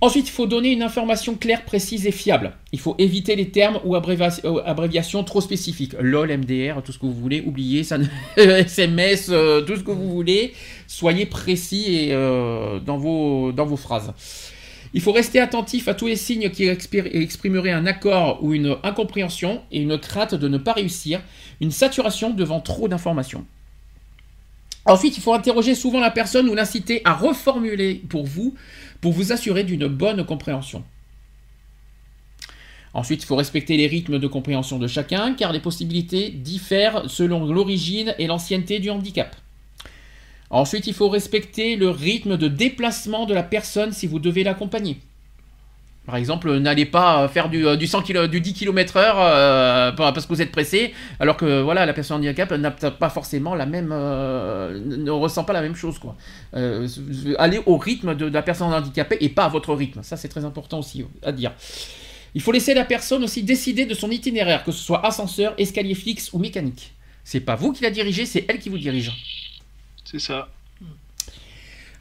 [0.00, 2.52] Ensuite, il faut donner une information claire, précise et fiable.
[2.70, 5.94] Il faut éviter les termes ou euh, abréviations trop spécifiques.
[6.00, 7.98] LOL, MDR, tout ce que vous voulez, oubliez ça,
[8.36, 10.54] SMS, euh, tout ce que vous voulez.
[10.86, 14.12] Soyez précis euh, dans, vos, dans vos phrases.
[14.94, 19.62] Il faut rester attentif à tous les signes qui exprimeraient un accord ou une incompréhension
[19.72, 21.20] et une crainte de ne pas réussir,
[21.60, 23.44] une saturation devant trop d'informations.
[24.86, 28.54] Ensuite, il faut interroger souvent la personne ou l'inciter à reformuler pour vous
[29.00, 30.84] pour vous assurer d'une bonne compréhension.
[32.94, 37.46] Ensuite, il faut respecter les rythmes de compréhension de chacun, car les possibilités diffèrent selon
[37.46, 39.36] l'origine et l'ancienneté du handicap.
[40.50, 44.96] Ensuite, il faut respecter le rythme de déplacement de la personne si vous devez l'accompagner.
[46.08, 50.50] Par exemple, n'allez pas faire du, 100 du 10 km heure parce que vous êtes
[50.50, 55.44] pressé, alors que voilà, la personne handicap n'a pas forcément la même, euh, ne ressent
[55.44, 56.16] pas la même chose quoi.
[56.54, 56.88] Euh,
[57.36, 60.02] allez au rythme de, la personne handicapée et pas à votre rythme.
[60.02, 61.52] Ça, c'est très important aussi à dire.
[62.34, 65.94] Il faut laisser la personne aussi décider de son itinéraire, que ce soit ascenseur, escalier
[65.94, 66.94] fixe ou mécanique.
[67.22, 69.12] C'est pas vous qui la dirigez, c'est elle qui vous dirige.
[70.06, 70.48] C'est ça.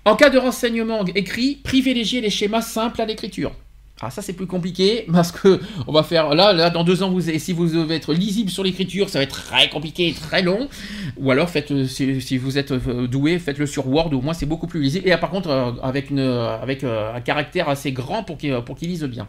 [0.05, 3.51] En cas de renseignement écrit, privilégiez les schémas simples à l'écriture.
[3.99, 7.09] Ah ça c'est plus compliqué parce que on va faire là là dans deux ans
[7.09, 10.69] vous si vous devez être lisible sur l'écriture ça va être très compliqué très long
[11.17, 14.45] ou alors faites euh, si, vous êtes euh, doué faites-le sur Word au moins c'est
[14.45, 19.03] beaucoup plus lisible et par contre euh, avec un caractère assez grand pour qu'il lise
[19.05, 19.27] bien.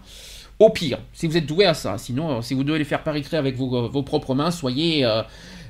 [0.58, 3.16] Au pire si vous êtes doué à ça sinon si vous devez les faire par
[3.16, 5.06] écrit avec vos propres mains soyez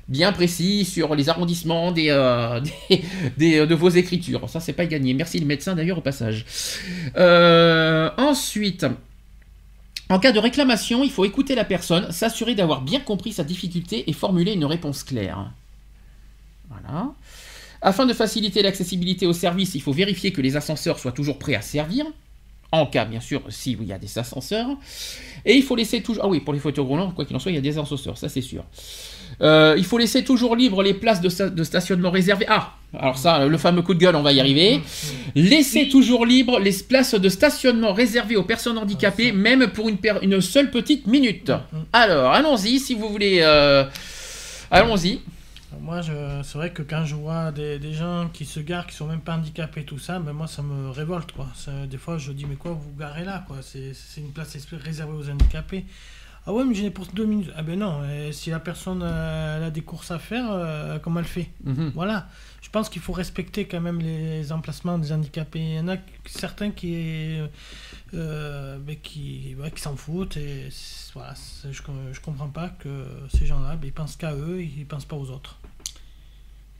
[0.08, 2.60] bien précis sur les arrondissements des, euh,
[3.36, 4.48] des, de vos écritures.
[4.48, 5.14] Ça, c'est pas gagné.
[5.14, 6.44] Merci le médecin d'ailleurs au passage.
[7.16, 8.86] Euh, ensuite,
[10.08, 14.08] en cas de réclamation, il faut écouter la personne, s'assurer d'avoir bien compris sa difficulté
[14.08, 15.50] et formuler une réponse claire.
[16.70, 17.12] Voilà.
[17.80, 21.54] Afin de faciliter l'accessibilité au service, il faut vérifier que les ascenseurs soient toujours prêts
[21.54, 22.06] à servir.
[22.72, 24.68] En cas, bien sûr, s'il y a des ascenseurs.
[25.44, 26.24] Et il faut laisser toujours.
[26.24, 28.18] Ah oui, pour les fauteuils roulants, quoi qu'il en soit, il y a des ascenseurs,
[28.18, 28.64] ça c'est sûr.
[29.40, 32.46] Euh, il faut laisser toujours libre les places de, stationnement réservées.
[32.48, 34.80] Ah, alors ça, le fameux coup de gueule, on va y arriver.
[35.34, 40.40] Laissez toujours libre les places de stationnement réservées aux personnes handicapées, même pour une, une
[40.40, 41.52] seule petite minute.
[41.92, 43.40] Alors, allons-y, si vous voulez.
[43.42, 43.84] Euh,
[44.70, 45.20] allons-y.
[45.80, 49.20] Moi, c'est vrai que quand je vois des, gens qui se garent, qui sont même
[49.20, 51.46] pas handicapés, tout ça, ben moi, ça me révolte, quoi.
[51.86, 53.58] des fois, je dis, mais quoi, vous garez là, quoi?
[53.62, 55.84] C'est une place réservée aux handicapés.
[56.48, 57.50] Ah ouais, mais je n'ai pour deux minutes.
[57.56, 58.00] Ah ben non,
[58.32, 61.92] si la personne euh, a des courses à faire, euh, comment elle fait mhm.
[61.94, 62.26] Voilà.
[62.62, 65.60] Je pense qu'il faut respecter quand même les emplacements des handicapés.
[65.60, 67.38] Il y en a certains qui,
[68.14, 70.38] euh, ben qui, qui s'en foutent.
[70.38, 70.70] Et
[71.12, 71.34] voilà,
[71.64, 75.04] je ne comprends pas que ces gens-là, ben, ils pensent qu'à eux, ils ne pensent
[75.04, 75.58] pas aux autres.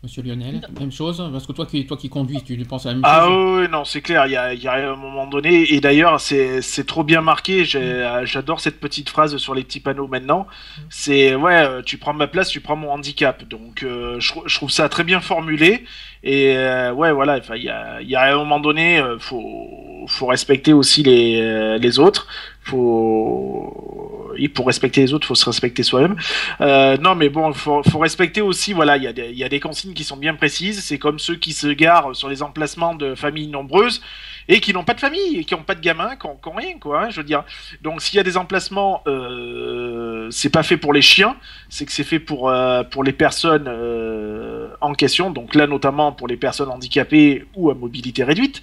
[0.04, 2.94] Monsieur Lionel, même chose Parce que toi qui, toi qui conduis, tu penses à la
[2.94, 3.32] même ah chose.
[3.32, 6.20] Ah oui, non, c'est clair, il y a, y a, un moment donné, et d'ailleurs,
[6.20, 10.46] c'est trop bien marqué, j'adore cette petite phrase sur les petits panneaux maintenant,
[10.88, 14.54] c'est, ouais, euh, tu prends ma place, tu prends mon handicap, donc euh, je, je,
[14.54, 15.84] trouve ça très bien formulé,
[16.22, 20.72] et euh, ouais, voilà, il y a, y a un moment donné, faut, faut respecter
[20.72, 22.28] aussi les, les autres,
[22.68, 26.16] faut pour respecter les autres, faut se respecter soi-même.
[26.60, 28.72] Euh, non, mais bon, faut, faut respecter aussi.
[28.72, 30.84] Voilà, il y, y a des consignes qui sont bien précises.
[30.84, 34.00] C'est comme ceux qui se garent sur les emplacements de familles nombreuses
[34.48, 36.78] et qui n'ont pas de famille, et qui n'ont pas de gamins, qui n'ont rien,
[36.78, 37.02] quoi.
[37.02, 37.44] Hein, je veux dire.
[37.82, 41.36] Donc, s'il y a des emplacements, euh, c'est pas fait pour les chiens,
[41.68, 45.30] c'est que c'est fait pour euh, pour les personnes euh, en question.
[45.30, 48.62] Donc là, notamment pour les personnes handicapées ou à mobilité réduite.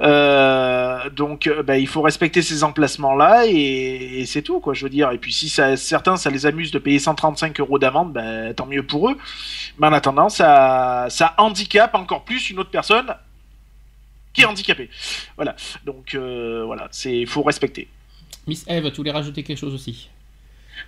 [0.00, 4.74] Euh, donc, euh, bah, il faut respecter ces emplacements-là et, c'est tout, quoi.
[4.74, 5.10] Je veux dire.
[5.12, 8.66] Et puis, si ça, certains, ça les amuse de payer 135 euros d'amende, bah, tant
[8.66, 9.16] mieux pour eux.
[9.78, 13.14] Mais en attendant, ça, ça handicape encore plus une autre personne
[14.36, 14.88] qui est handicapée.
[15.34, 15.56] Voilà.
[15.84, 17.88] Donc, euh, voilà, c'est, faut respecter.
[18.46, 20.08] Miss Eve, tu voulais rajouter quelque chose aussi?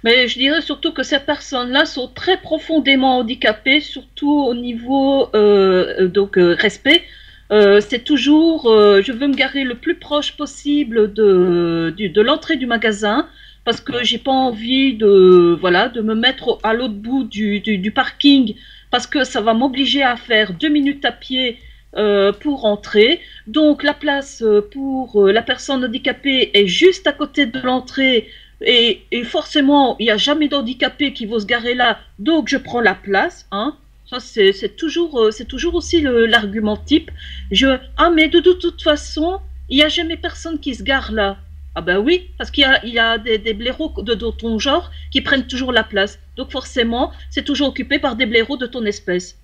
[0.05, 6.37] Mais je dirais surtout que ces personnes-là sont très profondément handicapées, surtout au niveau donc
[6.37, 7.05] respect.
[7.51, 12.57] Euh, c'est toujours, euh, je veux me garer le plus proche possible de, de, l'entrée
[12.57, 13.27] du magasin
[13.65, 17.91] parce que j'ai pas envie de, voilà, de me mettre à l'autre bout du, du,
[17.91, 18.55] parking
[18.91, 21.59] parce que ça va m'obliger à faire deux minutes à pied
[21.97, 23.19] euh, pour entrer.
[23.47, 28.29] Donc la place euh, pour euh, la personne handicapée est juste à côté de l'entrée
[28.61, 32.83] et, forcément il n'y a jamais d'handicapé qui va se garer là, donc je prends
[32.83, 33.47] la place.
[33.53, 33.75] Hein.
[34.05, 37.11] Ça c'est toujours toujours aussi l'argument type.
[37.51, 39.39] Je ah mais de, toute façon
[39.71, 41.39] il n'y a jamais personne qui se gare là.
[41.75, 45.47] Ah ben oui, parce qu'il y a, des blaireaux de, de ton genre qui prennent
[45.47, 46.19] toujours la place.
[46.37, 49.39] Donc forcément, c'est toujours occupé par des blaireaux de ton espèce.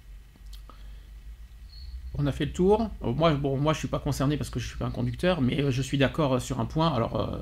[2.17, 2.91] On a fait le tour.
[3.03, 5.41] Euh, Moi, bon, moi, je suis pas concerné parce que je suis pas un conducteur,
[5.41, 6.89] mais euh, je suis d'accord euh, sur un point.
[6.95, 7.39] Alors, euh,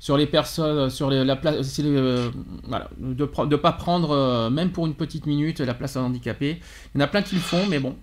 [0.00, 2.30] sur les personnes, sur les- la place, euh,
[2.64, 6.60] voilà, de ne pas prendre, euh, même pour une petite minute, la place à handicapé.
[6.94, 7.96] Il y en a plein qui le font, mais bon.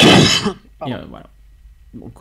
[0.86, 1.26] Et, voilà.
[1.94, 2.18] Donc,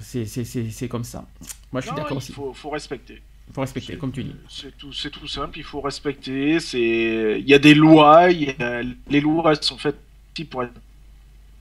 [0.00, 1.24] c'est c'est- c'est- c'est comme ça.
[1.72, 2.32] Moi, je suis d'accord il aussi.
[2.32, 3.20] faut, faut respecter.
[3.48, 4.34] Il faut respecter, comme tu dis.
[4.48, 6.60] C'est tout, c'est tout simple, il faut respecter.
[6.60, 9.98] C'est, il y a des lois, il y a- les lois elles sont faites
[10.50, 10.72] pour être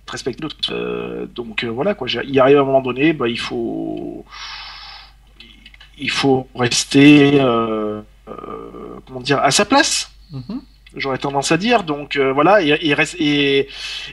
[0.07, 0.43] respectées.
[0.71, 2.07] Euh, donc euh, voilà quoi.
[2.25, 4.25] Il arrive à un moment donné, bah, il faut,
[5.97, 8.01] il faut rester, euh,
[9.07, 10.11] comment dire, à sa place.
[10.31, 10.61] Mhm.
[10.95, 11.83] J'aurais tendance à dire.
[11.83, 13.67] Donc voilà, et, et, reste- et,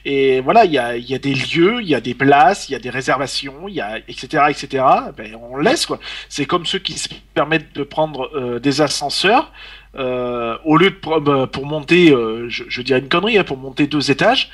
[0.06, 2.70] et voilà, il y a, il y a des lieux, il y a des places,
[2.70, 4.82] il y a des réservations, il y a etc etc.
[5.14, 5.98] Ben, on laisse quoi.
[6.30, 9.52] C'est comme ceux qui se permettent de prendre des ascenseurs
[9.94, 14.10] au lieu de pour monter, euh, je, je dirais une connerie, hein, pour monter deux
[14.10, 14.50] étages.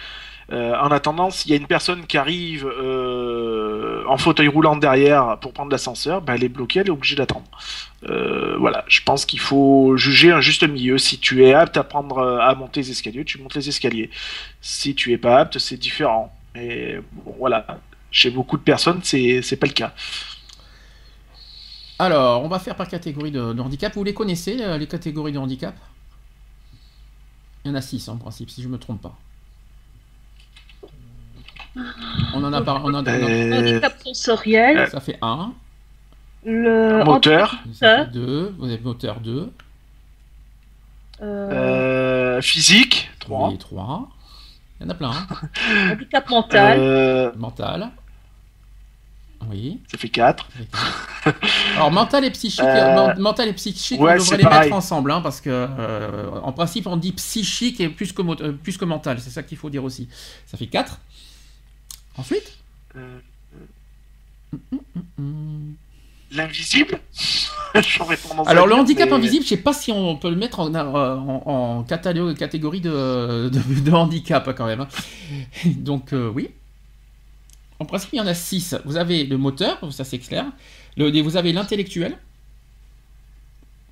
[0.52, 5.38] Euh, en attendant, s'il y a une personne qui arrive euh, en fauteuil roulant derrière
[5.40, 7.50] pour prendre l'ascenseur, ben, elle est bloquée, elle est obligée d'attendre.
[8.04, 10.98] Euh, voilà, je pense qu'il faut juger un juste milieu.
[10.98, 14.08] Si tu es apte à prendre, à monter les escaliers, tu montes les escaliers.
[14.60, 16.32] Si tu es pas apte, c'est différent.
[17.38, 17.66] Voilà,
[18.12, 19.92] chez beaucoup de personnes, c'est pas le cas.
[21.98, 23.92] Alors, on va faire par catégorie de, de handicap.
[23.94, 25.74] Vous les connaissez, les catégories de handicap?
[27.64, 29.18] Il y en a six en principe, si je me trompe pas.
[32.34, 32.80] On en a pas.
[32.84, 35.52] On en a, Euh, Handicap sensoriel, Ça fait un,
[36.44, 39.50] le moteur, ça fait deux, vous avez moteur 2,
[41.22, 41.50] euh,
[42.36, 43.50] euh, physique, 3.
[43.50, 44.08] oui, 3.
[44.80, 45.10] Il y en a plein.
[45.10, 45.26] hein.
[45.92, 47.90] handicap mental, Euh, Mental.
[49.50, 49.80] Oui.
[49.90, 50.46] ça fait 4.
[50.50, 51.40] ça fait quatre.
[51.76, 54.60] Alors mental et psychique, Euh, men- mental et psychique, ouais, on devrait les pareil.
[54.64, 58.52] mettre ensemble, hein, parce que euh, en principe on dit psychique et plus que, euh,
[58.52, 60.08] plus que mental, c'est ça qu'il faut dire aussi.
[60.46, 60.98] Ça fait 4.
[62.18, 62.56] Ensuite
[62.96, 63.18] Euh,
[65.18, 65.72] Hmm.
[66.32, 67.00] L'invisible
[67.74, 70.60] J'aurais tendance à Alors le handicap invisible, je sais pas si on peut le mettre
[70.60, 74.80] en, en, catégorie de, de, de handicap quand même.
[74.80, 74.88] hein.
[75.76, 76.50] Donc euh, oui.
[77.78, 78.76] En principe, il y en a 6.
[78.86, 80.46] Vous avez le moteur, ça c'est clair.
[80.96, 82.16] Le, vous avez l'intellectuel.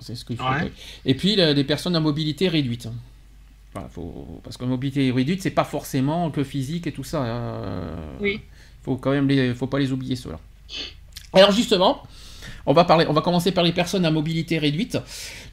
[0.00, 0.44] C'est ce qu'il faut.
[0.44, 0.72] Ouais.
[1.04, 2.88] Et puis le- les personnes à mobilité réduite.
[3.90, 7.22] Faut, parce que mobilité réduite, c'est pas forcément que physique et tout ça.
[7.22, 7.96] hein.
[8.20, 8.40] Oui.
[8.82, 10.38] Faut quand même les, faut pas les oublier ceux-là.
[11.32, 12.02] Alors justement,
[12.66, 14.98] on va parler, on va commencer par les personnes à mobilité réduite.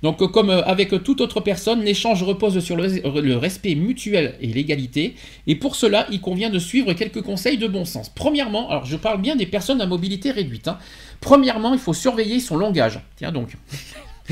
[0.03, 2.87] Donc, euh, comme euh, avec toute autre personne, l'échange repose sur le,
[3.21, 5.15] le respect mutuel et l'égalité.
[5.47, 8.09] Et pour cela, il convient de suivre quelques conseils de bon sens.
[8.09, 10.67] Premièrement, alors je parle bien des personnes à mobilité réduite.
[10.67, 10.77] hein.
[11.21, 12.99] Premièrement, il faut surveiller son langage.
[13.15, 13.55] Tiens donc.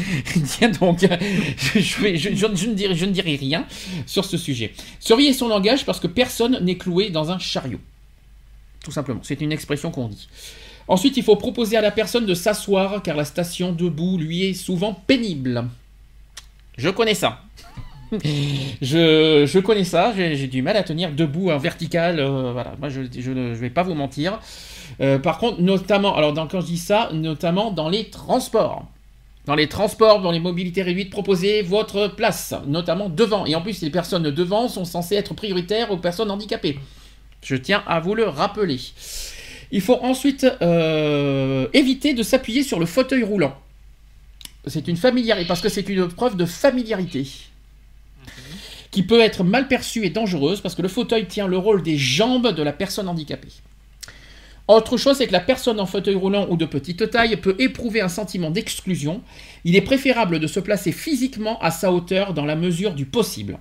[0.45, 3.65] Tiens donc, je, ne dirai, je ne dirai rien
[4.05, 4.73] sur ce sujet.
[4.99, 7.79] Surveiller son langage parce que personne n'est cloué dans un chariot.
[8.83, 10.27] Tout simplement, c'est une expression qu'on dit.
[10.87, 14.53] Ensuite, il faut proposer à la personne de s'asseoir car la station debout lui est
[14.53, 15.65] souvent pénible.
[16.77, 17.43] Je connais ça.
[18.81, 22.19] je, connais ça, j'ai du mal à tenir debout en vertical.
[22.19, 24.39] euh, voilà, moi je, ne vais pas vous mentir.
[24.99, 28.87] Euh, par contre, notamment, alors dans, quand je dis ça, notamment dans les transports.
[29.49, 33.47] Dans les transports, dans les mobilités réduites, proposez votre place, notamment devant.
[33.47, 36.77] Et en plus, les personnes devant sont censées être prioritaires aux personnes handicapées.
[37.41, 38.79] Je tiens à vous le rappeler.
[39.71, 43.57] Il faut ensuite euh, éviter de s'appuyer sur le fauteuil roulant.
[44.67, 47.25] C'est une familiarité, parce que c'est une preuve de familiarité
[48.91, 51.97] qui peut être mal perçue et dangereuse parce que le fauteuil tient le rôle des
[51.97, 53.49] jambes de la personne handicapée.
[54.69, 58.01] Autre chose, c'est que la personne en fauteuil roulant ou de petite taille peut éprouver
[58.01, 59.23] un sentiment d'exclusion.
[59.65, 63.57] Il est préférable de se placer physiquement à sa hauteur dans la mesure du possible.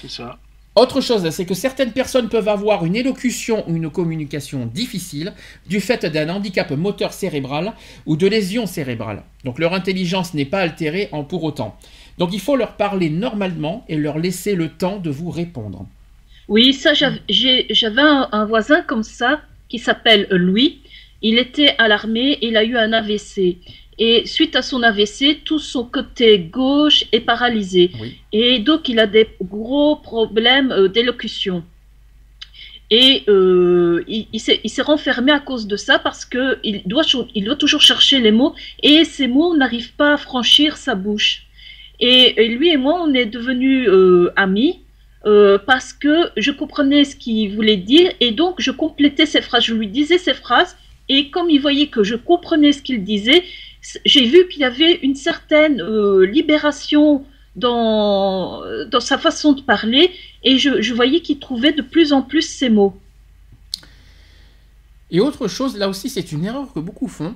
[0.00, 0.38] C'est ça.
[0.76, 5.32] Autre chose, c'est que certaines personnes peuvent avoir une élocution ou une communication difficile
[5.66, 7.72] du fait d'un handicap moteur cérébral
[8.06, 9.24] ou de lésions cérébrales.
[9.42, 11.76] Donc leur intelligence n'est pas altérée en pour autant.
[12.18, 15.84] Donc il faut leur parler normalement et leur laisser le temps de vous répondre.
[16.46, 19.40] Oui, ça, j'avais un, un voisin comme ça
[19.74, 20.78] qui s'appelle Louis.
[21.20, 23.56] Il était à l'armée, il a eu un AVC.
[23.98, 27.90] Et suite à son AVC, tout son côté gauche est paralysé.
[28.00, 28.14] Oui.
[28.32, 31.64] Et donc, il a des gros problèmes euh, d'élocution.
[32.90, 37.26] Et euh, il, il s'est renfermé à cause de ça parce que il doit, chou-
[37.34, 41.46] il doit toujours chercher les mots et ces mots n'arrivent pas à franchir sa bouche.
[41.98, 44.80] Et, et lui et moi, on est devenus euh, amis
[45.26, 49.64] euh, parce que je comprenais ce qu'il voulait dire et donc je complétais ses phrases.
[49.64, 50.76] Je lui disais ses phrases
[51.08, 53.44] et comme il voyait que je comprenais ce qu'il disait,
[54.04, 57.24] j'ai vu qu'il y avait une certaine euh, libération
[57.56, 60.10] dans, dans sa façon de parler
[60.42, 62.96] et je, je voyais qu'il trouvait de plus en plus ses mots.
[65.10, 67.34] Et autre chose, là aussi, c'est une erreur que beaucoup font.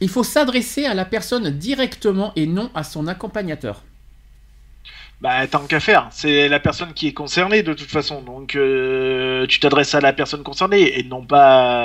[0.00, 3.82] Il faut s'adresser à la personne directement et non à son accompagnateur.
[5.22, 8.22] Bah, tant qu'à faire, c'est la personne qui est concernée de toute façon.
[8.22, 11.84] Donc, euh, tu t'adresses à la personne concernée et non pas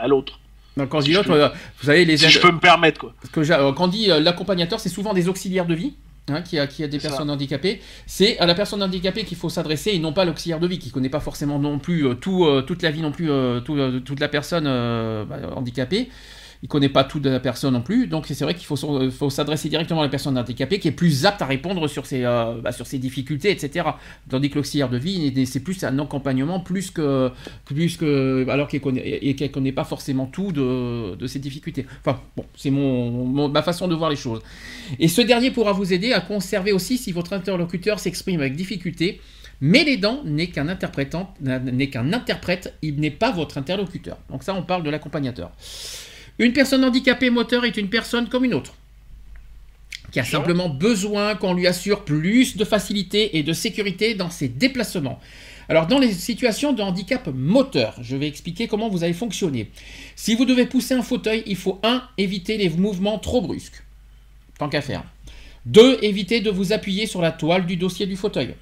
[0.00, 0.40] à l'autre.
[0.78, 1.48] Donc, quand je dis l'autre, euh,
[1.80, 3.12] vous savez, les Si aides- je peux me permettre, quoi.
[3.20, 5.92] Parce que euh, quand on dit euh, l'accompagnateur, c'est souvent des auxiliaires de vie.
[6.30, 7.08] hein, qui, a, qui a des ça.
[7.10, 10.58] personnes handicapées, c'est à la personne handicapée qu'il faut s'adresser et non pas à l'auxiliaire
[10.58, 13.28] de vie qui connaît pas forcément non plus tout, toute la vie non plus,
[13.66, 16.08] tout, toute la personne bah, handicapée.
[16.64, 19.10] Il connaît pas tout de la personne non plus, donc c'est vrai qu'il faut, s'en-
[19.10, 22.24] faut s'adresser directement à la personne handicapée qui est plus apte à répondre sur ses,
[22.24, 23.86] euh, bah, difficultés, etc.
[24.30, 27.30] Tandis que l'auxiliaire de vie, c'est plus un accompagnement plus que,
[27.66, 31.84] plus que alors qu'elle connaît, connaît pas forcément tout de, ses difficultés.
[32.00, 34.40] Enfin bon, c'est mon, ma façon de voir les choses.
[34.98, 39.20] Et ce dernier pourra vous aider à conserver aussi si votre interlocuteur s'exprime avec difficulté.
[39.60, 44.16] Mais l'aidant n'est qu'un n'est qu'un interprète, il n'est pas votre interlocuteur.
[44.30, 45.52] Donc ça, on parle de l'accompagnateur.
[46.38, 48.74] Une personne handicapée moteur est une personne comme une autre,
[50.10, 54.48] qui a simplement besoin qu'on lui assure plus de facilité et de sécurité dans ses
[54.48, 55.20] déplacements.
[55.68, 59.70] Alors dans les situations de handicap moteur, je vais expliquer comment vous allez fonctionner.
[60.16, 62.02] Si vous devez pousser un fauteuil, il faut 1.
[62.18, 63.82] éviter les mouvements trop brusques.
[64.58, 65.04] Tant qu'à faire.
[65.66, 66.00] 2.
[66.02, 68.54] Éviter de vous appuyer sur la toile du dossier du fauteuil.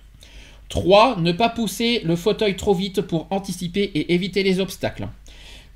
[0.68, 1.20] 3.
[1.20, 5.08] Ne pas pousser le fauteuil trop vite pour anticiper et éviter les obstacles.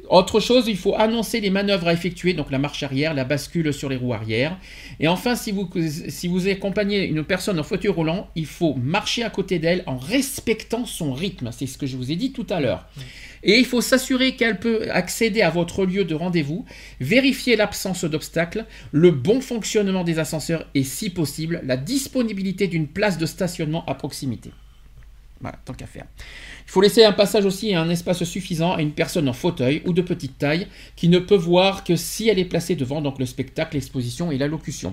[0.09, 3.73] Autre chose, il faut annoncer les manœuvres à effectuer, donc la marche arrière, la bascule
[3.73, 4.57] sur les roues arrière.
[5.01, 5.69] Et enfin, si vous,
[6.09, 9.97] si vous accompagnez une personne en fauteuil roulant, il faut marcher à côté d'elle en
[9.97, 11.51] respectant son rythme.
[11.53, 12.89] C'est ce que je vous ai dit tout à l'heure.
[13.43, 16.65] Et il faut s'assurer qu'elle peut accéder à votre lieu de rendez-vous,
[17.01, 23.19] vérifier l'absence d'obstacles, le bon fonctionnement des ascenseurs et, si possible, la disponibilité d'une place
[23.19, 24.51] de stationnement à proximité.
[25.41, 26.07] Voilà, tant qu'à faire.
[26.67, 29.83] Il faut laisser un passage aussi et un espace suffisant à une personne en fauteuil
[29.87, 30.67] ou de petite taille
[30.97, 34.93] qui ne peut voir que si elle est placée devant le spectacle, l'exposition et l'allocution.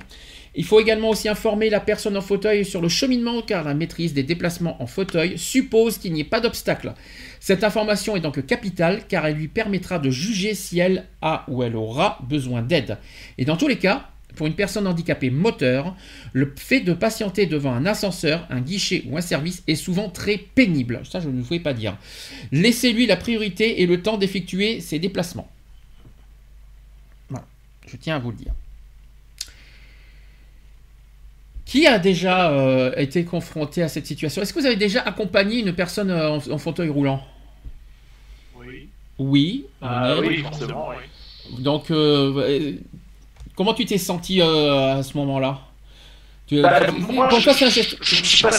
[0.56, 4.14] Il faut également aussi informer la personne en fauteuil sur le cheminement car la maîtrise
[4.14, 6.94] des déplacements en fauteuil suppose qu'il n'y ait pas d'obstacle.
[7.40, 11.64] Cette information est donc capitale car elle lui permettra de juger si elle a ou
[11.64, 13.00] elle aura besoin d'aide.
[13.40, 15.96] Et dans tous les cas, pour une personne handicapée moteur,
[16.34, 20.38] le fait de patienter devant un ascenseur, un guichet ou un service est souvent très
[20.38, 21.02] pénible.
[21.04, 21.98] Ça, je ne vous pouvais pas dire.
[22.52, 25.50] Laissez-lui la priorité et le temps d'effectuer ses déplacements.
[27.30, 27.46] Voilà,
[27.88, 28.54] je tiens à vous le dire.
[31.66, 34.42] Qui a déjà euh, été confronté à cette situation?
[34.42, 37.26] Est-ce que vous avez déjà accompagné une personne euh, en, en fauteuil roulant?
[38.56, 38.90] Oui.
[39.18, 39.66] Oui.
[39.82, 41.62] Ah, oui, forcément, oui.
[41.64, 42.78] Donc, euh,
[43.56, 45.60] comment tu t'es senti euh, à ce moment-là?
[46.48, 47.98] Tu, Bah, moi, je- toi, c'est un geste.
[48.02, 48.52] Je ne suis pas.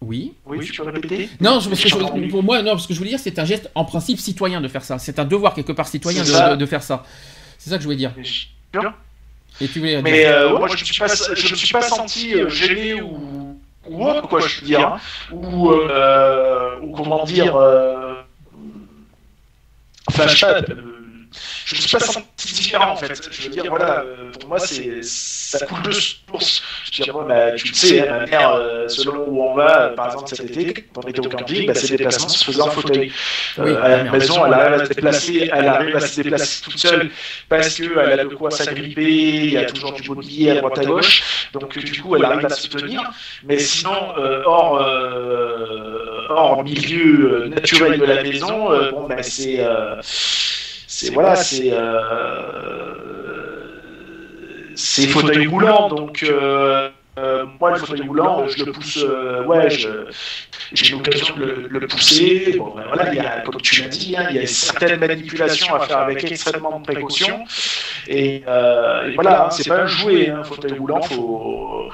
[0.00, 0.32] Oui.
[0.46, 1.28] Oui, tu peux répéter?
[1.40, 3.44] Non, je- parce que je- pour moi, non, parce que je voulais dire, c'est un
[3.44, 4.98] geste en principe citoyen de faire ça.
[4.98, 6.22] C'est un devoir quelque part citoyen
[6.56, 7.04] de, faire ça.
[7.58, 8.12] C'est ça que je voulais dire.
[8.20, 8.46] Je-.
[9.60, 11.82] Et tu voulais Mais dire- euh, moi, je ne suis pas, je me suis pas
[11.82, 14.98] senti euh, gêné ou, ou autre, quoi, je veux dire, hein.
[15.30, 18.14] ou, euh, ou comment dire, euh,
[20.08, 20.62] enfin, je sais pas,
[21.72, 23.28] je ne suis pas senti différent en fait.
[23.30, 26.62] Je veux dire, voilà, euh, pour moi, c'est ça coule de source.
[26.90, 29.82] Je veux dire, moi, bah, tu le sais, ma mère, euh, selon où on va,
[29.82, 32.62] euh, par exemple cet été, quand on était au camping, bah, ses déplacements se faisaient
[32.62, 33.12] en fauteuil.
[33.58, 36.62] Euh, Oui, à la maison, elle arrive à se déplacer, elle arrive à se déplacer
[36.62, 37.10] toute seule
[37.48, 40.84] parce qu'elle a de quoi s'agripper, il y a toujours du mobilier à droite à
[40.84, 43.02] gauche, donc du coup elle arrive à se tenir,
[43.44, 44.80] mais sinon euh, hors,
[46.30, 49.60] hors milieu naturel de la maison, bon ben c'est
[51.06, 52.92] c'est voilà c'est euh,
[54.74, 59.68] c'est fauteuil roulant donc euh, euh, moi, le fauteuil roulant, je le pousse, euh, ouais,
[59.68, 62.54] j'ai l'occasion de le, le pousser.
[62.56, 64.98] Bon, ben, voilà, il y a, comme tu l'as dit, hein, il y a certaines
[64.98, 67.44] manipulations à faire avec extrêmement de précaution.
[68.08, 71.90] Et, euh, et voilà, hein, c'est pas un jouet, hein, fauteuil roulant, faut.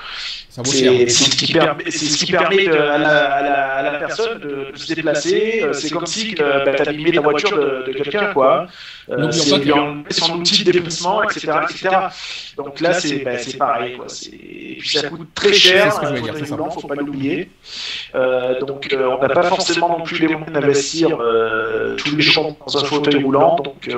[0.64, 3.98] C'est ce qui permet, c'est ce qui permet de- à, la, à la- à la
[3.98, 5.60] personne de, de se déplacer.
[5.62, 8.66] Euh, C'est comme si euh, bah, tu abîmais la voiture de, de quelqu'un, quoi.
[9.10, 11.88] Euh, c'est lui enlever son outil de déplacement, etc., etc.
[12.56, 14.06] Donc là, c'est bah, pareil, quoi.
[14.32, 15.92] Et puis ça coûte très cher.
[15.92, 16.46] Ce que je un dire, c'est
[16.80, 17.50] faut pas l'oublier.
[18.14, 21.08] Euh, donc on n'a pas forcément non plus les moyens d'investir
[21.96, 23.56] tous les jours dans un fauteuil roulant.
[23.56, 23.88] Donc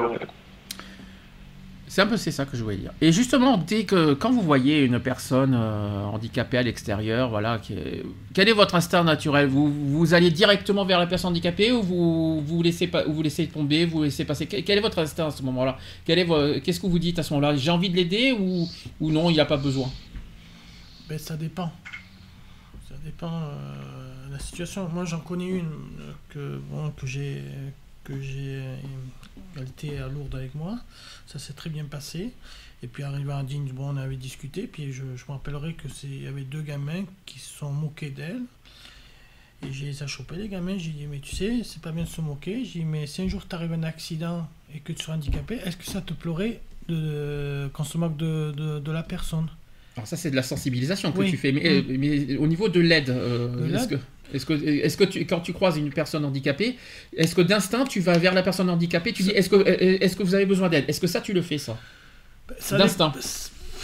[1.91, 2.93] C'est un peu c'est ça que je voulais dire.
[3.01, 7.61] Et justement, dès que quand vous voyez une personne euh, handicapée à l'extérieur, voilà,
[8.33, 9.49] quel est votre instinct naturel?
[9.49, 13.23] Vous, vous allez directement vers la personne handicapée ou vous vous laissez pas, ou vous
[13.23, 14.47] laissez tomber, vous laissez passer?
[14.47, 15.79] Quel, est votre instinct à ce moment-là?
[16.05, 17.57] Qu'est-ce que vous dites à ce moment-là?
[17.57, 18.69] J'ai envie de l'aider ou,
[19.01, 19.91] ou non, il n'a pas besoin?
[21.09, 21.73] Ben, ça dépend.
[22.89, 24.89] Ça dépend euh, de la situation.
[24.95, 27.43] Moi, j'en connais une euh, que, bon, que j'ai
[28.05, 28.63] que j'ai
[29.57, 30.79] elle était à Lourdes avec moi.
[31.27, 32.33] Ça s'est très bien passé.
[32.83, 34.67] Et puis arrivé à Digne, bon, on avait discuté.
[34.67, 37.73] Puis je, je me rappellerai que c'est il y avait deux gamins qui se sont
[37.73, 38.43] moqués d'elle.
[39.63, 40.79] Et j'ai les ai chopés, les gamins.
[40.79, 42.65] J'ai dit, mais tu sais, c'est pas bien de se moquer.
[42.65, 45.77] J'ai dit, mais si un jour t'arrives un accident et que tu sois handicapé, est-ce
[45.77, 49.49] que ça te pleurait de, qu'on se moque de, de, de la personne?
[49.97, 51.31] Alors ça, c'est de la sensibilisation que Oui.
[51.31, 51.53] tu fais.
[51.53, 51.67] Mais, Mm.
[51.91, 53.97] euh, mais au niveau de l'aide, euh, est-ce que,
[54.35, 56.77] est-ce que, est-ce que tu, quand tu croises une personne handicapée,
[57.17, 60.23] est-ce que d'instinct tu vas vers la personne handicapée, tu dis est-ce que, est-ce que
[60.23, 60.85] vous avez besoin d'aide?
[60.89, 61.77] Est-ce que ça tu le fais ça?
[62.59, 63.09] Ça D'instinct.
[63.11, 63.21] dépend.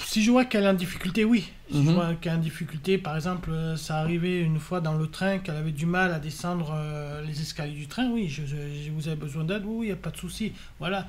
[0.08, 1.44] Si je vois qu'elle est en difficulté, oui.
[1.70, 1.86] Si Mhm.
[1.86, 5.08] je vois qu'elle est en difficulté, par exemple, euh, ça arrivait une fois dans le
[5.08, 8.56] train qu'elle avait du mal à descendre euh, les escaliers du train, oui, je, je-
[8.84, 10.52] je- vous avez besoin d'aide, oui, il n'y a pas de souci.
[10.78, 11.06] Voilà.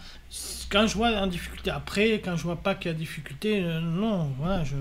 [0.70, 3.80] Quand je vois en difficulté, après, quand je vois pas qu'il y a difficulté, euh,
[3.82, 4.76] non, voilà, je...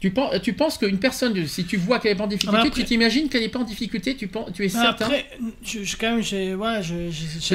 [0.00, 2.66] Tu penses, tu penses qu'une personne, si tu vois qu'elle n'est pas en difficulté, Ah,
[2.66, 5.04] après- tu t'imagines qu'elle n'est pas en difficulté, tu, penses, tu es certain?
[5.04, 5.26] Après,
[5.62, 6.54] je, je- quand même, j'ai...
[6.54, 6.94] Voilà, je,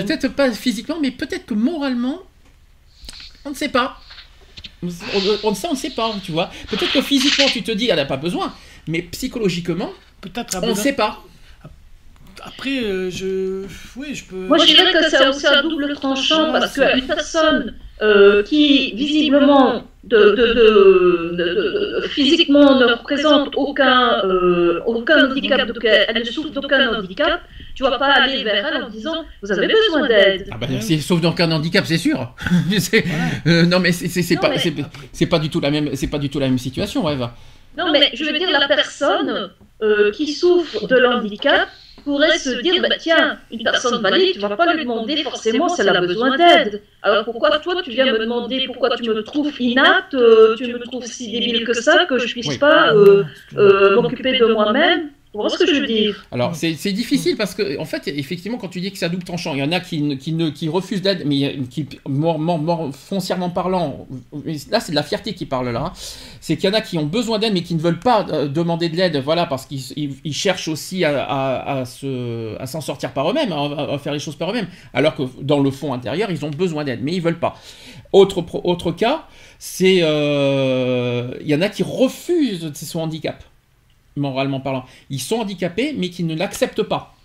[0.02, 2.20] Peut-être pas physiquement, mais peut-être que moralement,
[3.46, 4.00] on ne sait pas.
[4.84, 4.90] On,
[5.44, 6.52] on, ça, on ne sait pas, tu vois.
[6.70, 8.54] Peut-être que physiquement, tu te dis, elle n'a pas besoin,
[8.88, 9.92] mais psychologiquement,
[10.22, 10.60] peut-être...
[10.62, 11.24] on ne sait pas.
[12.44, 13.66] Après, euh, je...
[13.96, 14.36] Oui, je peux...
[14.48, 17.74] Moi, je dirais que c'est aussi un double tranchant parce qu'une personne
[18.04, 25.68] euh, qui visiblement de, de, de, de- de- physiquement ne représente aucun, euh, aucun handicap,
[25.68, 27.42] donc elle, elle ne souffre d'aucun handicap,
[27.74, 30.48] tu vas pas aller vers elle en disant vous avez besoin d'aide.
[30.52, 32.34] Ah bah, c'est- sauf dans qu'un handicap, c'est sûr.
[33.48, 36.40] Euh, non, mais c'est pas, mais- pas du tout la même, c'est pas du tout
[36.40, 37.36] la même situation, Eva.
[37.78, 39.50] Non, mais je veux dire, la personne
[39.82, 41.68] euh, qui souffre de l'handicap
[42.04, 45.82] pourrait se dire bah, tiens, une personne valide, tu vas pas lui demander forcément si
[45.82, 46.82] elle a besoin d'aide.
[47.02, 50.80] Alors pourquoi toi, tu viens me demander pourquoi tu me trouves inapte, euh, tu me
[50.80, 52.58] trouves si débile que ça, que je puisse Oui.
[52.58, 53.24] pas euh,
[53.58, 57.36] euh, m'occuper de moi-même Tu vois ce que je veux dire Alors c'est c'est difficile
[57.36, 59.64] parce que en fait effectivement quand tu dis que c'est à double tranchant, il y
[59.64, 62.40] en a qui, ne- qui, ne, qui refusent d'aide, mais il y a- qui mort,
[62.40, 64.08] mort, mort, foncièrement parlant,
[64.72, 65.94] là c'est de la fierté qui parle là, hein.
[66.40, 68.48] c'est qu'il y en a qui ont besoin d'aide mais qui ne veulent pas euh,
[68.48, 72.66] demander de l'aide, voilà parce qu'ils ils- ils cherchent aussi à, à, à se, à
[72.66, 75.70] s'en sortir par eux-mêmes, à, à faire les choses par eux-mêmes, alors que dans le
[75.70, 77.56] fond intérieur ils ont besoin d'aide mais ils veulent pas.
[78.14, 79.26] Autre, pro- autre cas,
[79.60, 83.44] c'est euh, il y en a qui refusent son handicap
[84.16, 84.86] moralement parlant.
[85.10, 87.16] Ils sont handicapés, mais qui ne l'acceptent pas.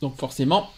[0.00, 0.70] Donc forcément,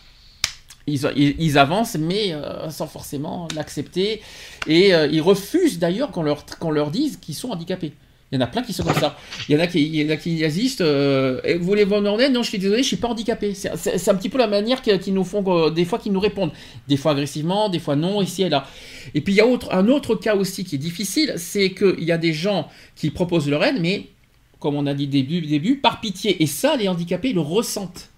[0.87, 4.23] ils, avancent, mais euh, sans forcément l'accepter.
[4.67, 7.93] Et euh, ils refusent d'ailleurs qu'on leur, leur dise qu'ils sont handicapés.
[8.31, 9.17] Il y en a plein qui sont comme ça.
[9.49, 10.83] Il y en a qui, il y en a qui assistent.
[10.83, 13.55] euh, Eh, vous voulez vous en aide Non, je suis désolé, je suis pas handicapé.
[13.55, 16.53] C'est un petit peu la manière qu'ils nous font, des fois qu'ils nous répondent.
[16.89, 18.67] Des fois agressivement, des fois non, ici et là.
[19.15, 22.13] Et puis il y a un autre cas aussi qui est difficile, c'est qu'il y
[22.13, 24.09] a des gens qui proposent leur aide, mais
[24.61, 26.43] comme on a dit début, début, par pitié.
[26.43, 28.11] Et ça, les handicapés le ressentent.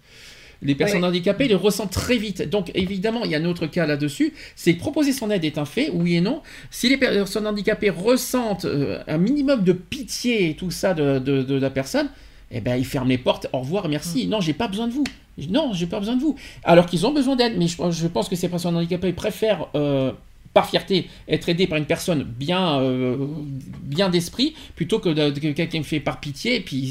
[0.62, 2.42] Les personnes handicapées le ressentent très vite.
[2.50, 5.56] Donc évidemment, il y a un autre cas là-dessus, c'est que proposer son aide est
[5.56, 6.42] un fait, oui et non.
[6.70, 11.42] Si les personnes handicapées ressentent euh, un minimum de pitié et tout ça de, de-
[11.42, 12.10] de la personne,
[12.50, 13.46] eh ben ils ferment les portes.
[13.54, 14.26] Au revoir, merci.
[14.26, 15.04] Non, j'ai pas besoin de vous.
[15.48, 16.36] Non, j'ai pas besoin de vous.
[16.62, 20.12] Alors qu'ils ont besoin d'aide, mais je, je pense que ces personnes handicapées préfèrent euh,
[20.52, 23.16] par fierté, être aidé par une personne bien, euh,
[24.10, 26.88] d'esprit, plutôt que, de, que quelqu'un fait par pitié, puis,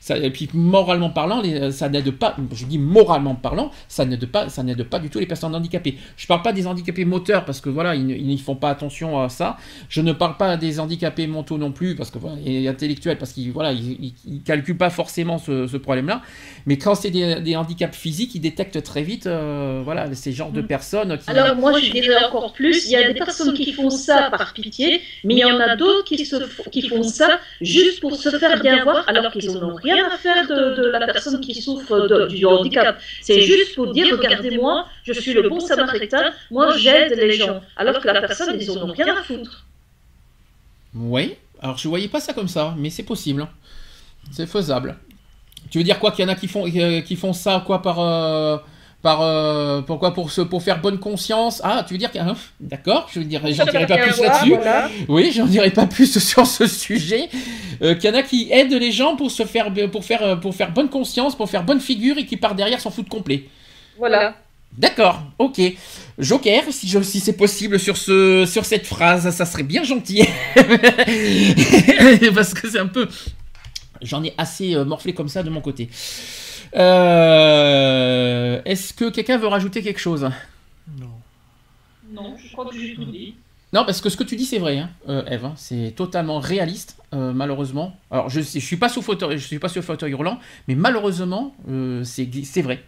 [0.00, 4.26] ça, et puis moralement parlant, les- ça n'aide pas, je dis moralement parlant, ça n'aide
[4.26, 5.96] pas, ça n'aide pas du tout les personnes handicapées.
[6.16, 9.20] Je parle pas des handicapés moteurs, parce que voilà, ils, ne- n'y font pas attention
[9.20, 9.56] à ça.
[9.88, 13.32] Je ne parle pas des handicapés mentaux non plus, parce que voilà, et intellectuels, parce
[13.32, 16.22] qu'ils voilà, ils, ils- ils calculent pas forcément ce, ce problème-là.
[16.66, 20.52] Mais quand c'est des, des handicaps physiques, ils détectent très vite, euh, voilà, ces genres
[20.52, 21.30] de personnes qui...
[21.30, 24.52] Alors moi je dirais encore plus, il y a des personnes qui font ça par
[24.54, 26.36] pitié, mais il y en a d'autres qui, se
[26.70, 30.46] qui font ça juste pour se faire bien voir alors qu'ils n'ont rien à faire
[30.46, 32.98] de, de la personne qui souffre de- du handicap.
[33.20, 38.00] C'est juste pour dire, regardez-moi, je suis le bon samaritain, moi j'aide les gens, alors
[38.00, 39.66] que la personne, ils en ont rien à foutre.
[40.94, 41.34] Oui.
[41.60, 43.46] Alors je voyais pas ça comme ça, mais c'est possible.
[44.30, 44.96] C'est faisable.
[45.70, 47.82] Tu veux dire quoi qu'il y en a qui font euh, qui font ça quoi
[47.82, 48.58] par euh,
[49.02, 52.36] par euh, pourquoi pour se pour faire bonne conscience Ah, tu veux dire que hein,
[52.60, 54.54] d'accord, je veux dire j'en dirai pas plus là-dessus.
[55.08, 57.28] Oui, j'en dirai pas plus sur ce sujet.
[57.82, 60.54] Euh, qu'il y en a qui aident les gens pour se faire pour faire pour
[60.54, 63.48] faire bonne conscience, pour faire bonne figure et qui par derrière s'en foutent complet.
[63.98, 64.36] Voilà.
[64.78, 65.60] D'accord, ok.
[66.18, 70.26] Joker, si, je- si c'est possible sur, ce, sur cette phrase, ça serait bien gentil.
[72.34, 73.06] Parce que c'est un peu...
[74.00, 75.88] J'en ai assez euh, morflé comme ça de mon côté.
[76.74, 80.30] Euh, Est-ce que quelqu'un veut rajouter quelque chose?
[80.98, 81.10] Non.
[82.12, 83.34] Non, je crois que j'ai tout dit.
[83.72, 85.46] Non, parce que ce que tu dis, c'est vrai, hein, euh, Eve.
[85.46, 87.96] hein, c'est totalement réaliste, euh, malheureusement.
[88.10, 90.38] Alors, je ne suis pas sous fauteuil, je suis pas sur fauteuil roulant,
[90.68, 92.82] mais malheureusement, euh, c'est c'est vrai.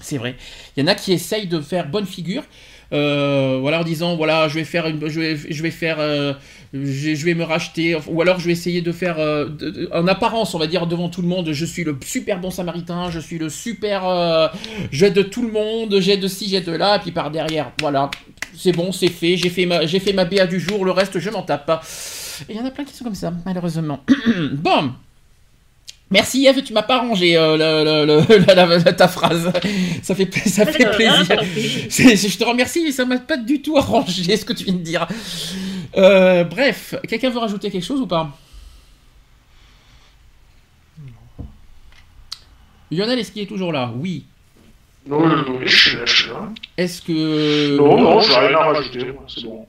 [0.00, 0.36] C'est vrai.
[0.76, 2.44] Il y en a qui essayent de faire bonne figure,
[2.92, 6.34] euh, voilà, en disant voilà, je vais faire, une, je vais, je vais faire, euh,
[6.74, 9.48] je, vais me racheter, ou alors je vais essayer de faire, euh,
[9.92, 13.10] en apparence, on va dire devant tout le monde, je suis le super bon samaritain,
[13.10, 14.48] je suis le super, euh,
[14.90, 18.10] j'aide tout le monde, j'aide ci, j'aide là, et puis par derrière, voilà,
[18.56, 21.18] c'est bon, c'est fait, j'ai fait ma, j'ai fait ma BA du jour, le reste
[21.18, 21.82] je m'en tape.
[22.48, 24.00] Il y en a plein qui sont comme ça, malheureusement.
[24.52, 24.92] bon.
[26.12, 29.50] Merci Eve, tu m'as pas rangé euh, le- le- le- la- la- ta phrase.
[30.02, 31.42] Ça fait, ça fait plaisir.
[31.42, 34.78] Je te remercie, mais ça m'a pas du tout arrangé ce que tu viens de
[34.80, 35.06] dire.
[35.96, 38.36] Euh, bref, quelqu'un veut rajouter quelque chose ou pas?
[42.90, 43.90] Lionel, est-ce qu'il est toujours là?
[43.96, 44.24] Oui.
[45.06, 45.20] Non,
[45.64, 46.48] je suis là, je suis là.
[46.76, 47.76] Est-ce que...
[47.76, 49.66] Non, non, j'ai rien à rajouter, c'est bon.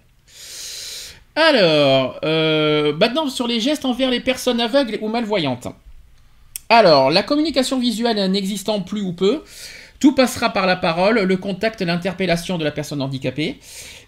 [1.36, 5.68] Alors, euh, maintenant sur les gestes envers les personnes aveugles ou malvoyantes.
[6.76, 9.44] Alors, la communication visuelle n'existant plus ou peu,
[10.00, 13.60] tout passera par la parole, le contact l'interpellation de la personne handicapée.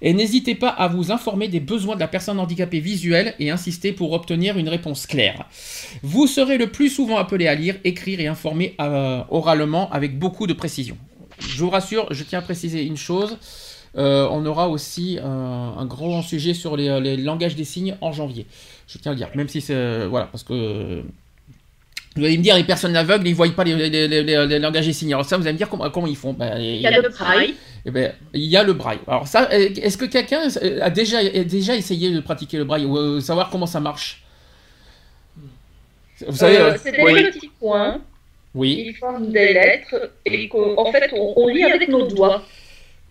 [0.02, 3.92] Et n'hésitez pas à vous informer des besoins de la personne handicapée visuelle et insister
[3.92, 5.46] pour obtenir une réponse claire.
[6.02, 10.48] Vous serez le plus souvent appelé à lire, écrire et informer euh, oralement avec beaucoup
[10.48, 10.98] de précision.
[11.38, 13.38] Je vous rassure, je tiens à préciser une chose.
[13.96, 18.12] Euh, on aura aussi euh, un grand sujet sur les, les langages des signes en
[18.12, 18.48] janvier.
[18.88, 21.04] Je tiens à le dire, même si c'est voilà, parce que
[22.16, 24.60] vous allez me dire les personnes aveugles, ils voient pas les, les, les- les- les
[24.60, 25.14] langages des signes.
[25.14, 26.34] Alors ça, vous allez me dire comment, comment ils font.
[26.34, 27.56] Ben, Il y a le braille.
[27.86, 29.00] eh ben, il y a le braille.
[29.08, 30.48] Alors ça, euh, est-ce que quelqu'un
[30.82, 34.22] a déjà, a déjà essayé de pratiquer le braille ou euh, savoir comment ça marche?
[36.26, 37.24] Vous savez, Euh, euh, c'est des oui.
[37.32, 38.00] petits points
[38.54, 42.44] oui, qui forment des lettres et qu'en fait on, on lit avec nos doigts.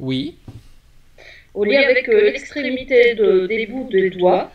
[0.01, 0.37] oui.
[1.57, 4.51] On lit avec euh, l'extrémité de- des bouts des doigts.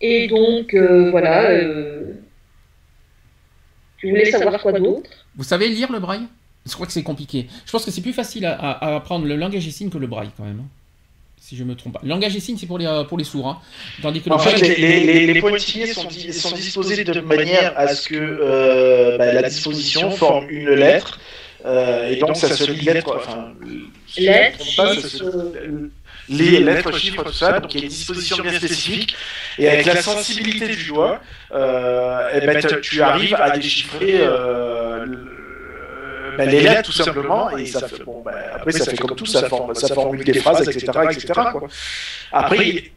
[0.00, 1.50] Et donc euh, voilà.
[4.06, 5.10] Tu voulais savoir quoi d'autre?
[5.36, 6.22] Vous savez lire le braille?
[6.64, 7.46] Je crois que c'est compliqué.
[7.64, 10.30] Je pense que c'est plus facile à, apprendre le langage des signes que le braille
[10.36, 10.60] quand même.
[10.60, 10.68] hein.
[11.40, 12.00] Si je me trompe pas.
[12.02, 13.46] Le langage des signes, c'est pour les, euh, pour les sourds.
[13.46, 13.58] hein.
[14.02, 17.04] Tandis que le En fait, braille- les, les, les, les pointillés sont, di- sont disposés
[17.04, 21.20] de manière à ce que euh, bah, la disposition forme une lettre.
[21.64, 23.52] euh, et donc ça se lit lettre, enfin,
[24.18, 25.30] Lettre, trompe pas, ça se- chiffre,
[26.28, 29.16] les lettres, chiffres, tout ça, donc il y a une disposition bien spécifique,
[29.58, 31.20] et avec la sensibilité du doigt,
[31.54, 37.86] euh, ben, tu- arrives à déchiffrer euh, le- bah, les lettres tout simplement, et ça
[37.88, 40.86] fait, bon, bah, après ça fait comme tout, ça, forme, ça formule des phrases, etc.
[41.10, 41.32] etc.
[41.52, 41.68] quoi.
[42.32, 42.90] Après,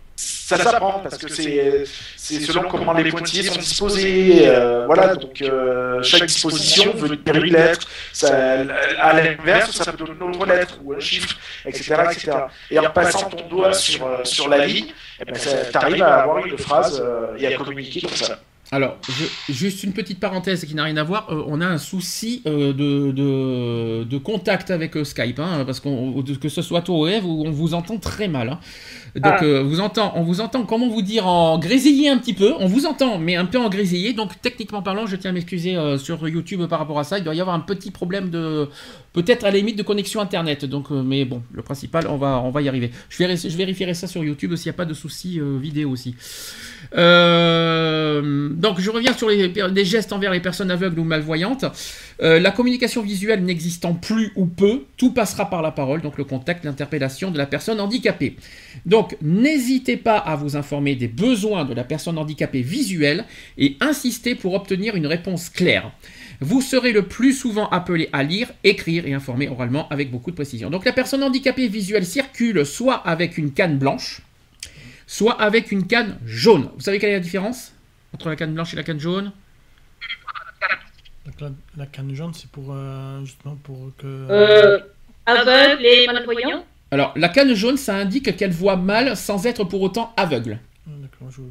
[0.58, 1.84] ça s'apprend parce que c'est
[2.16, 7.36] c'est selon comment les pointillés sont disposés, euh, voilà, donc euh, chaque disposition veut dire
[7.44, 8.28] une lettre, ça,
[9.00, 11.36] à l'inverse ça peut donner une autre lettre ou un chiffre,
[11.66, 11.96] etc.
[12.12, 12.32] etc.
[12.72, 14.88] Et en passant ton doigt sur, euh, sur la ligne,
[15.22, 15.36] eh ben,
[15.72, 18.40] tu arrives à avoir une phrase euh, et à communiquer comme ça.
[18.72, 21.28] Alors, je- juste une petite parenthèse qui n'a rien à voir.
[21.32, 25.80] euh, on a un souci euh, de, de, de contact avec euh, Skype, hein, parce
[25.80, 28.50] qu'on que ce soit toi ou Eve, on vous entend très mal.
[28.50, 28.60] hein.
[29.16, 29.44] Donc, Ah.
[29.44, 32.54] euh, vous entend, on vous entend, comment vous dire, en grésillé un petit peu.
[32.60, 34.14] On vous entend, mais un peu en grésillé.
[34.14, 37.18] Donc, techniquement parlant, je tiens à m'excuser euh, sur YouTube par rapport à ça.
[37.18, 38.68] Il doit y avoir un petit problème de,
[39.14, 40.66] peut-être à la limite de connexion internet.
[40.66, 42.92] Donc, euh, mais bon, le principal, on va, on va y arriver.
[43.10, 46.16] Je, je vérifierai ça sur YouTube s'il n'y a pas de souci euh, vidéo aussi.
[47.30, 51.66] Euh, donc je reviens sur les, les gestes envers les personnes aveugles ou malvoyantes.
[52.22, 56.26] Euh, la communication visuelle n'existant plus ou peu, tout passera par la parole, donc le
[56.26, 58.36] contact, l'interpellation de la personne handicapée.
[58.86, 63.26] Donc n'hésitez pas à vous informer des besoins de la personne handicapée visuelle
[63.58, 65.92] et insistez pour obtenir une réponse claire.
[66.42, 70.36] Vous serez le plus souvent appelé à lire, écrire et informer oralement avec beaucoup de
[70.36, 70.70] précision.
[70.70, 74.22] Donc la personne handicapée visuelle circule soit avec une canne blanche,
[75.08, 76.70] soit avec une canne jaune.
[76.76, 77.74] Vous savez quelle est la différence
[78.14, 79.32] entre la canne blanche et la canne jaune?
[81.26, 84.06] Donc la, la canne jaune, c'est pour euh, justement pour que.
[84.08, 84.80] Euh,
[85.26, 89.82] aveugles et malvoyants Alors, la canne jaune, ça indique qu'elle voit mal sans être pour
[89.82, 90.60] autant aveugle.
[90.88, 91.42] Ah, je-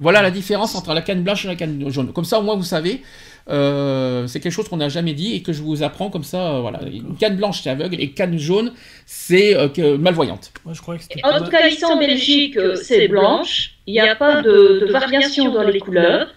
[0.00, 2.12] Voilà la différence entre la canne blanche et la canne jaune.
[2.12, 3.02] Comme ça, au moins, vous savez,
[3.48, 6.54] euh, c'est quelque chose qu'on n'a jamais dit et que je vous apprends comme ça.
[6.54, 8.72] euh, voilà, une canne blanche c'est aveugle et canne jaune
[9.06, 10.50] c'est euh, malvoyante.
[10.64, 11.24] Moi, je croyais que c'était.
[11.24, 13.74] En tout cas, ici en Belgique, euh, c'est blanche.
[13.86, 16.28] Il n'y a pas de, de variation dans les couleurs.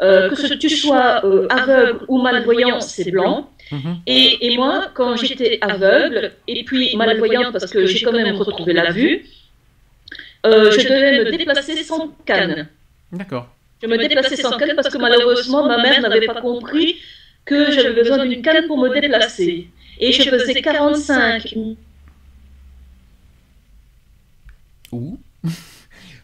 [0.00, 3.48] Euh, que ce- tu sois euh, aveugle ou malvoyant, c'est blanc.
[3.70, 3.96] Mhm.
[4.06, 8.72] Et, et moi, quand j'étais aveugle et puis malvoyante parce que j'ai quand même retrouvé
[8.72, 9.24] la vue,
[10.46, 12.68] euh, je devais me déplacer sans canne.
[13.12, 13.48] D'accord.
[13.82, 16.96] Je me déplaçais sans canne parce que malheureusement, ma mère n'avait pas compris
[17.44, 19.68] que j'avais besoin d'une canne pour me déplacer.
[20.00, 21.54] Et je faisais 45
[24.92, 25.18] Ouh.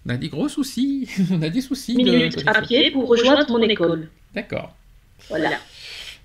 [0.06, 1.09] On a des gros soucis.
[1.32, 1.94] On a des soucis.
[1.94, 4.09] de- minutes à pied pour rejoindre mon école.
[4.35, 4.74] D'accord.
[5.28, 5.51] Voilà.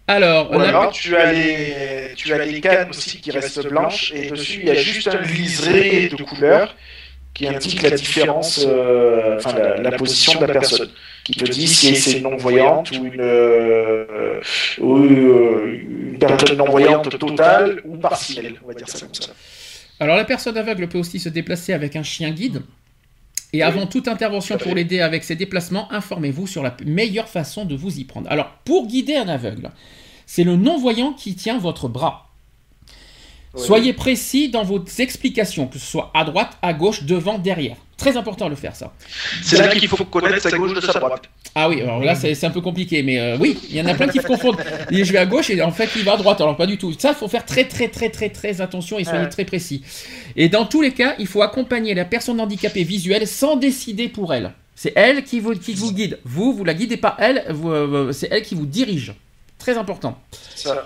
[0.08, 3.68] Alors, Ou on a- alors tu as les, tu as les cannes aussi qui restent
[3.68, 6.76] blanches et dessus il y a juste un liseré de couleur
[7.34, 10.90] qui indique la différence, euh, enfin la, la position de la personne,
[11.24, 14.40] qui te dit si c'est une non-voyante ou une, euh,
[14.80, 15.82] ou, euh,
[16.12, 19.34] une personne non-voyante totale ou partielle, on va dire ça comme ça.
[20.00, 22.62] Alors, la personne aveugle peut aussi se déplacer avec un chien guide.
[23.56, 27.74] Et avant toute intervention pour l'aider avec ses déplacements, informez-vous sur la meilleure façon de
[27.74, 28.30] vous y prendre.
[28.30, 29.72] Alors, pour guider un aveugle,
[30.26, 32.32] c'est le non-voyant qui tient votre bras.
[33.54, 33.62] Oui.
[33.62, 37.78] Soyez précis dans vos explications, que ce soit à droite, à gauche, devant, derrière.
[37.98, 38.92] Très important de le faire, ça.
[39.42, 41.24] C'est là qu'il faut connaître sa gauche de sa droite.
[41.56, 43.94] Ah oui, alors là, c'est un peu compliqué, mais euh, oui, il y en a
[43.94, 44.58] plein qui se confondent.
[44.92, 46.42] Il je vais à gauche et en fait, il va à droite.
[46.42, 46.94] Alors, pas du tout.
[47.00, 49.30] Ça, il faut faire très, très, très, très, très attention et soyez Ouais.
[49.30, 49.82] très précis.
[50.36, 54.34] Et dans tous les cas, il faut accompagner la personne handicapée visuelle sans décider pour
[54.34, 54.52] elle.
[54.76, 56.20] C'est elle qui vous, qui vous guide.
[56.26, 59.14] Vous, vous la guidez pas elle, euh, c'est elle qui vous dirige.
[59.58, 60.20] Très important.
[60.54, 60.86] Ça.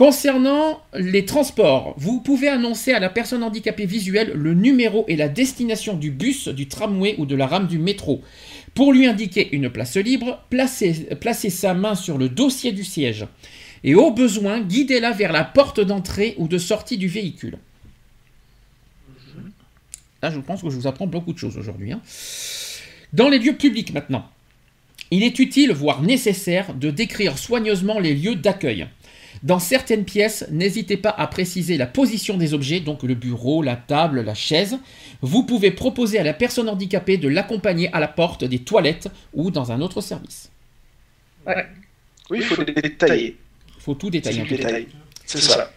[0.00, 5.28] Concernant les transports, vous pouvez annoncer à la personne handicapée visuelle le numéro et la
[5.28, 8.22] destination du bus, du tramway ou de la rame du métro.
[8.72, 13.26] Pour lui indiquer une place libre, placez, sa main sur le dossier du siège.
[13.84, 17.58] Et au besoin, guidez-la vers la porte d'entrée ou de sortie du véhicule.
[20.22, 21.92] Là, je pense que je vous apprends beaucoup de choses aujourd'hui.
[21.92, 22.00] hein.
[23.12, 24.26] Dans les lieux publics maintenant,
[25.10, 28.86] il est utile, voire nécessaire, de décrire soigneusement les lieux d'accueil.
[29.42, 33.76] Dans certaines pièces, n'hésitez pas à préciser la position des objets, donc le bureau, la
[33.76, 34.78] table, la chaise.
[35.22, 39.50] Vous pouvez proposer à la personne handicapée de l'accompagner à la porte des toilettes ou
[39.50, 40.50] dans un autre service.
[41.46, 43.36] Oui, il faut les détailler.
[43.76, 44.88] Il faut tout détailler.
[45.24, 45.70] C'est ça.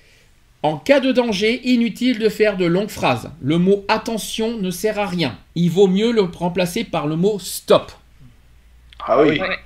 [0.61, 3.31] En cas de danger, inutile de faire de longues phrases.
[3.41, 5.37] Le mot attention ne sert à rien.
[5.55, 7.91] Il vaut mieux le remplacer par le mot stop.
[9.05, 9.39] Ah oui.
[9.39, 9.59] Ouais.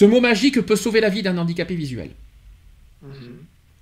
[0.00, 2.08] Ce mot magique peut sauver la vie d'un handicapé visuel.
[3.02, 3.12] Mhm.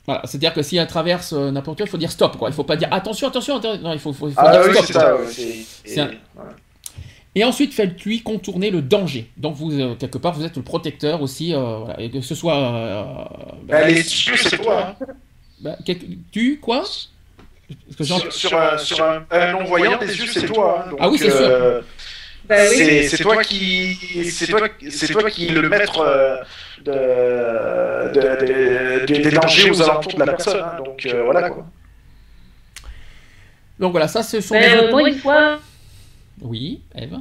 [0.04, 2.36] Voilà, c'est-à-dire que s'il traverse euh, n'importe quoi, il faut dire stop.
[2.36, 2.48] Quoi.
[2.48, 3.80] Il faut pas dire attention, attention, attention.
[3.84, 4.84] Non, il faut, faut- il faut Ah dire oui, stop.
[4.86, 4.92] c'est
[5.94, 6.02] ça.
[6.02, 6.50] un- et- voilà.
[7.36, 9.30] Et ensuite, faites-lui contourner le danger.
[9.36, 11.54] Donc, vous, euh, quelque part, vous êtes le protecteur aussi.
[11.54, 12.56] euh, voilà, et que ce soit.
[12.58, 14.96] euh, bah, Bah, les yeux, c'est toi.
[15.00, 15.06] hein.
[15.60, 16.00] bah, quel-
[16.32, 16.80] tu, quoi?
[16.80, 20.82] Parce que j'en- Sur, sur un, sur un, un non-voyant, les yeux, c'est toi.
[20.84, 20.90] hein.
[20.90, 21.80] Donc, Ah oui, c'est euh,
[22.48, 23.04] Bah oui.
[23.08, 23.94] c'est toi qui,
[24.30, 24.60] c'est toi,
[24.90, 26.36] c'est toi qui le maître euh,
[26.82, 30.60] de, de- de- de- des dangers aux alentours de la personne.
[30.64, 30.76] hein.
[30.82, 31.66] Donc euh, voilà quoi.
[33.78, 34.86] Donc, voilà, ça, ce sont Ben, des.
[34.86, 35.60] euh, moi, une fois,
[36.42, 37.14] Oui, Eve.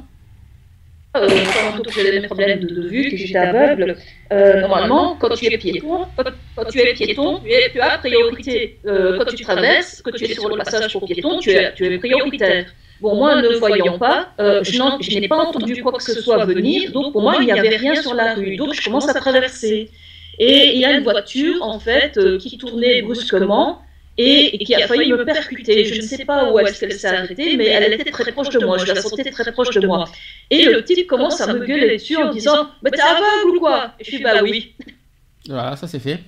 [1.16, 3.96] euh, quand j'avais des problèmes de, de vue, que j'étais aveugle,
[4.32, 6.24] euh, normalement, quand tu es piéton, quand,
[6.56, 8.78] quand tu es piéton, tu, es- tu as priorité.
[8.86, 11.86] Euh, quand tu traverses, que tu es sur le passage pour piéton, tu es, tu
[11.86, 12.66] es prioritaire.
[13.00, 16.90] Bon, moi, ne voyant pas, euh, je n'ai pas entendu quoi que ce soit venir,
[16.92, 18.56] donc pour moi, il n'y avait rien sur la rue.
[18.56, 19.90] Donc, je commence à traverser.
[20.40, 23.82] Et il y a une voiture, en fait, euh, qui tournait brusquement
[24.16, 25.84] et, qui a failli me percuter.
[25.84, 28.64] Je ne sais pas où est-ce qu'elle s'est arrêtée, mais elle était très proche de
[28.64, 28.78] moi.
[28.78, 30.08] Je la sentais très proche de moi.
[30.50, 33.94] Et le type commence à me gueuler dessus en disant Mais t'es aveugle ou quoi?
[34.00, 34.74] Je suis Bah oui.
[35.48, 36.18] Voilà, ça c'est fait.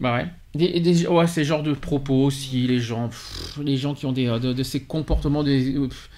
[0.00, 0.26] Bah ouais.
[0.54, 4.12] Des, des- ouais, ces genres de propos aussi, les gens, pff, les gens qui ont
[4.12, 6.08] des, de, de ces comportements, des, pff,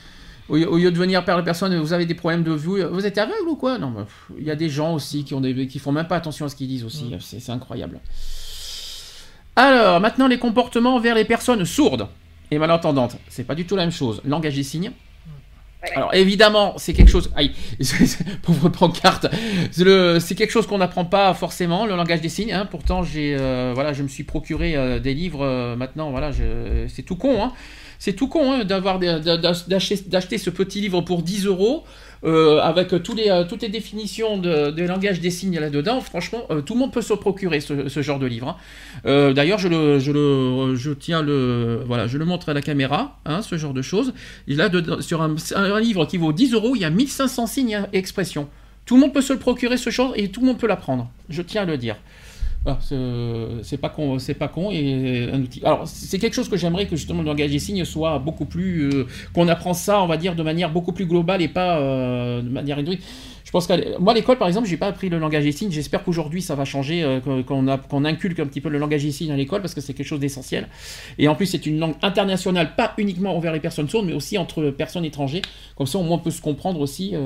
[0.48, 2.82] au, lieu- au lieu de venir par la personne, vous avez des problèmes de vue,
[2.84, 3.78] vous êtes aveugle ou quoi?
[3.78, 4.06] Non,
[4.38, 6.48] il y a des gens aussi qui ont des, qui font même pas attention à
[6.48, 7.12] ce qu'ils disent aussi.
[7.20, 7.98] C'est c'est incroyable.
[9.56, 12.06] Alors, maintenant les comportements envers les personnes sourdes
[12.50, 13.16] et malentendantes.
[13.28, 14.22] C'est pas du tout la même chose.
[14.24, 14.92] Langage des signes.
[15.94, 17.30] Alors évidemment, c'est quelque chose.
[17.36, 17.52] Aïe,
[18.42, 19.26] pauvre pancarte.
[19.72, 22.52] C'est quelque chose qu'on n'apprend pas forcément, le langage des signes.
[22.52, 22.66] hein.
[22.70, 25.44] Pourtant, j'ai, euh, voilà, je me suis procuré euh, des livres.
[25.44, 27.42] euh, maintenant, voilà, je- c'est tout con.
[27.42, 27.52] hein.
[27.98, 31.84] c'est tout con hein, d'avoir d'acheter ce petit livre pour 10 euros.
[32.24, 36.74] Euh, avec euh, toutes les définitions de, de langage des signes là-dedans, franchement, euh, tout
[36.74, 38.56] le monde peut se procurer ce, genre de livre.
[39.04, 39.32] hein.
[39.32, 43.18] D'ailleurs, je le, je le, je tiens le, voilà, je le montre à la caméra,
[43.24, 44.12] hein, ce genre de choses.
[44.48, 47.46] Et là, dedans- sur un, un livre qui vaut 10 euros, il y a 1500
[47.46, 48.48] signes et expressions.
[48.86, 51.10] Tout le monde peut se le procurer ce genre et tout le monde peut l'apprendre.
[51.28, 51.96] Je tiens à le dire.
[52.62, 52.78] Voilà,
[53.62, 55.62] c'est- pas con, c'est pas con et un outil.
[55.64, 58.90] Alors c'est quelque chose que j'aimerais que justement le langage des signes soit beaucoup plus,
[58.92, 62.42] euh, qu'on apprend ça, on va dire de manière beaucoup plus globale et pas euh,
[62.42, 63.02] de manière réduite.
[63.50, 65.72] Je pense que moi l'école par exemple j'ai pas appris le langage des signes.
[65.72, 67.42] J'espère qu'aujourd'hui ça va changer, euh, qu'on-
[67.88, 70.06] qu'on inculque un petit peu le langage des signes à l'école parce que c'est quelque
[70.06, 70.68] chose d'essentiel.
[71.18, 74.38] Et en plus c'est une langue internationale, pas uniquement envers les personnes sourdes, mais aussi
[74.38, 75.42] entre personnes étrangères.
[75.74, 77.10] Comme ça au moins on peut se comprendre aussi.
[77.16, 77.18] euh,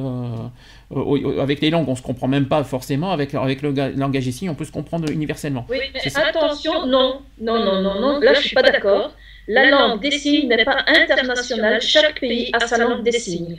[0.96, 3.10] euh, avec les langues on se comprend même pas forcément.
[3.12, 5.66] Avec avec le ga- langage des signes on peut se comprendre universellement.
[5.68, 9.12] Oui, mais attention, non, non, non, non, non, là je suis pas d'accord.
[9.46, 13.58] La langue des signes n'est pas internationale, chaque pays a sa langue des signes.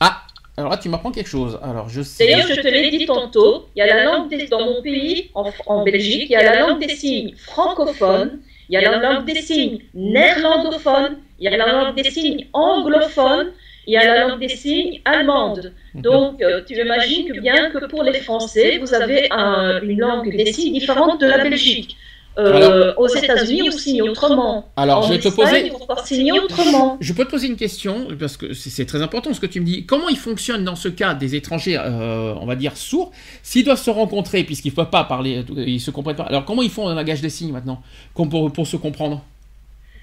[0.00, 0.22] Ah,
[0.56, 1.58] alors là, tu m'apprends quelque chose.
[1.62, 2.26] Alors, je sais.
[2.26, 5.30] D'ailleurs, je te l'ai dit tantôt, il y a la langue des, dans mon pays,
[5.34, 8.98] en, en Belgique, il y a la langue des signes francophone, il y a la
[8.98, 13.52] langue des signes néerlandophone, il y a la langue des signes anglophone,
[13.86, 15.72] il y a la langue des signes allemande.
[15.94, 20.30] Donc, euh, tu imagines que bien que pour les Français, vous avez un- une langue
[20.36, 21.96] des signes différente de la Belgique.
[22.38, 22.52] Euh,
[22.92, 24.68] Alors- aux États-Unis, on signe autrement.
[24.76, 25.72] Alors, en je vais te poser.
[26.04, 26.98] signer autrement.
[27.00, 29.64] Je peux te poser une question, parce que c'est très important ce que tu me
[29.64, 29.86] dis.
[29.86, 33.10] Comment il fonctionne dans ce cas des étrangers, euh, on va dire sourds,
[33.42, 36.24] s'ils doivent se rencontrer, puisqu'ils ne peuvent pas parler, ils se comprennent pas.
[36.24, 37.80] Alors, comment ils font un langage des signes maintenant
[38.14, 39.22] pour, pour se comprendre?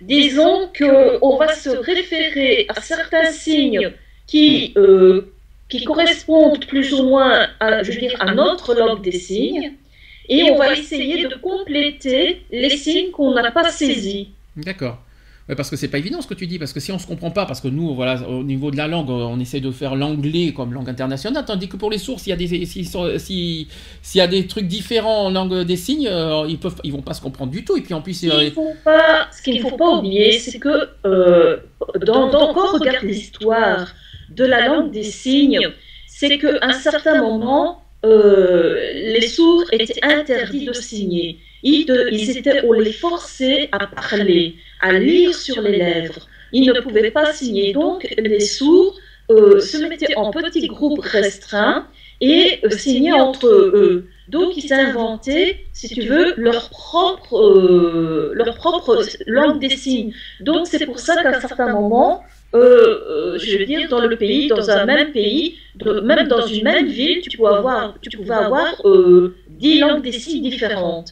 [0.01, 3.91] Disons qu'on va se référer à certains signes
[4.27, 5.31] qui, euh,
[5.69, 9.73] qui correspondent plus ou moins à, je veux dire, à notre langue des signes,
[10.29, 14.29] et on va essayer de compléter les signes qu'on n'a pas saisis.
[14.55, 14.99] D'accord.
[15.49, 17.05] Ouais, parce que c'est pas évident ce que tu dis, parce que si on se
[17.05, 19.93] comprend pas, parce que nous, voilà, au niveau de la langue, on essaie de faire
[19.93, 23.67] l'anglais comme langue internationale, tandis que pour les sourds, s'il y a des, si- s'il
[24.15, 27.13] y a des trucs différents en langue des signes, euh, ils peuvent, ils vont pas
[27.13, 27.75] se comprendre du tout.
[27.75, 29.89] Et puis en plus, Ce qu'il euh, ne faut pas, ce qu'il ne faut pas
[29.97, 31.57] oublier, c'est que euh,
[32.05, 33.93] dans, dans- quand on regarde l'histoire
[34.29, 35.59] de la langue des signes,
[36.07, 41.39] c'est qu'à un certain moment, euh, les sourds étaient interdits de signer.
[41.63, 41.89] Ils,
[42.38, 46.27] étaient, on les forçait à parler, à lire sur les lèvres.
[46.51, 47.71] Ils ne pouvaient pas signer.
[47.71, 48.97] Donc, les sourds
[49.31, 51.88] euh, se mettaient en petits groupes restreints
[52.19, 54.09] et euh, signaient entre eux.
[54.27, 60.13] Donc, ils inventaient, si tu veux, leur propre, leur propre langue des signes.
[60.41, 62.23] Donc, c'est pour ça qu'à un certain moment,
[62.53, 66.45] euh, euh, je veux dire, dans le pays, dans un même pays, de- même dans
[66.45, 71.11] une même ville, tu pouvais avoir, tu pouvais avoir euh, dix langues des signes différentes.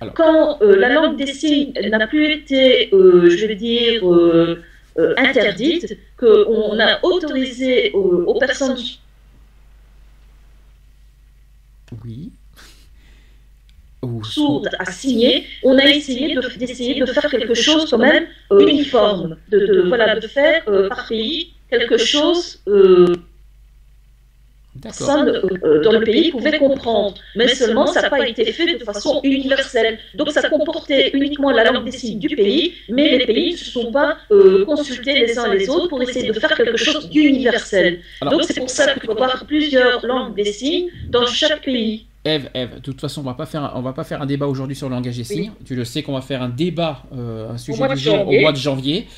[0.00, 0.14] Alors.
[0.14, 4.62] Quand euh, la langue des signes n'a plus été, euh, je veux dire, euh,
[4.98, 8.76] euh, interdite, qu'on a autorisé aux personnes
[12.04, 12.32] oui.
[14.02, 18.26] Ou sourdes à signer, on a essayé de- d'essayer de, faire quelque chose quand même
[18.52, 23.14] euh, uniforme, de, de- voilà, de faire euh, par pays quelque chose euh,
[24.80, 25.28] personne
[25.64, 27.14] euh, dans le pays pouvait comprendre.
[27.36, 29.98] Mais seulement, ça n'a pas été fait de façon universelle.
[30.14, 33.70] Donc, ça comportait uniquement la langue des signes du pays, mais les pays ne se
[33.70, 38.00] sont pas euh, consultés les uns les autres pour essayer de faire quelque chose d'universel.
[38.30, 42.06] Donc, c'est pour ça qu'il faut avoir plusieurs langues des signes dans chaque pays.
[42.24, 44.26] Eve, Eve, de toute façon, on va pas faire, un- on va pas faire un
[44.26, 45.50] débat aujourd'hui sur le langage des signes.
[45.64, 48.40] Tu le sais qu'on va faire un débat, euh, un sujet mois du au janvier.
[48.40, 49.08] mois de janvier.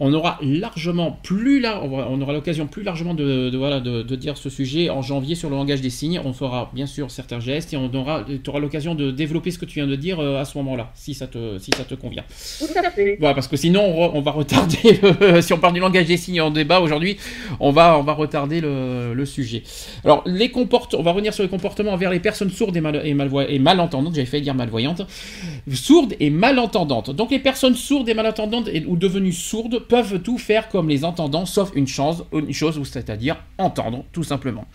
[0.00, 4.16] On aura largement plus là, on, aura l'occasion plus largement de, de- voilà de, de
[4.16, 6.20] dire ce sujet en janvier sur le langage des signes.
[6.24, 9.58] On fera bien sûr certains gestes et on aura, tu auras l'occasion de développer ce
[9.58, 11.94] que tu viens de dire euh, à ce moment-là, si ça te, si ça te
[11.94, 12.24] convient.
[12.58, 13.16] Tout à fait.
[13.20, 15.00] Voilà, parce que sinon on, re- on va retarder.
[15.20, 17.16] le- si on parle du langage des signes en débat aujourd'hui,
[17.60, 19.62] on va, on va retarder le, le sujet.
[20.04, 23.02] Alors les comporte, on va revenir sur les comportements envers les personnes sourdes et, mal,
[23.04, 24.14] et, malvoy- et malentendantes.
[24.14, 25.02] J'avais failli dire malvoyantes,
[25.72, 27.10] sourdes et malentendantes.
[27.14, 31.46] Donc les personnes sourdes et malentendantes ou devenues sourdes peuvent tout faire comme les entendants,
[31.46, 34.66] sauf une chose, une chose, c'est-à-dire entendre, tout simplement.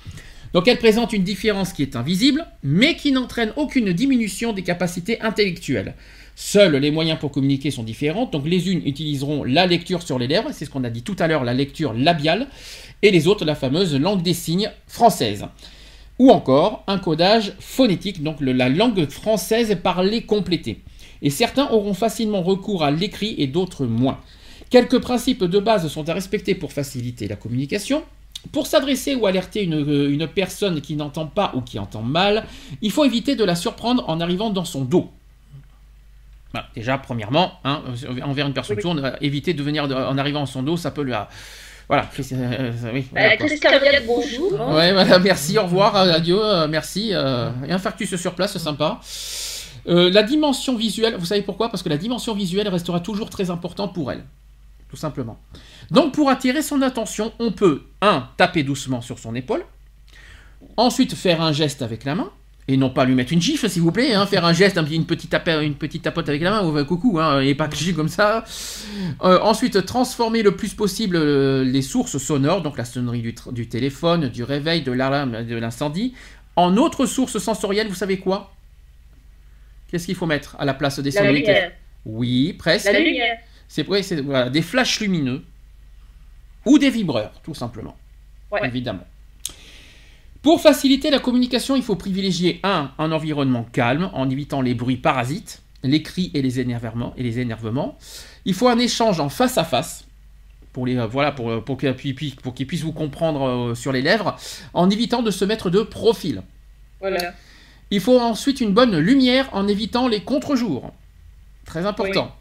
[0.53, 5.21] Donc elles présentent une différence qui est invisible, mais qui n'entraîne aucune diminution des capacités
[5.21, 5.95] intellectuelles.
[6.35, 10.27] Seuls les moyens pour communiquer sont différents, donc les unes utiliseront la lecture sur les
[10.27, 12.47] lèvres, c'est ce qu'on a dit tout à l'heure, la lecture labiale,
[13.01, 15.45] et les autres la fameuse langue des signes française.
[16.19, 20.81] Ou encore un codage phonétique, donc la langue française parlée complétée.
[21.21, 24.19] Et certains auront facilement recours à l'écrit et d'autres moins.
[24.69, 28.03] Quelques principes de base sont à respecter pour faciliter la communication.
[28.51, 32.45] Pour s'adresser ou alerter une, euh, une personne qui n'entend pas ou qui entend mal,
[32.81, 35.09] il faut éviter de la surprendre en arrivant dans son dos.
[36.53, 37.81] Voilà, déjà, premièrement, hein,
[38.23, 40.91] envers une personne sourde, euh, éviter de venir de- en arrivant en son dos, ça
[40.91, 41.13] peut lui.
[41.89, 44.51] Voilà, Chris- euh, euh, oui, voilà, Euh, Viette, bonjour.
[44.75, 47.09] Ouais, voilà, merci, au revoir, adieu, euh, merci.
[47.13, 48.99] Euh, et infarctus sur place, c'est sympa.
[49.89, 51.69] Euh, la dimension visuelle, vous savez pourquoi?
[51.69, 54.23] Parce que la dimension visuelle restera toujours très importante pour elle,
[54.89, 55.39] tout simplement.
[55.91, 59.63] Donc, pour attirer son attention, on peut, un, taper doucement sur son épaule,
[60.77, 62.31] ensuite faire un geste avec la main,
[62.69, 65.05] et non pas lui mettre une gifle, s'il vous plaît, hein, faire un geste, une,
[65.05, 67.77] petite tape- une petite tapote avec la main, ou un coucou, hein, et pas que
[67.77, 68.43] gifle comme ça.
[69.23, 74.27] Euh, ensuite, transformer le plus possible euh, les sources sonores, donc la sonnerie du téléphone,
[74.29, 76.13] du réveil, de l'alarme, de l'incendie,
[76.57, 78.51] en autres sources sensorielles, vous savez quoi?
[79.89, 81.47] Qu'est-ce qu'il faut mettre à la place des La sonorités?
[81.47, 81.71] lumière.
[82.05, 82.91] Oui, presque.
[82.91, 83.37] La lumière.
[83.67, 85.43] C'est voilà, des flashs lumineux
[86.65, 87.95] ou des vibreurs, tout simplement.
[88.51, 88.65] Ouais.
[88.65, 89.05] Évidemment.
[90.41, 94.97] Pour faciliter la communication, il faut privilégier un, un environnement calme en évitant les bruits
[94.97, 97.13] parasites, les cris et les énervements.
[97.17, 97.97] Et les énervements.
[98.45, 100.07] Il faut un échange en face à face
[100.77, 103.91] pour les euh, voilà pour, euh, pour qu'ils pour qu'ils puissent vous comprendre euh, sur
[103.91, 104.37] les lèvres,
[104.75, 106.43] en évitant de se mettre de profil.
[106.99, 107.33] Voilà.
[107.89, 110.93] Il faut ensuite une bonne lumière en évitant les contre-jours.
[111.65, 112.35] Très important.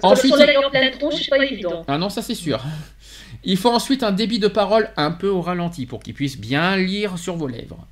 [0.00, 1.84] Parce que Ensuite, le soleil en pleine tronche, c'est pas évident.
[1.88, 2.62] Ah non, ça c'est sûr.
[3.44, 6.76] Il faut ensuite un débit de parole un peu au ralenti pour qu'ils puissent bien
[6.76, 7.86] lire sur vos lèvres.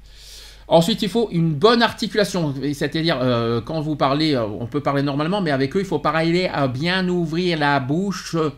[0.67, 5.03] Ensuite, il faut une bonne articulation, c'est-à-dire euh, quand vous parlez, euh, on peut parler
[5.03, 8.51] normalement, mais avec eux, il faut parler à bien ouvrir la bouche, euh,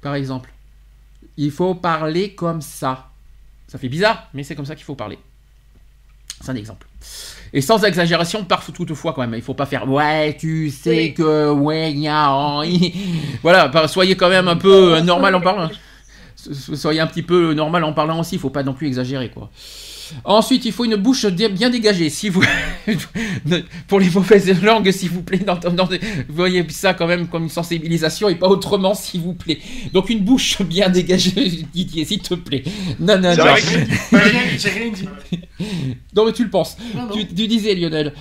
[0.00, 0.50] par exemple.
[1.36, 3.08] Il faut parler comme ça.
[3.68, 5.18] Ça fait bizarre, mais c'est comme ça qu'il faut parler.
[6.40, 6.86] C'est un exemple.
[7.54, 9.34] Et sans exagération, parfois toutefois quand même.
[9.34, 12.62] Il faut pas faire ouais, tu sais que ouais, gna,
[13.42, 13.70] voilà.
[13.88, 15.70] Soyez quand même un peu euh, normal en parlant.
[16.34, 18.34] So- so- Soyez un petit peu normal en parlant aussi.
[18.34, 19.50] Il faut pas non plus exagérer quoi.
[20.24, 22.10] Ensuite, il faut une bouche bien dégagée.
[22.10, 22.42] Si vous,
[23.88, 25.96] pour les mauvaises langues, s'il vous plaît, dans- dans- vous
[26.34, 29.58] voyez ça quand même comme une sensibilisation et pas autrement, s'il vous plaît.
[29.92, 32.62] Donc une bouche bien dégagée, Didier, s'il te plaît.
[33.00, 33.44] Non, non, non.
[34.58, 35.08] J'ai rien- dit.
[36.14, 36.76] Non, mais tu le penses.
[36.94, 38.12] Non, non, Tu, tu disais, Lionel.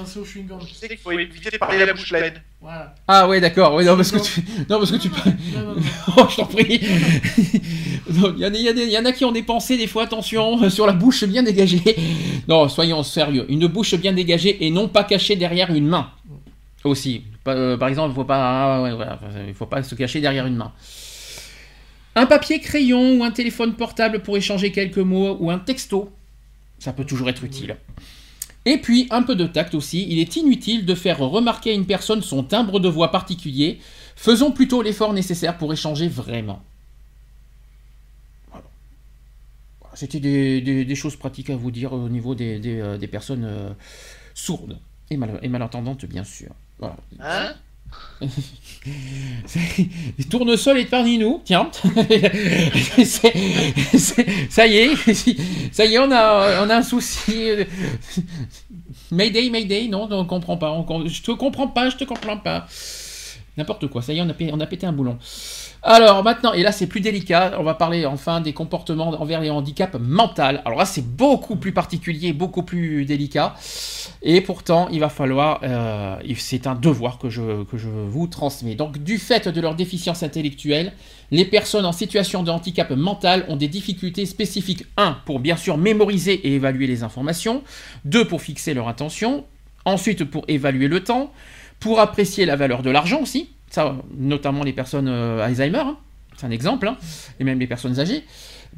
[0.00, 0.58] Au chewing-gum.
[0.66, 2.34] Tu sais qu'il faut éviter de parler à la bouche pleine.
[2.60, 2.94] Voilà.
[3.08, 3.74] Ah ouais, d'accord.
[3.74, 5.08] Ouais, non, parce que tu, non, parce que tu.
[5.08, 5.82] Non, non, non.
[6.16, 6.80] Oh, je t'en prie.
[8.08, 10.86] Il y, en a- y y en qui ont des pensées des fois, attention, sur
[10.86, 11.82] la bouche bien dégagée.
[12.48, 13.46] Non, soyons sérieux.
[13.48, 16.10] Une bouche bien dégagée et non pas cachée derrière une main.
[16.84, 17.24] Aussi.
[17.48, 19.18] Euh, Par exemple, il faut pas, ah, ouais, voilà,
[19.48, 20.72] il faut pas se cacher derrière une main.
[22.14, 26.10] Un papier crayon ou un téléphone portable pour échanger quelques mots ou un texto.
[26.78, 27.76] Ça peut toujours être utile.
[28.66, 30.06] Et puis, un peu de tact aussi.
[30.10, 33.78] Il est inutile de faire remarquer à une personne son timbre de voix particulier.
[34.16, 36.60] Faisons plutôt l'effort nécessaire pour échanger vraiment.
[38.50, 38.64] Voilà.
[39.94, 43.70] C'était des, choses pratiques à vous dire au niveau des, euh, personnes euh,
[44.34, 44.80] sourdes
[45.10, 46.50] et, mal- et malentendantes, bien sûr.
[47.20, 47.54] Hein?
[50.30, 51.70] Tournesol est parmi nous, tiens.
[54.48, 54.94] Ça y est,
[55.72, 57.50] ça y est, on a, on a un souci.
[59.10, 60.72] Mayday, Mayday, non, on comprend pas.
[61.06, 62.66] je te comprends pas, je te comprends pas.
[63.56, 65.18] N'importe quoi, ça y est, on a pété un boulon.
[65.82, 69.50] Alors maintenant, et là c'est plus délicat, on va parler enfin des comportements envers les
[69.50, 70.42] handicaps mentaux.
[70.42, 73.54] Alors là c'est beaucoup plus particulier, beaucoup plus délicat.
[74.22, 78.74] Et pourtant, il va falloir, euh, c'est un devoir que je, que je vous transmets.
[78.74, 80.92] Donc du fait de leur déficience intellectuelle,
[81.30, 84.84] les personnes en situation de handicap mental ont des difficultés spécifiques.
[84.96, 85.18] 1.
[85.24, 87.62] Pour bien sûr mémoriser et évaluer les informations.
[88.04, 88.26] 2.
[88.26, 89.44] Pour fixer leur attention.
[89.84, 91.32] Ensuite pour évaluer le temps.
[91.78, 93.50] Pour apprécier la valeur de l'argent aussi.
[94.16, 95.78] Notamment les personnes euh, Alzheimer.
[95.78, 95.96] hein.
[96.36, 96.86] C'est un exemple.
[96.88, 96.96] hein.
[97.40, 98.24] Et même les personnes âgées.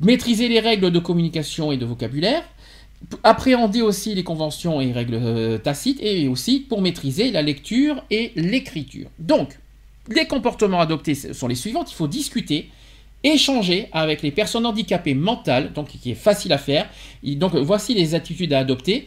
[0.01, 2.43] Maîtriser les règles de communication et de vocabulaire.
[3.23, 5.99] Appréhender aussi les conventions et règles euh, tacites.
[6.03, 9.09] Et aussi pour maîtriser la lecture et l'écriture.
[9.19, 9.59] Donc,
[10.09, 11.85] les comportements adoptés sont les suivants.
[11.87, 12.71] Il faut discuter,
[13.25, 16.89] échanger avec les personnes handicapées mentales, donc qui est facile à faire.
[17.23, 19.07] Donc voici les attitudes à adopter.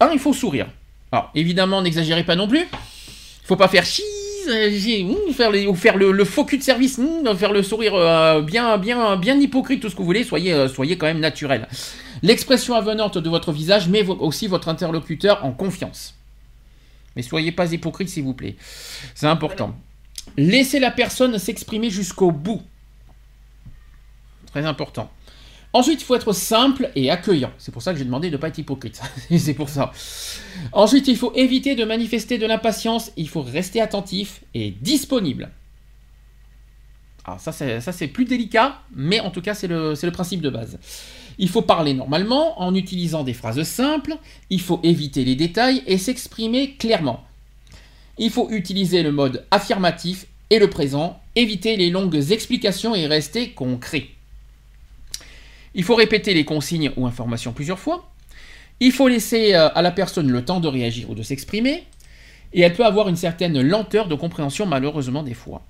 [0.00, 0.68] Un, il faut sourire.
[1.10, 2.60] Alors évidemment, n'exagérez pas non plus.
[2.70, 4.17] Il faut pas faire euh,
[4.48, 7.00] hum, faire, ou faire le, le faux cul de service,
[7.36, 10.24] faire le sourire euh, bien, bien, bien hypocrite, tout ce que vous voulez.
[10.24, 11.68] Soyez, euh, soyez quand même naturel.
[12.22, 16.14] L'expression avenante de votre visage met aussi votre interlocuteur en confiance.
[17.16, 18.56] Mais soyez pas hypocrite, s'il vous plaît.
[19.14, 19.74] C'est important.
[20.36, 22.62] Laissez la personne s'exprimer jusqu'au bout.
[24.46, 25.10] Très important.
[25.72, 27.52] Ensuite, il faut être simple et accueillant.
[27.58, 29.00] C'est pour ça que j'ai demandé de ne pas être hypocrite.
[29.38, 29.92] c'est pour ça.
[30.72, 33.12] Ensuite, il faut éviter de manifester de l'impatience.
[33.16, 35.50] Il faut rester attentif et disponible.
[37.24, 40.12] Alors ça, c'est, ça, c'est plus délicat, mais en tout cas, c'est le, c'est le
[40.12, 40.78] principe de base.
[41.38, 44.16] Il faut parler normalement en utilisant des phrases simples.
[44.48, 47.24] Il faut éviter les détails et s'exprimer clairement.
[48.16, 53.50] Il faut utiliser le mode affirmatif et le présent, éviter les longues explications et rester
[53.50, 54.08] concret.
[55.74, 58.10] Il faut répéter les consignes ou informations plusieurs fois.
[58.80, 61.84] Il faut laisser euh, à la personne le temps de réagir ou de s'exprimer.
[62.52, 65.62] Et elle peut avoir une certaine lenteur de compréhension malheureusement des fois.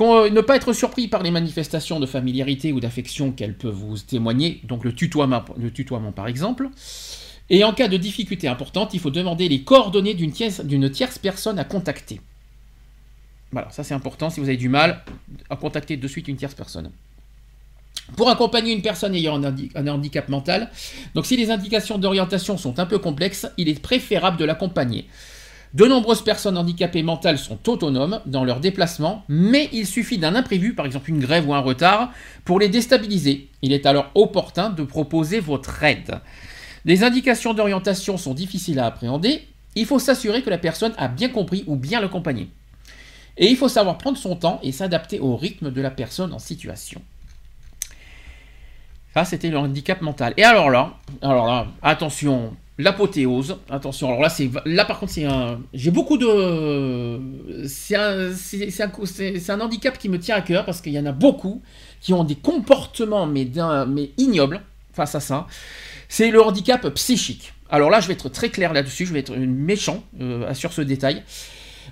[0.00, 3.98] Euh, ne pas être surpris par les manifestations de familiarité ou d'affection qu'elle peut vous
[3.98, 6.68] témoigner, donc le tutoiement, par exemple.
[7.50, 10.30] Et en cas de difficulté importante, il faut demander les coordonnées d'une
[10.90, 12.20] tierce personne à contacter.
[13.50, 14.30] Voilà, ça c'est important.
[14.30, 15.04] Si vous avez du mal,
[15.48, 16.90] à contacter de suite une tierce personne.
[18.16, 20.70] Pour accompagner une personne ayant un, handi- un handicap mental,
[21.14, 25.06] donc si les indications d'orientation sont un peu complexes, il est préférable de l'accompagner.
[25.74, 30.74] De nombreuses personnes handicapées mentales sont autonomes dans leurs déplacements, mais il suffit d'un imprévu,
[30.74, 32.10] par exemple une grève ou un retard,
[32.46, 33.48] pour les déstabiliser.
[33.60, 36.20] Il est alors opportun de proposer votre aide.
[36.86, 39.46] Les indications d'orientation sont difficiles à appréhender.
[39.74, 42.48] Il faut s'assurer que la personne a bien compris ou bien l'accompagner.
[43.36, 46.38] Et il faut savoir prendre son temps et s'adapter au rythme de la personne en
[46.38, 47.02] situation.
[49.14, 50.34] Ça, c'était le handicap mental.
[50.36, 53.56] Et alors là, alors là, attention, l'apothéose.
[53.68, 55.60] Attention, alors là, c'est là par contre, c'est un.
[55.74, 57.66] J'ai beaucoup de.
[57.66, 61.12] C'est un, c'est, un, handicap qui me tient à cœur parce qu'il y en a
[61.12, 61.62] beaucoup
[62.00, 63.48] qui ont des comportements mais,
[63.88, 64.60] mais ignobles
[64.92, 65.46] face à ça.
[66.08, 67.52] C'est le handicap psychique.
[67.70, 70.80] Alors là, je vais être très clair là-dessus, je vais être méchant euh, sur ce
[70.80, 71.22] détail.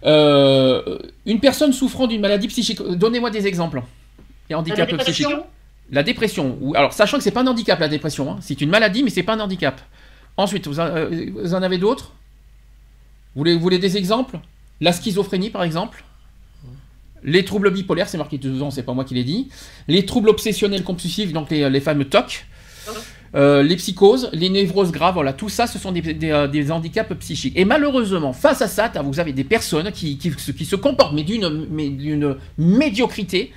[0.05, 3.83] Euh, une personne souffrant d'une maladie psychique, donnez-moi des exemples.
[4.49, 5.27] Et handicap psychique.
[5.91, 6.59] La dépression.
[6.61, 8.33] ou- Alors, sachant que c'est pas un handicap, la dépression.
[8.33, 8.37] hein.
[8.41, 9.81] C'est une maladie, mais c'est pas un handicap.
[10.37, 12.13] Ensuite, vous en, euh, vous en avez d'autres?
[13.35, 14.39] Vous voulez, vous voulez des exemples?
[14.81, 16.05] La schizophrénie, par exemple?
[17.23, 19.49] Les troubles bipolaires, c'est marqué dedans, c'est pas moi qui l'ai dit.
[19.89, 22.47] Les troubles obsessionnels compulsifs, donc les, les fameux TOC.
[23.35, 26.71] Euh, les psychoses, les névroses graves, voilà, tout ça, ce sont des, des, euh, des
[26.71, 27.55] handicaps psychiques.
[27.57, 31.25] Et malheureusement, face à ça, vous avez des personnes qui, qui, qui se comportent, mais
[31.25, 33.53] d'une médiocrité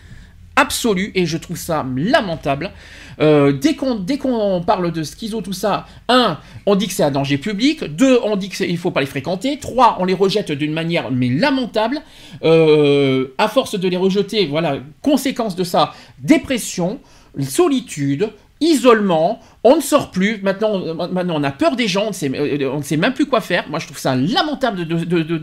[0.60, 2.72] absolue, et je trouve ça lamentable.
[3.22, 7.38] Euh, dès qu'on parle de schizo, tout ça, un, on dit que c'est un danger
[7.38, 11.12] public, deux, on dit qu'il faut pas les fréquenter, trois, on les rejette d'une manière
[11.12, 12.02] mais lamentable.
[12.44, 17.00] Euh, à force de les rejeter, voilà, conséquence de ça, dépression,
[17.40, 18.30] solitude,
[18.62, 22.14] isolement, on ne sort plus, maintenant, euh, maintenant on a peur des gens, on ne,
[22.14, 23.68] sait, euh, on ne sait même plus quoi faire.
[23.70, 25.38] Moi je trouve ça lamentable de, de, de,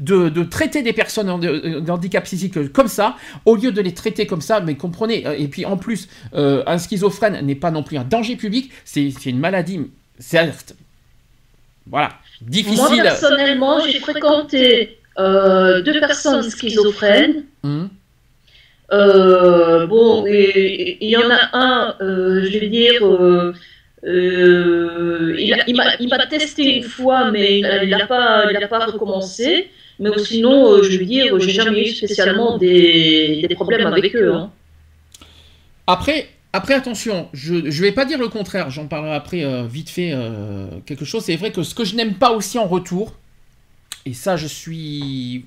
[0.00, 3.94] de, de, traiter des personnes en- de- d'handicap psychique comme ça, au lieu de les
[3.94, 7.70] traiter comme ça, mais comprenez, euh, et puis en plus, euh, un schizophrène n'est pas
[7.70, 9.80] non plus un danger public, c'est une maladie,
[10.18, 10.74] certes,
[11.86, 12.08] voilà,
[12.40, 13.02] Moi, difficile.
[13.02, 17.44] personnellement, j'ai fréquenté euh, deux personnes schizophrènes.
[17.62, 17.88] Hum,
[18.92, 23.52] Euh, bon, il y en a un, euh, je vais dire, euh,
[25.36, 29.70] il m'a testé une fois, mais il n'a pas, pas recommencé.
[29.98, 34.32] Mais sinon, je vais dire, j'ai jamais eu spécialement des, des problèmes avec eux.
[34.34, 34.50] hein.
[35.86, 40.14] Après, après attention, je ne vais pas dire le contraire, j'en parlerai après vite fait
[40.86, 41.24] quelque chose.
[41.24, 43.14] C'est vrai que ce que je n'aime pas aussi en retour,
[44.06, 45.46] et ça je suis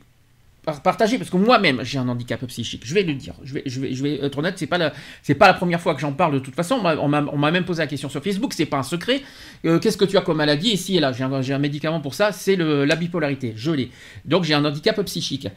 [0.68, 3.64] par- partagé parce que moi-même j'ai un handicap psychique, je vais le dire, je vais,
[3.66, 6.34] je vais, être honnête, c'est pas la, c'est pas la première fois que j'en parle
[6.34, 6.76] de toute façon.
[6.84, 9.22] On m'a- même posé la question sur Facebook, c'est pas un secret.
[9.66, 10.76] Euh, Qu'est-ce que tu as comme maladie?
[10.78, 13.92] Si et là, j'ai un, un médicament pour ça, c'est la bipolarité, je l'ai.
[14.26, 15.48] Donc j'ai un handicap psychique.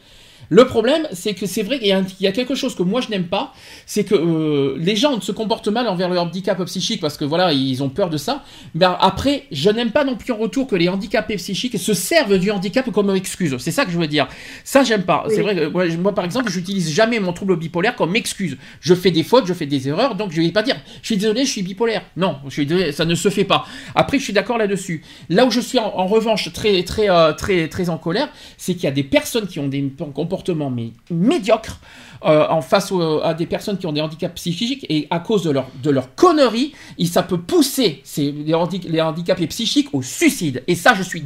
[0.53, 3.09] Le problème, c'est que c'est vrai qu'il y, a y quelque chose que moi je
[3.09, 3.55] n'aime pas,
[3.87, 7.53] c'est que euh, les gens se comportent mal envers le handicap psychique parce que voilà,
[7.53, 8.43] ils ont peur de ça.
[8.75, 12.37] Mais après, je n'aime pas non plus en retour que les handicapés psychiques se servent
[12.37, 13.57] du handicap comme excuse.
[13.61, 14.27] C'est ça que je veux dire.
[14.65, 15.25] Ça, j'aime pas.
[15.29, 18.59] C'est vrai que moi, par exemple, j'utilise jamais mon trouble bipolaire comme excuse.
[18.81, 21.17] Je fais des fautes, je fais des erreurs, donc je vais pas dire, je suis
[21.17, 22.03] désolé, je suis bipolaire.
[22.17, 23.67] Non, je suis désolé, ça ne se fait pas.
[23.95, 25.05] Après, je suis d'accord là-dessus.
[25.29, 28.75] Là où je suis en, en revanche très, très, euh, très, très en colère, c'est
[28.75, 30.40] qu'il y a des personnes qui ont des comportements
[30.71, 31.79] mais médiocres
[32.25, 32.93] euh, en face
[33.25, 36.15] à des personnes qui ont des handicaps psychiques et à cause de leur, de leur
[36.15, 40.63] connerie, il- ça peut pousser ces, les, handi- les handicapés psychiques au suicide.
[40.67, 41.23] Et ça, je suis,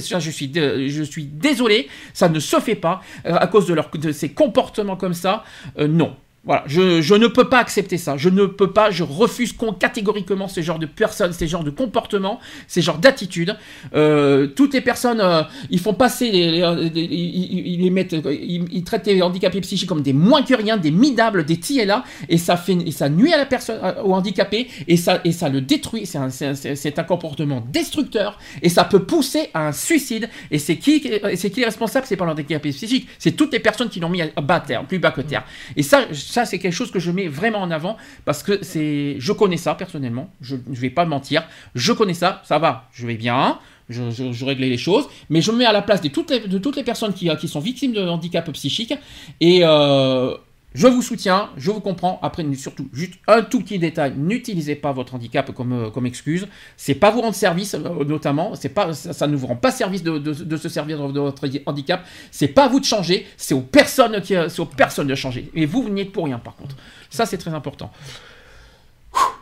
[0.00, 3.74] ça, je suis, je suis désolé, ça ne se fait pas euh, à cause de,
[3.74, 5.44] leur, de ces comportements comme ça.
[5.78, 6.16] euh, non.
[6.44, 8.16] Voilà, je, je ne peux pas accepter ça.
[8.16, 12.40] Je ne peux pas, je refuse catégoriquement ce genre de personnes, ces genres de comportements,
[12.68, 13.54] ces genres d'attitudes.
[13.94, 18.64] Euh, toutes les personnes, euh, ils font passer, les, les- les- ils, ils- mettent, ils,
[18.72, 21.80] ils traitent les handicapés psychiques comme des moins que rien, des minables, des ti
[22.28, 25.32] et ça fait, et ça nuit à la personne, euh, au handicapé, et ça, et
[25.32, 26.06] ça le détruit.
[26.06, 30.30] C'est un, un- un comportement destructeur, et ça peut pousser à un suicide.
[30.50, 31.02] Et c'est qui,
[31.36, 32.06] c'est qui est responsable?
[32.08, 34.98] C'est pas l'handicapé psychique, c'est toutes les personnes qui l'ont mis à bas terre, plus
[34.98, 35.44] bas que terre.
[35.76, 35.82] Et
[36.22, 39.56] ça c'est quelque chose que je mets vraiment en avant parce que c'est, je connais
[39.56, 40.30] ça personnellement.
[40.40, 41.44] Je, vais pas mentir,
[41.74, 43.58] je connais ça, ça va, je vais bien.
[43.88, 46.30] je, je, réglais les choses, mais je me mets à la place de toutes
[46.76, 48.92] les, personnes qui, qui sont victimes de handicap psychique,
[49.40, 50.34] et euh,
[50.74, 52.18] je vous soutiens, je vous comprends.
[52.22, 56.46] Après, surtout, juste un tout petit détail n'utilisez pas votre handicap comme, euh, comme excuse.
[56.76, 58.54] C'est pas vous rendre service, euh, notamment.
[58.54, 62.04] C'est pas, ça, ne vous rend pas service de, de- se servir de, votre handicap.
[62.30, 63.26] C'est pas à vous de changer.
[63.38, 65.50] C'est aux personnes qui, c'est aux personnes de changer.
[65.54, 66.76] Et vous, vous n'y êtes pour rien, par contre.
[67.08, 67.90] Ça, c'est très important.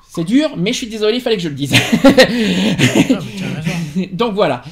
[0.08, 1.74] C'est dur, mais je suis désolé, il fallait que je le dise.
[4.12, 4.62] Donc voilà.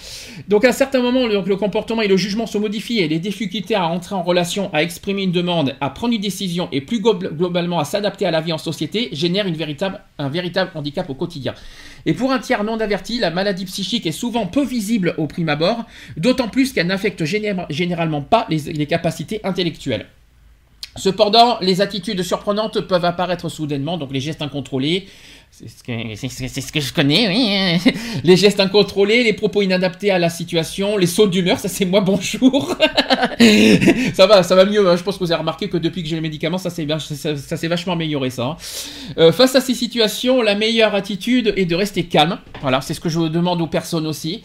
[0.49, 3.75] Donc à un certain moment, le, comportement et le jugement se modifient et les difficultés
[3.75, 7.19] à entrer en relation, à exprimer une demande, à prendre une décision et plus glo-
[7.19, 11.55] globalement à s'adapter à la vie en société génèrent un véritable handicap au quotidien.
[12.07, 15.49] Et pour un tiers non averti, la maladie psychique est souvent peu visible au prime
[15.49, 15.85] abord,
[16.17, 20.07] d'autant plus qu'elle n'affecte géné- généralement pas les capacités intellectuelles.
[20.97, 25.09] Cependant, les attitudes surprenantes peuvent apparaître soudainement, donc les gestes incontrôlés,
[25.57, 27.93] c'est ce, ce que je connais, oui.
[28.25, 32.01] Les gestes incontrôlés, les propos inadaptés à la situation, les sautes d'humeur, ça c'est moi
[32.01, 32.77] bonjour.
[34.15, 34.87] ça va, ça va mieux.
[34.89, 34.97] hein.
[34.97, 37.37] Je pense que vous avez remarqué que depuis que j'ai les médicaments, ça s'est ça,
[37.37, 38.45] ça vachement amélioré ça.
[38.45, 38.57] hein.
[39.19, 42.39] Euh, face à ces situations, la meilleure attitude est de rester calme.
[42.61, 44.43] Voilà, c'est ce que je demande aux personnes aussi.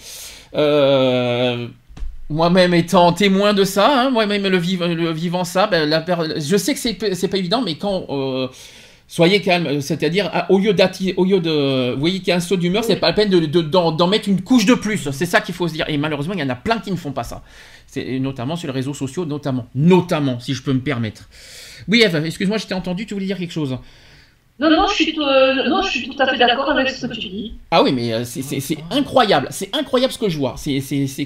[0.56, 1.68] Euh,
[2.30, 6.06] moi-même étant témoin de ça, hein, moi-même le, viv- le vivant ça, ben, la
[6.38, 6.80] je sais que
[7.16, 8.48] c'est pas évident, mais quand euh,
[9.10, 12.36] soyez calme, c'est-à-dire à- au lieu d'atti- au lieu de, vous voyez qu'il y a
[12.36, 15.10] un saut d'humeur, c'est pas la peine de de- d'en mettre une couche de plus.
[15.12, 15.86] C'est ça qu'il faut se dire.
[15.90, 17.44] Et malheureusement, il y en a plein qui ne font pas ça.
[17.88, 21.28] C'est notamment sur les réseaux sociaux, notamment, notamment, si je peux me permettre.
[21.88, 23.78] Oui, Eve, excuse-moi, je t'ai entendu, tu voulais dire quelque chose.
[24.60, 27.06] Non, non, je suis, tout- euh, non, je suis tout à fait d'accord avec ce
[27.06, 27.54] que tu dis.
[27.72, 30.82] Ah oui, mais euh, c'est- incroyable, c'est incroyable ce que je vois, c'est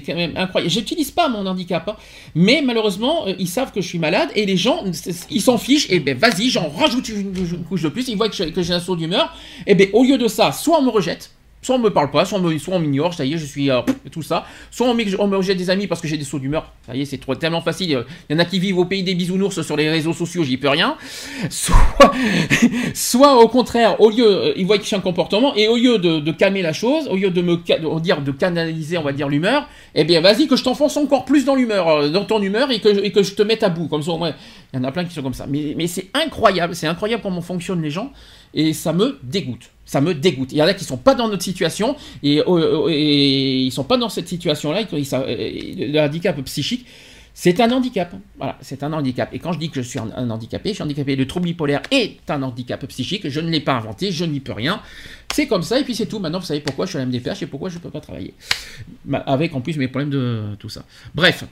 [0.06, 0.70] quand même incroyable.
[0.72, 1.96] J'utilise pas mon handicap, hein,
[2.36, 4.84] mais malheureusement, euh, ils savent que je suis malade et les gens,
[5.30, 8.28] ils s'en fichent, et ben vas-y, j'en rajoute une, une couche de plus, ils voient
[8.28, 9.34] que j'ai un saut d'humeur,
[9.66, 11.30] et ben au lieu de ça, soit on me rejette,
[11.64, 13.80] soit on me parle pas, soit on m'ignore, ça y est, je suis euh,
[14.12, 16.94] tout ça, soit on me, rejette des amis parce que j'ai des sauts d'humeur, ça
[16.94, 19.62] y est, c'est tellement facile, il y en a qui vivent au pays des bisounours
[19.62, 20.96] sur les réseaux sociaux, j'y peux rien,
[21.48, 21.74] soit,
[22.94, 25.98] soit au contraire, au lieu, euh, ils voient que j'ai un comportement, et au lieu
[25.98, 27.56] de, calmer la chose, au lieu de me
[27.98, 31.46] dire de canaliser, on va dire l'humeur, eh bien vas-y que je t'enfonce encore plus
[31.46, 34.12] dans l'humeur, euh, dans ton humeur, et que, je te mette à bout, comme ça,
[34.12, 35.46] il y en a plein qui sont comme ça.
[35.48, 38.12] Mais, mais c'est incroyable, c'est incroyable comment fonctionnent les gens,
[38.54, 39.70] et ça me dégoûte.
[39.84, 40.52] Ça me dégoûte.
[40.52, 43.84] Il y en a qui sont pas dans notre situation, et, euh, et ils sont
[43.84, 46.86] pas dans cette situation-là, et le handicap psychique,
[47.36, 48.14] c'est un handicap.
[48.38, 49.28] Voilà, c'est un handicap.
[49.34, 51.16] Et quand je dis que je suis un, handicapé, je suis handicapé.
[51.16, 53.28] Le trouble bipolaire est un handicap psychique.
[53.28, 54.80] Je ne l'ai pas inventé, je n'y peux rien.
[55.34, 56.20] C'est comme ça, et puis c'est tout.
[56.20, 58.00] Maintenant, vous savez pourquoi je suis à la MDPH et pourquoi je ne peux pas
[58.00, 58.34] travailler.
[59.04, 60.84] Ma- Avec en plus mes problèmes de tout ça.
[61.14, 61.44] Bref.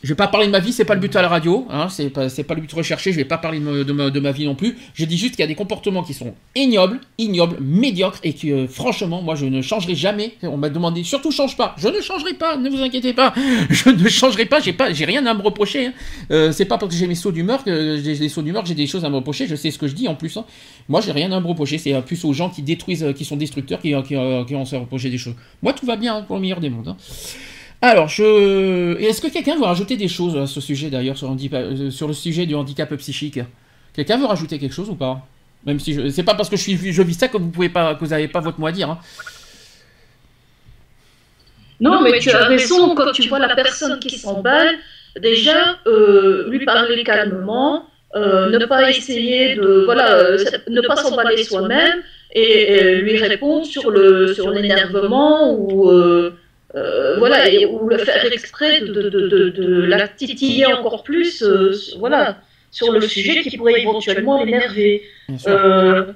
[0.00, 1.88] Je vais pas parler de ma vie, c'est pas le but à la radio, hein,
[1.88, 4.44] c'est pas, pas le but recherché, je vais pas parler de, ma, de ma vie
[4.44, 4.78] non plus.
[4.94, 8.46] Je dis juste qu'il y a des comportements qui sont ignobles, ignobles, médiocres, et que
[8.46, 10.34] euh, franchement, moi je ne changerai jamais.
[10.44, 13.34] On m'a demandé, surtout change pas, je ne changerai pas, ne vous inquiétez pas,
[13.70, 15.86] je ne changerai pas, j'ai pas, j'ai rien à me reprocher.
[15.86, 15.92] hein.
[16.30, 18.74] Euh, c'est pas parce que j'ai mes sauts d'humeur que j'ai des sauts d'humeur j'ai
[18.76, 20.36] des choses à me reprocher, je sais ce que je dis en plus.
[20.36, 20.44] hein.
[20.88, 23.24] Moi j'ai rien à me reprocher, c'est euh, plus aux gens qui détruisent, euh, qui
[23.24, 25.34] sont destructeurs, qui, euh, qui, euh, qui ont à se reprocher des choses.
[25.60, 26.94] Moi tout va bien hein, pour le meilleur des mondes.
[27.80, 28.98] Alors, je...
[28.98, 32.14] est-ce que quelqu'un veut rajouter des choses à ce sujet d'ailleurs, sur, euh, sur le
[32.14, 33.38] sujet du handicap psychique?
[33.94, 35.24] Quelqu'un veut rajouter quelque chose ou pas?
[35.64, 36.08] Même si je...
[36.08, 36.92] c'est pas parce que je, suis...
[36.92, 38.90] je vis ça que vous pouvez pas, que vous n'avez pas votre mot à dire.
[38.90, 38.98] hein.
[41.80, 44.74] Non, mais tu as raison, quand tu vois la personne qui s'emballe,
[45.20, 47.84] déjà, euh, lui parler calmement,
[48.16, 50.38] euh, ne pas essayer de, voilà, euh,
[50.68, 52.00] ne pas s'emballer soi-même
[52.32, 55.88] et, et lui répondre sur le sur l'énervement ou
[57.18, 62.40] voilà et, ou le faire exprès de, de, de, la titiller encore plus, euh, voilà,
[62.70, 65.02] sur le sujet qui pourrait éventuellement l'énerver.
[65.46, 66.12] Euh,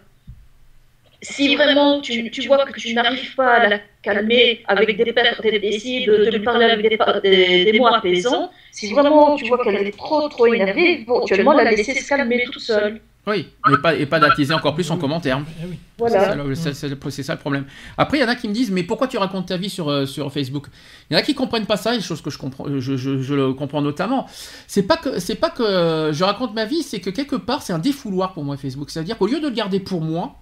[1.23, 5.37] si vraiment tu, tu vois que tu n'arrives pas à la calmer avec des per-
[5.43, 6.83] des- d'essayer de, lui parler avec
[7.23, 11.70] des, des mots apaisants, si vraiment tu vois qu'elle est trop trop énervée, éventuellement la
[11.70, 13.01] laisser se calmer toute seule.
[13.24, 15.40] Oui, et pas, et pas d'attiser encore plus en commentaire.
[15.62, 15.78] Eh oui.
[15.97, 16.43] C'est ça, Voilà.
[16.43, 16.89] le- c'est- ça
[17.35, 17.65] le problème.
[17.97, 19.89] Après, il y en a qui me disent, mais pourquoi tu racontes ta vie sur,
[19.89, 20.66] euh, sur Facebook?
[21.09, 23.23] Il y en a qui comprennent pas ça, et chose que je comprends, je, je-
[23.23, 24.27] je le comprends notamment.
[24.66, 27.73] C'est pas que c'est pas que je raconte ma vie, c'est que quelque part c'est
[27.73, 28.90] un défouloir pour moi Facebook.
[28.90, 30.35] C'est-à-dire qu'au lieu de le garder pour moi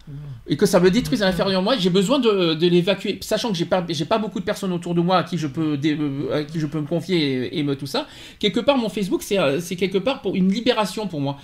[0.47, 3.51] et que ça me détruise à l'intérieur de moi, j'ai besoin de, de l'évacuer, sachant
[3.51, 5.77] que j'ai pas j'ai pas beaucoup de personnes autour de moi à qui je peux
[5.77, 7.19] dé- euh, à qui je peux me confier
[7.55, 8.07] et, et me tout ça.
[8.39, 11.37] Quelque part, mon Facebook c'est euh, c'est quelque part pour une libération pour moi.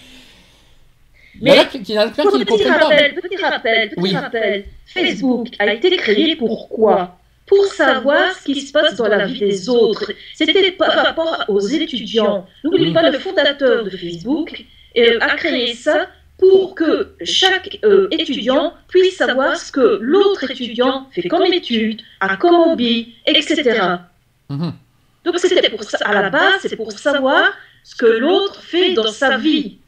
[1.42, 2.06] Mais qui- qui ne
[2.44, 2.78] petit pas.
[2.78, 4.14] rappel, petit rappel, petit Oui.
[4.16, 4.64] rappel.
[4.86, 9.68] Facebook a été créé pourquoi Pour savoir ce qui se passe dans la vie des
[9.68, 10.10] autres.
[10.34, 12.44] C'était par rapport aux étudiants.
[12.64, 12.94] N'oublie Mm.
[12.94, 14.64] pas, le fondateur de Facebook
[14.98, 16.08] euh, a créé ça
[16.38, 22.36] pour que chaque euh, étudiant puisse savoir ce que l'autre étudiant fait comme étude, a
[22.36, 23.80] comme hobby, etc.
[24.50, 24.72] Mhm.
[25.24, 27.52] Donc c'était pour ça, à la base, c'est pour savoir
[27.84, 29.78] ce que l'autre fait dans sa vie.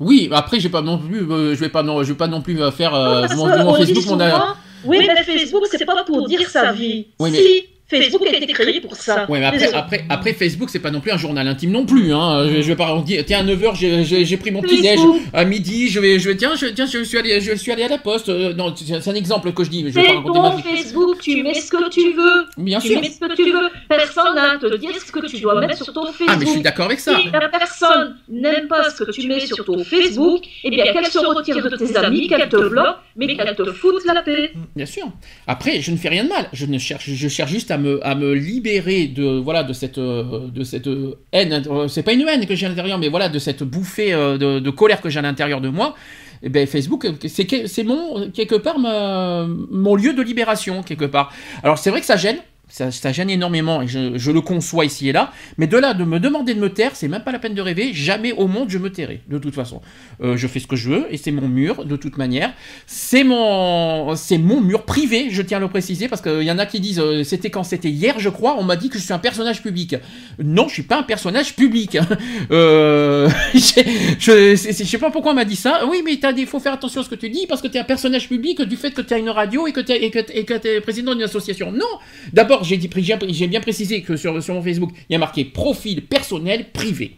[0.00, 2.42] Oui, après, j'ai pas non plus, euh, je vais pas non, je vais pas non
[2.42, 4.24] plus euh, faire euh, mon, que mon on dit Facebook, mon.
[4.24, 4.44] souvent,
[4.84, 7.06] oui, mais Facebook, c'est pas pour dire sa vie.
[7.18, 9.30] Oui, mais- Si, Facebook a été créé pour ça.
[9.30, 12.12] Ouais, mais après, après, après, Facebook, c'est pas non plus un journal intime non plus.
[12.12, 12.48] Hein.
[12.48, 14.96] Je, je vais pas dire, tiens, à 9h, j'ai- j'ai j'ai pris mon petit déj.
[14.96, 15.20] Facebook.
[15.32, 17.84] À midi, je vais, je vais tiens, je, tiens, je suis allé, je suis allé
[17.84, 18.28] à la poste.
[18.28, 19.84] Euh, non, c'est un exemple que je dis.
[19.84, 20.62] mais Je vais pas raconter ma vie.
[20.62, 22.46] Facebook, tu mets ce que tu veux.
[22.56, 23.00] Bien tu sûr.
[23.00, 23.68] mets ce que tu veux.
[23.88, 26.28] Personne n'a à te dire ce que tu dois mettre sur ton Facebook.
[26.28, 27.16] Ah, mais je suis d'accord avec ça.
[27.20, 31.06] Si la personne n'aime pas ce que tu mets sur ton Facebook, eh bien qu'elle
[31.06, 34.50] se retire de tes amis, qu'elle te bloque, mais qu'elle te foute la paix.
[34.74, 35.04] Bien sûr.
[35.46, 36.48] Après, je ne fais rien de mal.
[36.52, 40.48] Je ne cherche, je cherche juste à à me libérer de, voilà, de cette, euh,
[40.48, 41.62] de cette euh, haine.
[41.68, 44.58] Euh, C'est pas une haine que j'ai à l'intérieur, mais voilà, de cette bouffée de,
[44.60, 45.94] de colère que j'ai à l'intérieur de moi.
[46.42, 51.32] Et ben Facebook, c'est mon quelque part ma- mon lieu de libération quelque part.
[51.62, 52.36] Alors c'est vrai que ça gêne.
[52.68, 56.18] Ça, gêne énormément et je, le conçois ici et là, mais de là de me
[56.18, 57.92] demander de me taire, c'est même pas la peine de rêver.
[57.94, 59.80] Jamais au monde je me tairai, de toute façon.
[60.20, 62.52] Euh, je fais ce que je veux et c'est mon mur de toute manière.
[62.86, 66.58] C'est mon, c'est mon mur privé, je tiens à le préciser, parce qu'il y en
[66.58, 69.04] a qui disent, euh, c'était quand c'était hier, je crois, on m'a dit que je
[69.04, 69.94] suis un personnage public.
[70.42, 71.98] Non, je suis pas un personnage public.
[72.50, 75.82] Euh, je, sais pas pourquoi on m'a dit ça.
[75.88, 77.80] Oui, mais des, faut faire attention à ce que tu dis, parce que tu es
[77.80, 81.14] un personnage public du fait que tu as une radio et que tu es président
[81.14, 81.72] d'une association.
[81.72, 81.84] Non.
[82.32, 87.16] D'abord, j'ai bien précisé que sur mon Facebook, il y a marqué profil personnel privé.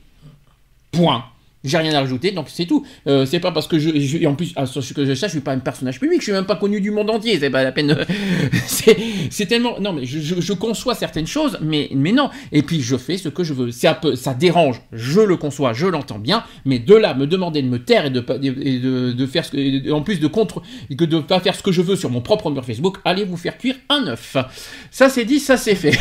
[0.90, 1.24] Point.
[1.68, 2.84] J'ai rien à rajouter, donc c'est tout.
[3.06, 5.36] Euh, c'est pas parce que je, et en plus, à ce que je sache, je
[5.36, 7.62] suis pas un personnage public, je suis même pas connu du monde entier, c'est pas
[7.62, 7.96] la peine.
[8.66, 12.30] c'est, tellement, non mais je, conçois certaines choses, mais mais non.
[12.52, 13.70] Et puis je fais ce que je veux.
[13.70, 14.80] C'est un peu, ça dérange.
[14.92, 18.10] Je le conçois, je l'entends bien, mais de là me demander de me taire et
[18.10, 20.62] de et de, faire ce que, en plus de contre,
[20.96, 23.36] que de pas faire ce que je veux sur mon propre mur Facebook, allez vous
[23.36, 24.36] faire cuire un œuf.
[24.90, 25.96] Ça c'est dit, ça c'est fait.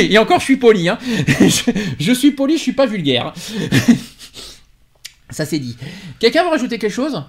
[0.00, 0.98] et encore, je suis poli, hein.
[1.98, 3.32] je suis poli, je suis pas vulgaire.
[5.30, 5.76] Ça c'est dit.
[6.20, 7.22] Quelqu'un veut rajouter quelque chose?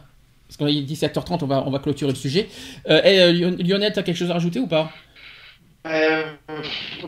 [0.48, 2.48] Parce qu'il est 17h30, on va, on va clôturer le sujet.
[2.90, 4.92] Euh, et, euh, Lion- Lionel, t'as quelque chose à rajouter ou pas?
[5.88, 6.24] Euh,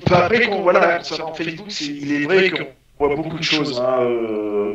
[0.09, 2.67] bah, après, qu'on- voilà, concernant Facebook, c'est- il est vrai qu'on
[3.07, 3.79] voit beaucoup de choses.
[3.79, 4.73] Hein, euh,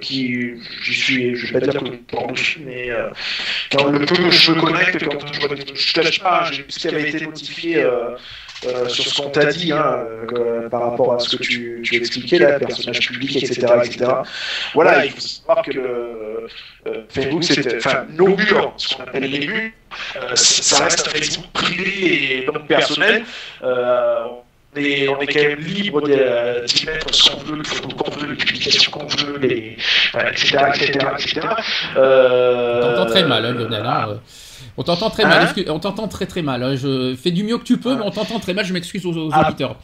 [0.00, 0.32] qui,
[0.82, 3.10] je suis, je vais pas dire que je dessus, mais euh,
[3.70, 6.78] quand le peu que je me connecte, quand je, des- je tâche pas, vu ce
[6.80, 7.84] qui avait été notifié
[8.66, 11.80] euh, euh, sur ce qu'on t'a dit hein, euh, par rapport à ce que tu,
[11.84, 14.10] tu expliquais là, personnage public, etc., etc.
[14.74, 16.46] Voilà, il faut savoir que le,
[16.86, 19.70] euh, Facebook, c'est, enfin, nos murs, ce qu'on appelle les murs,
[20.16, 23.24] euh, ça reste un Facebook privé et donc personnel.
[23.62, 24.24] Euh,
[24.74, 28.10] on est, on est quand même libre d'y mettre ce qu'on veut, les photos qu'on
[28.12, 29.76] veut, les publications qu'on veut, les,
[30.14, 31.40] enfin, etc., etc., etc.
[31.96, 33.82] Euh, On t'entend très mal, hein, Lionel.
[33.84, 34.14] hein, euh.
[34.78, 36.62] On t'entend très mal, Hein excuse- on t'entend très très mal.
[36.62, 36.76] hein.
[36.76, 39.12] Je fais du mieux que tu peux, mais on t'entend très mal, je m'excuse aux,
[39.12, 39.46] aux Ah.
[39.48, 39.76] auditeurs.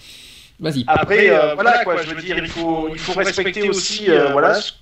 [0.60, 0.84] Vas-y.
[0.88, 4.54] Après, euh, voilà, quoi, je veux dire, il faut, il faut respecter aussi, euh, voilà,
[4.54, 4.72] ce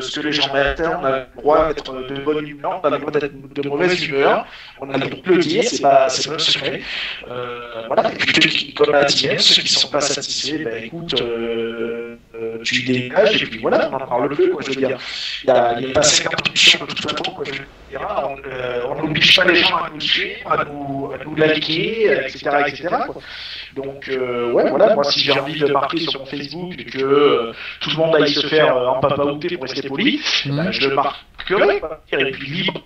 [0.00, 0.74] ce que les gens hein.
[0.78, 4.04] On a le droit d'être de bonne humeur, on a le droit d'être de mauvaise
[4.04, 4.46] humeur,
[4.80, 6.80] on a le droit de le dire, c'est pas, c'est secret.
[7.28, 12.16] Euh, voilà, et puis ceux qui, comme ceux qui sont pas satisfaits, ben écoute, euh,
[12.34, 14.98] euh, tu dégages, et puis voilà, on en parle plus, quoi, je veux dire.
[15.44, 17.44] Il y a, pas 50 émissions de toute façon, quoi.
[18.88, 22.50] On n'oblige pas les gens à nous suivre, à nous, liker, etc..
[23.74, 27.52] Donc, euh, ouais, voilà, moi, si j'ai envie de marquer sur mon Facebook que euh,
[27.80, 30.94] tout le monde aille se faire euh, en papaouté pour rester poli, bah, je le
[30.94, 32.00] marquerai, quoi.
[32.12, 32.82] et puis libre.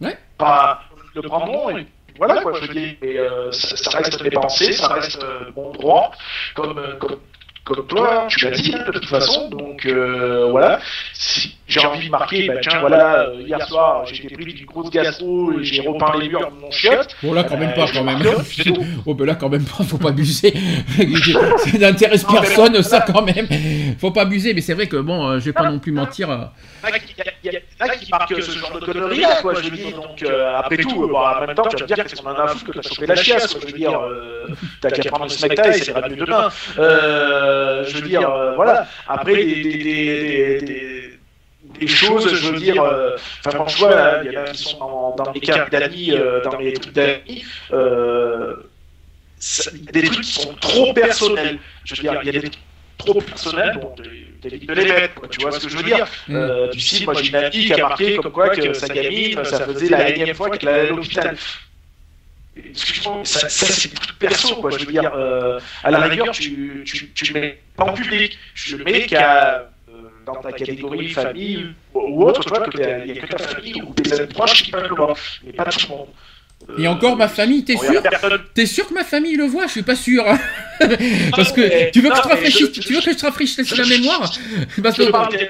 [0.00, 0.16] Ouais.
[0.38, 0.82] Pas
[1.14, 1.86] le prendre, et
[2.16, 5.24] voilà, quoi, je veux dire, et, euh, ça, ça reste mes pensées, ça reste
[5.56, 6.12] mon droit,
[6.54, 7.18] comme, comme,
[7.74, 10.78] comme toi, tu l'as dit, de toute façon, donc, euh, voilà.
[11.14, 14.66] Si j'ai envie de marquer, bah, tiens, voilà, euh, hier soir, j'ai été pris d'une
[14.66, 17.16] grosse gastro et j'ai repeint les murs de mon chiotte.
[17.22, 18.22] Bon là quand même Euh, pas je quand même.
[19.06, 20.52] Oh ben là quand même pas, faut pas abuser.
[21.58, 23.46] Ça n'intéresse personne ça quand même.
[24.00, 26.30] Faut pas abuser, mais c'est vrai que bon, euh, je vais pas non plus mentir.
[26.30, 26.44] euh.
[26.84, 29.96] Il y a a qui marquent ce genre de conneries là, quoi, je veux dire.
[29.96, 32.30] Donc, euh, après tout, euh, bon, en même temps, tu vas me dire qu'est-ce qu'on
[32.30, 33.98] en a à que t'as chopé la chiasse, quoi, je veux dire.
[33.98, 34.48] Euh,
[34.80, 36.48] t'as qu'à prendre le snack taille, ça ira mieux demain.
[36.78, 38.86] Euh, je veux dire, euh, voilà.
[39.08, 41.18] Après, des, des, des, des,
[41.80, 45.14] des choses, je veux dire, euh, enfin, là, il y en a qui sont dans,
[45.16, 46.12] dans mes cartes d'amis,
[46.44, 47.44] dans mes trucs d'amis,
[49.92, 51.58] des trucs qui sont trop personnels.
[51.84, 52.58] Je veux dire, il y a des trucs
[52.98, 53.94] trop personnels, bon,
[54.40, 56.06] t'évites de les mettre, quoi, tu vois ce que je veux dire.
[56.30, 59.44] Euh, Du style, moi j'ai une amie qui a marqué comme quoi que sa gamine,
[59.44, 61.36] ça faisait la énième fois qu'elle allait à l'hôpital.
[62.56, 66.82] Excuse-moi, ça, ça c'est trucs perso, quoi, je veux dire, euh, à la rigueur, tu,
[66.84, 69.70] tu, tu le mets pas en public, je le mets qu'à...
[69.88, 69.92] euh,
[70.26, 72.76] dans ta catégorie famille ou autre, tu vois, que
[73.06, 75.52] il y a que ta famille ou tes amis proches qui peuvent le voir, mais
[75.52, 76.08] pas tout le monde.
[76.78, 79.72] Et encore ma famille, t'es Regarde, sûr T'es sûr que ma famille le voit Je
[79.72, 80.24] suis pas sûr.
[81.36, 83.76] Parce que tu veux que je te rafraîchisse, je- tu veux que je te rafraîchisse
[83.76, 84.32] la mémoire
[84.82, 85.46] Parce Je que parle des,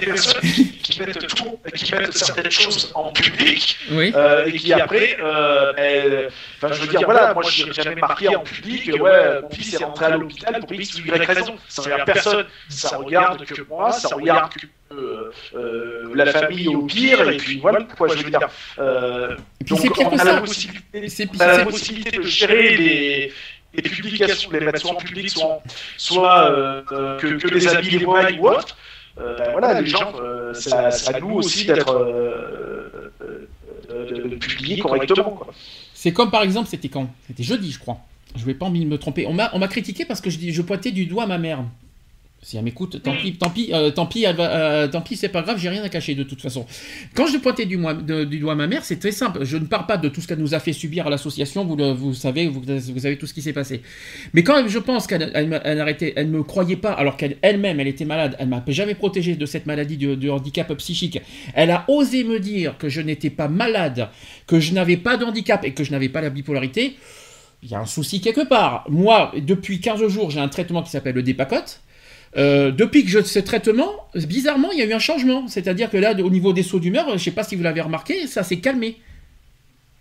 [0.00, 4.12] personnes qui, mettent tout, qui mettent certaines choses en public oui.
[4.16, 7.94] euh, et qui après, euh, ben, enfin, je veux dire, voilà, moi je n'ai jamais
[8.00, 11.56] marqué en public, ouais, mon fils est rentré à l'hôpital pour X ou Y raison.
[11.68, 16.82] Ça regarde personne, ça regarde que moi, ça regarde que euh, euh, la famille au
[16.82, 18.40] pire, et puis voilà pourquoi je veux dire.
[18.78, 22.76] Euh, Et puis donc on a la possibilité, C'est on a la possibilité de gérer
[22.76, 23.32] les,
[23.74, 25.62] les publications, de les mettre soit en public, soit, en-
[25.96, 28.48] soit euh, euh, que, que les amis les voient ou.
[29.18, 33.46] Euh, ben voilà, les gens, euh, c'est à, nous aussi d'être euh, euh,
[33.90, 35.30] euh, de publier correctement.
[35.30, 35.54] Quoi.
[35.94, 37.08] C'est comme par exemple, c'était quand?
[37.26, 37.98] C'était jeudi, je crois.
[38.36, 39.26] Je vais pas me tromper.
[39.26, 41.60] On m'a critiqué parce que je, dis- je pointais du doigt ma mère.
[42.46, 45.16] Si elle m'écoute, tant pis, tant pis, euh, tant pis, elle va- euh, tant pis,
[45.16, 46.64] c'est pas grave, j'ai rien à cacher de toute façon.
[47.16, 49.44] Quand je pointais du, moi- de- du doigt ma mère, c'est très simple.
[49.44, 51.74] Je ne parle pas de tout ce qu'elle nous a fait subir à l'association, vous,
[51.74, 53.82] le- vous savez, vous, vous savez tout ce qui s'est passé.
[54.32, 57.80] Mais quand je pense qu'elle elle, elle arrêtait, elle me croyait pas, alors qu'elle elle-même,
[57.80, 61.20] elle était malade, elle m'a jamais protégé de cette maladie de, de handicap psychique.
[61.52, 64.08] Elle a osé me dire que je n'étais pas malade,
[64.46, 66.94] que je n'avais pas de handicap et que je n'avais pas la bipolarité.
[67.64, 68.84] Il y a un souci quelque part.
[68.88, 71.80] Moi, depuis 15 jours, j'ai un traitement qui s'appelle le Dépacote.
[72.36, 75.48] Euh, depuis que je ce traitement, bizarrement, il y a eu un changement.
[75.48, 77.80] C'est-à-dire que là, au niveau des sauts d'humeur, je ne sais pas si vous l'avez
[77.80, 78.98] remarqué, ça s'est calmé.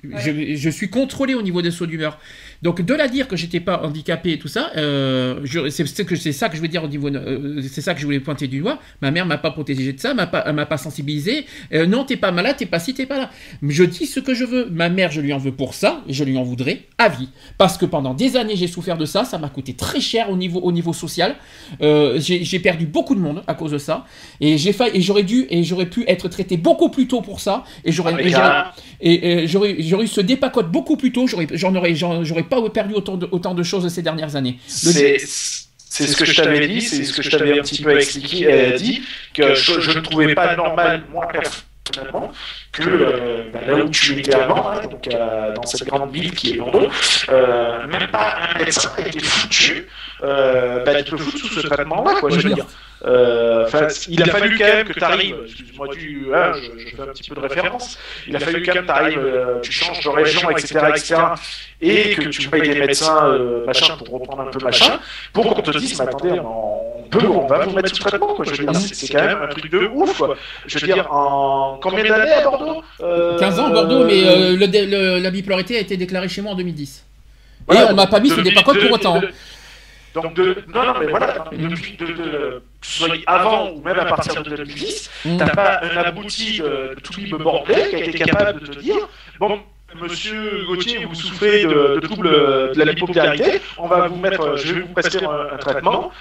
[0.04, 2.20] Je, je suis contrôlé au niveau des sauts d'humeur.
[2.62, 6.16] Donc de la dire que j'étais pas handicapé et tout ça, euh, c'est c'est que
[6.16, 8.48] c'est ça que je veux dire au niveau, euh, c'est ça que je voulais pointer
[8.48, 8.80] du doigt.
[9.02, 11.46] Ma mère m'a pas protégé de ça, m'a pas, m'a pas sensibilisé.
[11.74, 13.30] Euh, non, t'es pas malade, t'es pas ci, t'es pas là.
[13.62, 14.68] Je dis ce que je veux.
[14.70, 17.30] Ma mère, je lui en veux pour ça, et je lui en voudrais à vie,
[17.58, 20.38] parce que pendant des années j'ai souffert de ça, ça m'a coûté très cher au
[20.38, 21.36] niveau, au niveau social.
[21.82, 24.06] Euh, j'ai perdu beaucoup de monde à cause de ça,
[24.42, 27.40] et j'ai failli, et j'aurais dû, et j'aurais pu être traité beaucoup plus tôt pour
[27.40, 29.74] ça, et j'aurais, Avec et j'aurais-
[30.04, 33.54] eu ce dépacote beaucoup plus tôt, j'aurais, j'en aurais, j'aurais pas perdu autant de, autant
[33.54, 34.60] de choses ces dernières années.
[34.68, 35.18] Le- C'est
[35.90, 38.48] c'est ce que je t'avais dit, c'est ce que je t'avais un petit peu expliqué,
[38.52, 39.02] euh, dit,
[39.34, 42.32] que je, je ne trouvais pas normal, moi personnellement,
[42.74, 46.34] que euh, bah, là où tu étais avant, hein, donc euh, dans cette grande ville
[46.34, 46.90] qui est Bordeaux,
[47.30, 49.88] euh, même pas un médecin était foutu
[50.24, 52.66] euh, bah, de te foutre sous ce traitement-là, quoi, je veux dire.
[53.06, 53.68] Euh,
[54.10, 57.06] il a fallu quand même que tu arrives, excuse-moi du, hein, je, je fais un
[57.08, 60.10] petit peu de référence, il a fallu quand même que tu arrives, tu changes de
[60.10, 61.16] région, etc., etc.,
[61.82, 64.98] et que tu payes des médecins, euh, machin, pour reprendre un peu machin,
[65.34, 68.44] pour qu'on te dise, mais attendez, on, peut, on va vous mettre sous traitement, quoi.
[68.46, 70.36] Je veux dire, c'est quand même un truc de ouf, quoi.
[70.66, 75.20] Je veux dire, en combien d'années à Bordeaux Euh, 15 ans à Bordeaux, mais euh,
[75.20, 77.06] la bipolarité a été déclarée chez moi en 2010.
[77.68, 79.22] voilà, et on m'a pas mis ce depuis- dépacote de- pour autant.
[80.16, 81.98] Donc, de, non, non, mais voilà, depuis,
[83.28, 85.38] avant ou même à partir de 2010, Mm.
[85.38, 89.08] t'as pas un abouti euh, tout libre bordel qui a été capable de te dire,
[89.40, 89.60] bon,
[90.02, 92.30] monsieur Gauthier, vous souffrez de, de troubles
[92.76, 96.12] de la bipolarité, on va vous mettre, euh, je vais vous prescrire un, un traitement.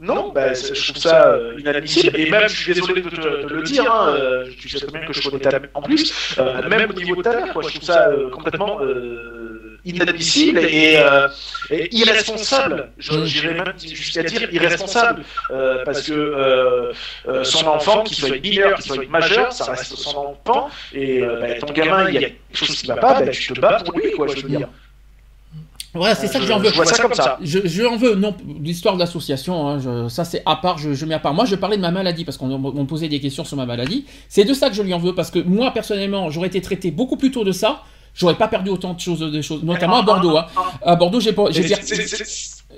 [0.00, 3.54] Non, bah, je trouve ça euh, inadmissible, et même, je suis désolé de te, de
[3.54, 6.34] le dire, hein, euh, tu sais très bien que je connais ta mère en plus,
[6.38, 9.51] euh, même au niveau de ta mère, quoi, je trouve ça euh, complètement euh,
[9.84, 11.28] inadmissible et, euh,
[11.70, 16.92] et irresponsable, j'irais même jusqu'à dire irresponsable, euh, parce que euh,
[17.28, 21.54] euh, son enfant, qu'il soit mineur, qu'il soit majeur, ça reste son enfant, et bah,
[21.60, 23.98] ton gamin, il y a quelque chose qui va pas, bah, tu te bats pour
[23.98, 24.68] lui, quoi, je veux dire.
[25.94, 26.70] Voilà, c'est ça que Je- j'en veux.
[26.70, 27.36] je vois ça comme ça.
[27.42, 31.04] Je, je en veux, non, l'histoire de l'association, hein, ça c'est à part, je, je
[31.04, 31.34] mets à part.
[31.34, 33.66] Moi, je parlais de ma maladie, parce qu'on on me posait des questions sur ma
[33.66, 34.06] maladie.
[34.30, 36.90] C'est de ça que je lui en veux, parce que moi, personnellement, j'aurais été traité
[36.90, 37.82] beaucoup plus tôt de ça,
[38.14, 40.36] j'aurais pas perdu autant de choses, de choses notamment à Bordeaux.
[40.38, 40.46] Hein.
[40.84, 41.44] À Bordeaux, j'ai pas.
[41.50, 41.62] j'ai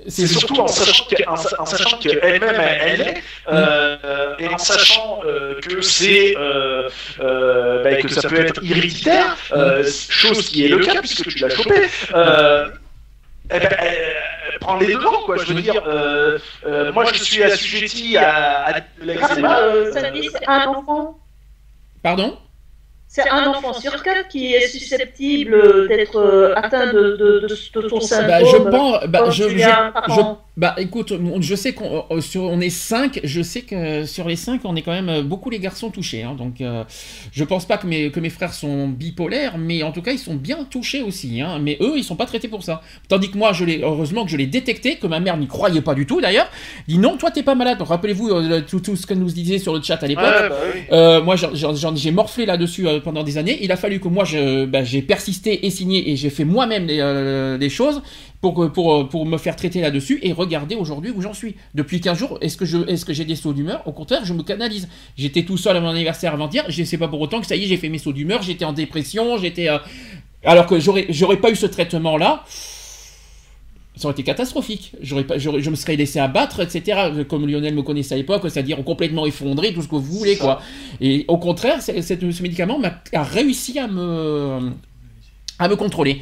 [0.07, 6.89] c'est- surtout en sachant qu'elle-même elle est, euh, et en sachant euh, que c'est euh,
[7.21, 11.39] euh, bah, que ça peut être héréditaire, euh, chose qui est le cas puisque tu
[11.39, 11.89] l'as chopé.
[12.13, 12.67] Euh,
[13.51, 14.13] eh ben, elle-
[14.53, 15.37] elle prend les devants, quoi.
[15.37, 16.37] Je veux dire, euh,
[16.67, 21.17] euh, moi je suis assujetti à, à l'eczéma, euh, Ça dit, c'est un enfant.
[22.03, 22.37] Pardon?
[23.15, 27.47] C'est un enfant sur quatre qui est susceptible d'être atteint de, de, de,
[27.81, 28.27] de ton syndrome.
[28.27, 29.07] Bah, je pense.
[29.07, 29.65] Bah, quand je, tu je-
[30.57, 34.61] bah, écoute, je sais qu'on euh, on est 5, je sais que sur les 5,
[34.63, 36.23] on est quand même euh, beaucoup les garçons touchés.
[36.23, 36.83] hein, donc, euh,
[37.33, 40.19] je pense pas que mes, que mes frères sont bipolaires, mais en tout cas, ils
[40.19, 41.41] sont bien touchés aussi.
[41.41, 42.81] hein, mais eux, ils sont pas traités pour ça.
[43.09, 45.93] Tandis que moi, je heureusement que je l'ai détecté, que ma mère n'y croyait pas
[45.93, 46.49] du tout d'ailleurs.
[46.87, 47.81] Dit non, toi, t'es pas malade.
[47.81, 50.23] Rappelez-vous euh, tout, tout ce qu'elle nous disait sur le chat à l'époque.
[50.23, 50.81] ouais, bah oui.
[50.91, 53.59] Euh, moi, j'ai morflé là-dessus pendant des années.
[53.61, 54.23] Il a fallu que moi,
[54.67, 58.01] bah, j'ai persisté et signé et j'ai fait moi-même euh, les choses
[58.41, 60.19] pour, que- pour, euh, pour me faire traiter là-dessus.
[60.21, 61.55] Et, re- regardez aujourd'hui où j'en suis.
[61.73, 63.81] Depuis 15 jours, est-ce que je, est-ce que j'ai des sauts d'humeur?
[63.87, 64.87] Au contraire, je me canalise.
[65.17, 66.65] J'étais tout seul à mon anniversaire avant-hier.
[66.69, 68.41] Je sais pas pour autant que ça y est, j'ai fait mes sauts d'humeur.
[68.43, 69.37] J'étais en dépression.
[69.37, 69.77] J'étais, euh,
[70.43, 72.43] alors que j'aurais, j'aurais pas eu ce traitement-là.
[73.97, 74.91] Ça aurait été catastrophique.
[75.01, 77.11] J'aurais pas, j'aurais- je me serais laissé abattre, etc.
[77.29, 80.61] Comme Lionel me connaissait à l'époque, c'est-à-dire complètement effondré, tout ce que vous voulez, quoi.
[80.99, 84.71] Et au contraire, c'est- c'est- ce médicament m'a a réussi à me,
[85.59, 86.19] à me contrôler.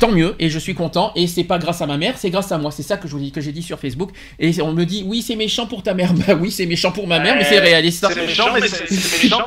[0.00, 1.12] Tant mieux, et je suis content.
[1.14, 2.70] Et c'est pas grâce à ma mère, c'est grâce à moi.
[2.72, 4.10] C'est ça que je vous dis, que j'ai dit sur Facebook.
[4.38, 6.12] Et on me dit, oui, c'est méchant pour ta mère.
[6.26, 8.06] Bah oui, c'est méchant pour ma mère, mais c'est réaliste.
[8.08, 8.66] C'est méchant, mais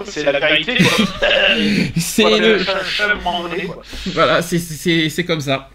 [0.05, 0.75] c'est la vérité.
[0.77, 1.05] quoi.
[1.97, 2.57] C'est Voilà, le-.
[4.13, 5.69] Voilà, c'est- c'est c'est comme ça.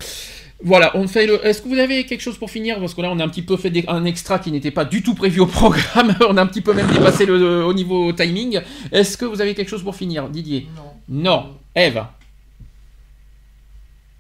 [0.63, 1.45] Voilà, on fait le.
[1.47, 2.79] Est-ce que vous avez quelque chose pour finir?
[2.81, 4.85] Parce que là, on a un petit peu fait des- un extra qui n'était pas
[4.85, 6.17] du tout prévu au programme.
[6.29, 8.61] on a un petit peu même dépassé le, au niveau timing.
[8.93, 10.67] Est-ce que vous avez quelque chose pour finir, Didier?
[11.09, 11.31] Non.
[11.31, 11.47] Non.
[11.77, 12.03] Eve?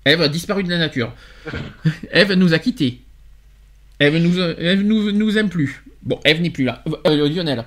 [0.08, 1.12] Eve a disparu de la nature.
[2.12, 3.00] Eve nous a quittés.
[4.00, 5.84] Eve nous, nous, nous aime plus.
[6.02, 6.82] Bon, Eve n'est plus là.
[7.06, 7.64] Euh, Lionel.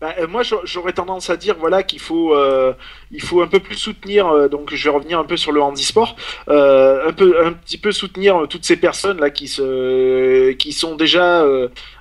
[0.00, 2.72] Bah, euh, moi, j'a- j'aurais tendance à dire voilà qu'il faut euh,
[3.10, 4.28] il faut un peu plus soutenir.
[4.28, 6.14] euh, donc, je vais revenir un peu sur le handisport,
[6.46, 11.44] un peu un petit peu soutenir toutes ces personnes là qui se qui sont déjà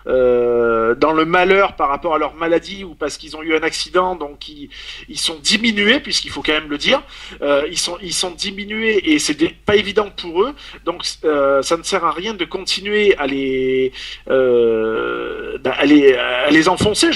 [0.06, 4.16] dans le malheur par rapport à leur maladie ou parce qu'ils ont eu un accident,
[4.16, 4.70] donc ils,
[5.10, 7.02] ils sont diminués puisqu'il faut quand même le dire.
[7.42, 10.54] Ils sont ils sont diminués et c'est pas évident pour eux.
[10.86, 13.92] Donc, ça ne sert à rien de continuer à les
[14.28, 16.16] bah, à les
[16.52, 17.12] les enfoncer.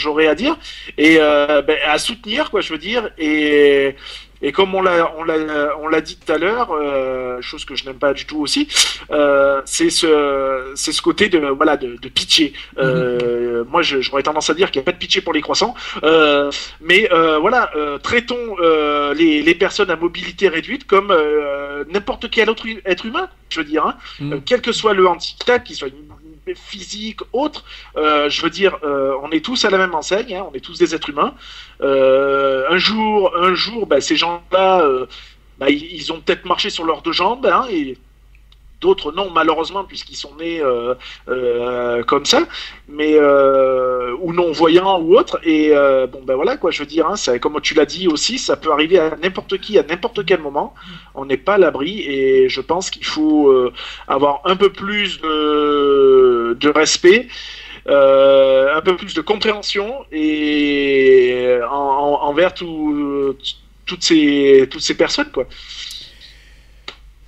[0.00, 0.56] J'aurais à dire.
[0.98, 3.10] Et euh, ben, à soutenir quoi je veux dire.
[3.18, 3.94] Et
[4.42, 7.74] et comme on l'a on l'a on l'a dit tout à l'heure euh, chose que
[7.74, 8.68] je n'aime pas du tout aussi
[9.10, 12.54] euh, c'est ce c'est ce côté de voilà de, de pitié.
[12.78, 15.74] Euh, moi j'aurais tendance à dire qu'il n'y a pas de pitié pour les croissants.
[16.80, 17.08] Mais
[17.40, 17.70] voilà
[18.02, 18.56] traitons
[19.14, 21.14] les, les personnes à mobilité réduite comme
[21.92, 23.96] n'importe quel autre être humain je veux dire hein.
[24.20, 24.32] Mm.
[24.32, 25.88] Euh, quel que soit le handicap qu'il soit
[26.54, 27.64] physique autre
[27.96, 30.60] euh, je veux dire, euh, on est tous à la même enseigne, hein, on est
[30.60, 31.34] tous des êtres humains.
[31.80, 34.86] Euh, un jour, un jour, bah, ces gens-là,
[35.68, 37.98] ils, ils ont peut-être marché sur leurs deux jambes, hein, et
[38.80, 40.94] d'autres non, malheureusement, puisqu'ils sont nés euh,
[41.28, 42.46] euh, comme ça,
[42.88, 45.38] mais euh, ou non voyants ou autres.
[45.46, 45.70] Et
[46.12, 48.72] bon, ben voilà, quoi, je veux dire, hein, comme tu l'as dit aussi, ça peut
[48.72, 50.74] arriver à n'importe qui, à n'importe quel moment.
[51.14, 53.52] On n'est pas à l'abri, et je pense qu'il faut
[54.08, 57.28] avoir un peu plus de, respect
[57.86, 63.34] un peu plus de compréhension et en, en- envers tout-
[63.86, 65.46] toutes ces toutes ces personnes quoi.